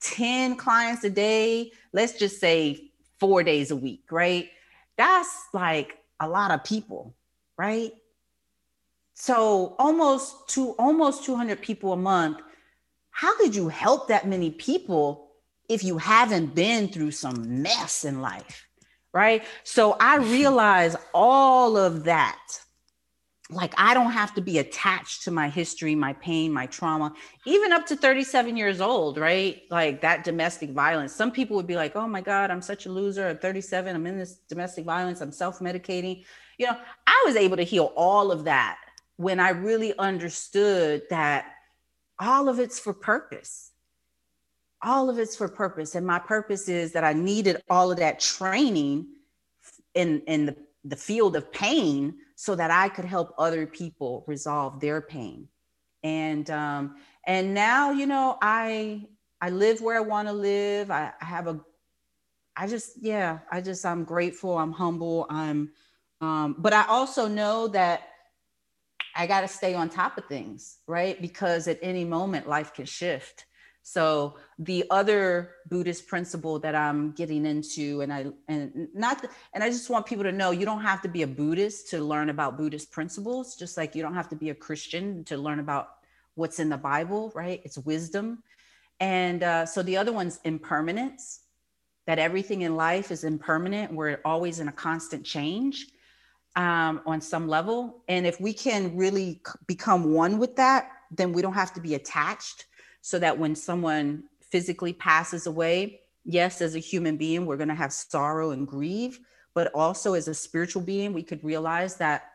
10 0.00 0.56
clients 0.56 1.02
a 1.02 1.10
day? 1.10 1.72
Let's 1.92 2.16
just 2.16 2.38
say 2.38 2.87
four 3.20 3.42
days 3.42 3.70
a 3.70 3.76
week, 3.76 4.04
right? 4.10 4.50
That's 4.96 5.48
like 5.52 5.98
a 6.20 6.28
lot 6.28 6.50
of 6.50 6.64
people, 6.64 7.14
right? 7.56 7.92
So 9.14 9.74
almost 9.78 10.48
to 10.50 10.70
almost 10.78 11.24
200 11.24 11.60
people 11.60 11.92
a 11.92 11.96
month. 11.96 12.38
How 13.10 13.36
could 13.36 13.54
you 13.54 13.68
help 13.68 14.08
that 14.08 14.28
many 14.28 14.50
people 14.50 15.32
if 15.68 15.82
you 15.82 15.98
haven't 15.98 16.54
been 16.54 16.88
through 16.88 17.10
some 17.10 17.62
mess 17.62 18.04
in 18.04 18.20
life? 18.20 18.66
Right. 19.12 19.42
So 19.64 19.96
I 19.98 20.16
realize 20.18 20.96
all 21.12 21.76
of 21.76 22.04
that. 22.04 22.60
Like, 23.50 23.72
I 23.78 23.94
don't 23.94 24.10
have 24.10 24.34
to 24.34 24.42
be 24.42 24.58
attached 24.58 25.22
to 25.24 25.30
my 25.30 25.48
history, 25.48 25.94
my 25.94 26.12
pain, 26.14 26.52
my 26.52 26.66
trauma, 26.66 27.14
even 27.46 27.72
up 27.72 27.86
to 27.86 27.96
37 27.96 28.58
years 28.58 28.82
old, 28.82 29.16
right? 29.16 29.62
Like 29.70 30.02
that 30.02 30.22
domestic 30.22 30.70
violence. 30.70 31.14
Some 31.14 31.32
people 31.32 31.56
would 31.56 31.66
be 31.66 31.76
like, 31.76 31.96
oh 31.96 32.06
my 32.06 32.20
God, 32.20 32.50
I'm 32.50 32.60
such 32.60 32.84
a 32.84 32.90
loser. 32.90 33.26
I'm 33.26 33.38
37. 33.38 33.96
I'm 33.96 34.06
in 34.06 34.18
this 34.18 34.40
domestic 34.50 34.84
violence. 34.84 35.22
I'm 35.22 35.32
self 35.32 35.60
medicating. 35.60 36.24
You 36.58 36.66
know, 36.66 36.76
I 37.06 37.22
was 37.24 37.36
able 37.36 37.56
to 37.56 37.62
heal 37.62 37.92
all 37.96 38.30
of 38.30 38.44
that 38.44 38.78
when 39.16 39.40
I 39.40 39.50
really 39.50 39.96
understood 39.98 41.02
that 41.08 41.46
all 42.20 42.48
of 42.48 42.58
it's 42.58 42.78
for 42.78 42.92
purpose. 42.92 43.72
All 44.82 45.08
of 45.08 45.18
it's 45.18 45.36
for 45.36 45.48
purpose. 45.48 45.94
And 45.94 46.06
my 46.06 46.18
purpose 46.18 46.68
is 46.68 46.92
that 46.92 47.02
I 47.02 47.14
needed 47.14 47.62
all 47.70 47.90
of 47.90 47.98
that 47.98 48.20
training 48.20 49.06
in, 49.94 50.22
in 50.26 50.46
the, 50.46 50.56
the 50.84 50.96
field 50.96 51.36
of 51.36 51.52
pain 51.52 52.14
so 52.36 52.54
that 52.54 52.70
I 52.70 52.88
could 52.88 53.04
help 53.04 53.34
other 53.38 53.66
people 53.66 54.24
resolve 54.26 54.80
their 54.80 55.00
pain. 55.00 55.48
And 56.02 56.48
um, 56.50 56.96
and 57.26 57.54
now, 57.54 57.90
you 57.90 58.06
know, 58.06 58.38
I 58.40 59.06
I 59.40 59.50
live 59.50 59.80
where 59.80 59.96
I 59.96 60.00
want 60.00 60.28
to 60.28 60.34
live. 60.34 60.90
I, 60.90 61.12
I 61.20 61.24
have 61.24 61.46
a 61.48 61.60
I 62.56 62.66
just, 62.66 62.94
yeah, 63.00 63.38
I 63.52 63.60
just 63.60 63.86
I'm 63.86 64.04
grateful, 64.04 64.58
I'm 64.58 64.72
humble, 64.72 65.26
I'm 65.30 65.70
um, 66.20 66.56
but 66.58 66.72
I 66.72 66.84
also 66.88 67.28
know 67.28 67.68
that 67.68 68.02
I 69.14 69.26
got 69.26 69.42
to 69.42 69.48
stay 69.48 69.74
on 69.74 69.88
top 69.88 70.18
of 70.18 70.26
things, 70.26 70.78
right? 70.88 71.20
Because 71.20 71.68
at 71.68 71.78
any 71.82 72.04
moment, 72.04 72.48
life 72.48 72.74
can 72.74 72.86
shift. 72.86 73.46
So 73.90 74.36
the 74.58 74.84
other 74.90 75.52
Buddhist 75.66 76.08
principle 76.08 76.58
that 76.58 76.74
I'm 76.74 77.12
getting 77.12 77.46
into, 77.46 78.02
and 78.02 78.12
I 78.12 78.26
and 78.46 78.88
not 78.92 79.24
and 79.54 79.64
I 79.64 79.70
just 79.70 79.88
want 79.88 80.04
people 80.04 80.24
to 80.24 80.32
know 80.32 80.50
you 80.50 80.66
don't 80.66 80.82
have 80.82 81.00
to 81.02 81.08
be 81.08 81.22
a 81.22 81.26
Buddhist 81.26 81.88
to 81.90 82.04
learn 82.04 82.28
about 82.28 82.58
Buddhist 82.58 82.92
principles, 82.92 83.56
just 83.56 83.78
like 83.78 83.94
you 83.94 84.02
don't 84.02 84.12
have 84.12 84.28
to 84.28 84.36
be 84.36 84.50
a 84.50 84.54
Christian 84.54 85.24
to 85.24 85.38
learn 85.38 85.58
about 85.58 85.88
what's 86.34 86.60
in 86.60 86.68
the 86.68 86.76
Bible, 86.76 87.32
right? 87.34 87.62
It's 87.64 87.78
wisdom. 87.78 88.42
And 89.00 89.42
uh, 89.42 89.64
so 89.64 89.82
the 89.82 89.96
other 89.96 90.12
one's 90.12 90.38
impermanence, 90.44 91.40
that 92.06 92.18
everything 92.18 92.62
in 92.62 92.76
life 92.76 93.10
is 93.10 93.24
impermanent. 93.24 93.94
We're 93.94 94.20
always 94.22 94.60
in 94.60 94.68
a 94.68 94.72
constant 94.72 95.24
change 95.24 95.86
um, 96.56 97.00
on 97.06 97.22
some 97.22 97.48
level. 97.48 98.02
And 98.06 98.26
if 98.26 98.38
we 98.38 98.52
can 98.52 98.98
really 98.98 99.40
become 99.66 100.12
one 100.12 100.38
with 100.38 100.56
that, 100.56 100.90
then 101.10 101.32
we 101.32 101.40
don't 101.40 101.54
have 101.54 101.72
to 101.72 101.80
be 101.80 101.94
attached 101.94 102.66
so 103.00 103.18
that 103.18 103.38
when 103.38 103.54
someone 103.54 104.24
physically 104.40 104.92
passes 104.92 105.46
away, 105.46 106.00
yes, 106.24 106.60
as 106.60 106.74
a 106.74 106.78
human 106.78 107.16
being, 107.16 107.46
we're 107.46 107.56
going 107.56 107.68
to 107.68 107.74
have 107.74 107.92
sorrow 107.92 108.50
and 108.50 108.66
grieve, 108.66 109.20
but 109.54 109.72
also 109.74 110.14
as 110.14 110.28
a 110.28 110.34
spiritual 110.34 110.82
being, 110.82 111.12
we 111.12 111.22
could 111.22 111.42
realize 111.42 111.96
that 111.96 112.30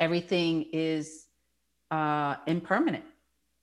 everything 0.00 0.66
is 0.72 1.26
uh, 1.90 2.36
impermanent. 2.46 3.04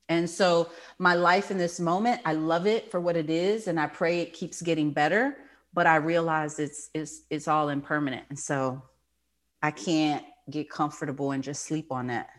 And 0.09 0.29
so, 0.29 0.69
my 0.99 1.15
life 1.15 1.49
in 1.49 1.57
this 1.57 1.79
moment, 1.79 2.21
I 2.25 2.33
love 2.33 2.67
it 2.67 2.91
for 2.91 2.99
what 2.99 3.15
it 3.15 3.29
is, 3.29 3.67
and 3.67 3.79
I 3.79 3.87
pray 3.87 4.19
it 4.19 4.33
keeps 4.33 4.61
getting 4.61 4.91
better. 4.91 5.37
But 5.73 5.87
I 5.87 5.95
realize 5.95 6.59
it's 6.59 6.89
it's 6.93 7.21
it's 7.29 7.47
all 7.47 7.69
impermanent, 7.69 8.25
and 8.29 8.37
so 8.37 8.83
I 9.61 9.71
can't 9.71 10.23
get 10.49 10.69
comfortable 10.69 11.31
and 11.31 11.41
just 11.43 11.63
sleep 11.63 11.91
on 11.91 12.07
that. 12.07 12.29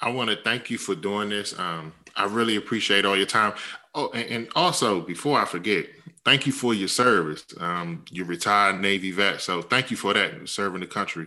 I 0.00 0.10
want 0.10 0.30
to 0.30 0.36
thank 0.36 0.70
you 0.70 0.78
for 0.78 0.94
doing 0.94 1.30
this. 1.30 1.58
Um, 1.58 1.92
I 2.14 2.26
really 2.26 2.56
appreciate 2.56 3.04
all 3.04 3.16
your 3.16 3.26
time. 3.26 3.54
Oh, 3.94 4.10
and, 4.12 4.28
and, 4.30 4.48
also 4.54 5.00
before 5.00 5.38
I 5.40 5.44
forget, 5.46 5.86
thank 6.24 6.46
you 6.46 6.52
for 6.52 6.74
your 6.74 6.88
service. 6.88 7.44
Um, 7.58 8.04
you're 8.10 8.26
retired 8.26 8.80
Navy 8.80 9.10
vet, 9.10 9.40
so 9.40 9.62
thank 9.62 9.90
you 9.90 9.96
for 9.96 10.12
that, 10.14 10.48
serving 10.48 10.80
the 10.80 10.86
country. 10.86 11.26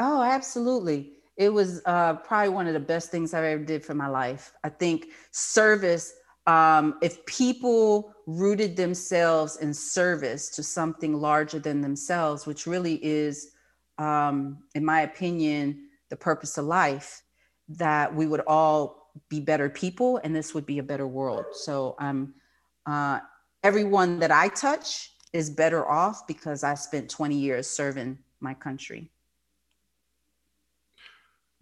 Oh, 0.00 0.22
absolutely. 0.22 1.12
It 1.36 1.50
was 1.50 1.80
uh, 1.86 2.14
probably 2.14 2.48
one 2.50 2.66
of 2.66 2.72
the 2.72 2.80
best 2.80 3.10
things 3.10 3.34
I 3.34 3.46
ever 3.46 3.62
did 3.62 3.84
for 3.84 3.94
my 3.94 4.08
life. 4.08 4.52
I 4.64 4.68
think 4.68 5.06
service 5.30 6.14
um, 6.48 6.94
if 7.02 7.24
people 7.26 8.14
rooted 8.26 8.74
themselves 8.74 9.58
in 9.58 9.74
service 9.74 10.48
to 10.56 10.62
something 10.62 11.12
larger 11.12 11.58
than 11.58 11.82
themselves, 11.82 12.46
which 12.46 12.66
really 12.66 13.04
is 13.04 13.52
um, 13.98 14.58
in 14.74 14.84
my 14.84 15.02
opinion, 15.02 15.88
the 16.08 16.16
purpose 16.16 16.56
of 16.56 16.64
life, 16.64 17.22
that 17.68 18.14
we 18.14 18.26
would 18.26 18.42
all 18.46 19.10
be 19.28 19.40
better 19.40 19.68
people 19.68 20.20
and 20.22 20.34
this 20.34 20.54
would 20.54 20.66
be 20.66 20.78
a 20.78 20.82
better 20.82 21.06
world. 21.06 21.44
So 21.52 21.96
um, 21.98 22.34
uh, 22.86 23.20
everyone 23.62 24.18
that 24.20 24.30
I 24.30 24.48
touch 24.48 25.12
is 25.32 25.50
better 25.50 25.86
off 25.88 26.26
because 26.26 26.64
I 26.64 26.74
spent 26.74 27.10
20 27.10 27.34
years 27.34 27.68
serving 27.68 28.18
my 28.40 28.54
country. 28.54 29.10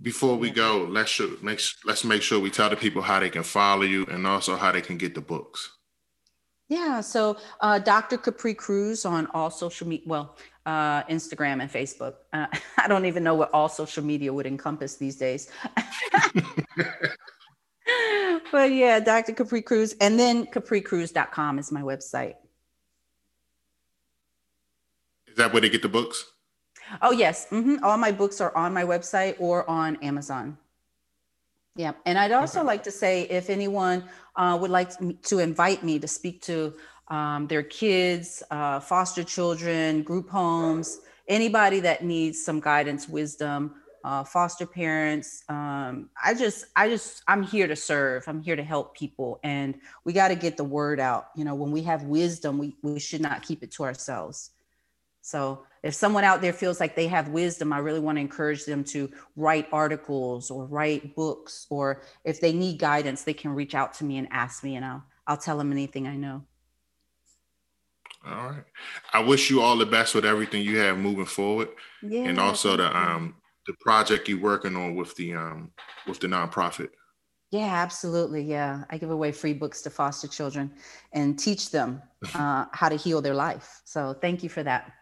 Before 0.03 0.37
we 0.37 0.51
go, 0.51 0.87
let's 0.91 1.11
show, 1.11 1.37
make, 1.43 1.61
let's 1.85 2.05
make 2.05 2.21
sure 2.21 2.39
we 2.39 2.51
tell 2.51 2.69
the 2.69 2.77
people 2.77 3.01
how 3.01 3.19
they 3.19 3.31
can 3.31 3.43
follow 3.43 3.83
you 3.83 4.05
and 4.07 4.27
also 4.27 4.55
how 4.57 4.71
they 4.71 4.83
can 4.83 4.99
get 4.99 5.15
the 5.15 5.23
books. 5.23 5.73
Yeah, 6.69 7.01
so 7.01 7.39
uh, 7.61 7.79
Dr. 7.79 8.19
Capri 8.19 8.53
Cruz 8.53 9.05
on 9.05 9.27
all 9.33 9.51
social 9.51 9.87
media, 9.87 10.05
well, 10.07 10.37
uh, 10.67 11.05
Instagram 11.05 11.63
and 11.63 11.71
Facebook. 11.71 12.15
Uh, 12.33 12.47
I 12.79 12.89
don't 12.89 13.07
even 13.07 13.23
know 13.23 13.35
what 13.35 13.51
all 13.55 13.69
social 13.69 14.05
media 14.05 14.33
would 14.33 14.47
encompass 14.47 14.97
these 14.97 15.17
days. 15.17 15.49
but 18.53 18.73
yeah, 18.73 19.01
Dr. 19.01 19.33
Capri 19.33 19.63
Cruz. 19.63 19.95
And 20.01 20.19
then 20.19 20.47
capricruz.com 20.47 21.59
is 21.59 21.73
my 21.73 21.83
website. 21.83 22.35
Is 25.29 25.37
that 25.37 25.53
where 25.53 25.61
they 25.61 25.69
get 25.69 25.83
the 25.83 25.89
books? 25.89 26.25
Oh, 27.03 27.13
yes. 27.13 27.47
Mm-hmm. 27.51 27.85
All 27.85 27.97
my 27.97 28.13
books 28.13 28.41
are 28.41 28.57
on 28.57 28.73
my 28.75 28.85
website 28.85 29.37
or 29.39 29.69
on 29.69 29.97
Amazon. 29.97 30.59
Yeah. 31.75 31.93
And 32.07 32.19
I'd 32.19 32.33
also 32.33 32.61
okay. 32.61 32.67
like 32.67 32.83
to 32.85 32.91
say 32.91 33.23
if 33.23 33.51
anyone 33.51 34.05
uh, 34.35 34.57
would 34.61 34.71
like 34.71 34.93
to 35.25 35.39
invite 35.39 35.85
me 35.85 35.99
to 35.99 36.09
speak 36.09 36.41
to 36.43 36.75
um, 37.09 37.47
their 37.47 37.63
kids, 37.63 38.43
uh, 38.51 38.81
foster 38.81 39.25
children, 39.25 40.03
group 40.03 40.29
homes, 40.29 41.01
anybody 41.29 41.81
that 41.81 42.05
needs 42.05 42.43
some 42.45 42.61
guidance, 42.61 43.09
wisdom, 43.09 43.75
uh, 44.05 44.23
foster 44.23 44.67
parents. 44.67 45.43
Um, 45.49 46.11
I 46.23 46.35
just, 46.35 46.67
I 46.77 46.89
just, 46.89 47.23
I'm 47.27 47.43
here 47.43 47.67
to 47.67 47.77
serve. 47.77 48.25
I'm 48.29 48.41
here 48.41 48.57
to 48.57 48.63
help 48.63 48.97
people, 48.97 49.41
and 49.43 49.75
we 50.05 50.13
got 50.13 50.29
to 50.29 50.37
get 50.37 50.57
the 50.57 50.65
word 50.65 51.01
out. 51.01 51.29
You 51.37 51.45
know, 51.45 51.55
when 51.55 51.73
we 51.73 51.83
have 51.83 52.05
wisdom, 52.05 52.59
we 52.59 52.77
we 52.83 53.01
should 53.01 53.21
not 53.21 53.43
keep 53.43 53.63
it 53.63 53.73
to 53.73 53.85
ourselves. 53.85 54.51
So 55.23 55.65
if 55.83 55.93
someone 55.93 56.23
out 56.23 56.41
there 56.41 56.53
feels 56.53 56.79
like 56.79 56.95
they 56.95 57.09
have 57.09 57.31
wisdom, 57.31 57.73
I 57.73 57.79
really 57.79 57.99
want 57.99 58.17
to 58.17 58.21
encourage 58.21 58.65
them 58.65 58.85
to 58.85 59.11
write 59.35 59.67
articles 59.73 60.53
or 60.53 60.67
write 60.67 61.17
books, 61.17 61.67
or 61.69 62.03
if 62.25 62.41
they 62.41 62.53
need 62.53 62.79
guidance, 62.79 63.25
they 63.25 63.35
can 63.35 63.51
reach 63.51 63.75
out 63.75 63.93
to 63.95 64.05
me 64.05 64.19
and 64.19 64.29
ask 64.31 64.63
me, 64.63 64.77
and 64.77 64.85
I'll 64.85 65.03
I'll 65.27 65.37
tell 65.37 65.59
them 65.59 65.73
anything 65.73 66.07
I 66.07 66.15
know. 66.15 66.45
All 68.27 68.49
right. 68.49 68.65
I 69.13 69.21
wish 69.21 69.51
you 69.51 69.61
all 69.61 69.77
the 69.77 69.87
best 69.87 70.15
with 70.15 70.25
everything 70.25 70.63
you 70.63 70.79
have 70.79 70.99
moving 70.99 71.27
forward, 71.27 71.69
yeah, 72.03 72.25
and 72.25 72.39
also 72.41 72.77
the 72.77 72.97
um 72.97 73.37
the 73.67 73.75
project 73.81 74.29
you're 74.29 74.41
working 74.41 74.77
on 74.77 74.97
with 74.97 75.15
the 75.17 75.35
um 75.35 75.71
with 76.07 76.19
the 76.21 76.27
nonprofit. 76.27 76.91
Yeah, 77.51 77.75
absolutely. 77.75 78.43
Yeah, 78.43 78.85
I 78.91 78.99
give 78.99 79.11
away 79.11 79.31
free 79.31 79.53
books 79.53 79.81
to 79.83 79.91
foster 79.91 80.27
children 80.27 80.73
and 81.13 81.39
teach 81.39 81.71
them 81.71 82.03
uh, 82.35 82.67
how 82.73 82.89
to 82.89 82.97
heal 82.97 83.23
their 83.23 83.35
life. 83.35 83.83
So 83.85 84.15
thank 84.21 84.43
you 84.43 84.49
for 84.49 84.63
that. 84.65 84.93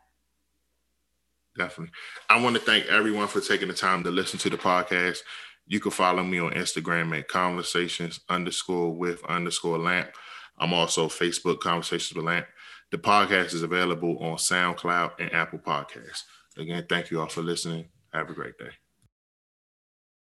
Definitely. 1.56 1.92
I 2.28 2.42
want 2.42 2.56
to 2.56 2.62
thank 2.62 2.86
everyone 2.86 3.28
for 3.28 3.40
taking 3.40 3.68
the 3.68 3.74
time 3.74 4.02
to 4.04 4.10
listen 4.10 4.38
to 4.40 4.50
the 4.50 4.58
podcast. 4.58 5.20
You 5.66 5.80
can 5.80 5.92
follow 5.92 6.22
me 6.22 6.38
on 6.40 6.52
Instagram 6.52 7.16
at 7.18 7.28
conversations 7.28 8.20
underscore 8.28 8.92
with 8.92 9.24
underscore 9.24 9.78
lamp. 9.78 10.10
I'm 10.58 10.74
also 10.74 11.08
Facebook 11.08 11.60
conversations 11.60 12.14
with 12.14 12.24
lamp. 12.24 12.46
The 12.94 13.00
podcast 13.00 13.54
is 13.54 13.64
available 13.64 14.18
on 14.20 14.36
SoundCloud 14.36 15.14
and 15.18 15.32
Apple 15.32 15.58
Podcasts. 15.58 16.22
Again, 16.56 16.86
thank 16.88 17.10
you 17.10 17.20
all 17.20 17.26
for 17.26 17.42
listening. 17.42 17.86
Have 18.12 18.30
a 18.30 18.34
great 18.34 18.56
day. 18.56 18.70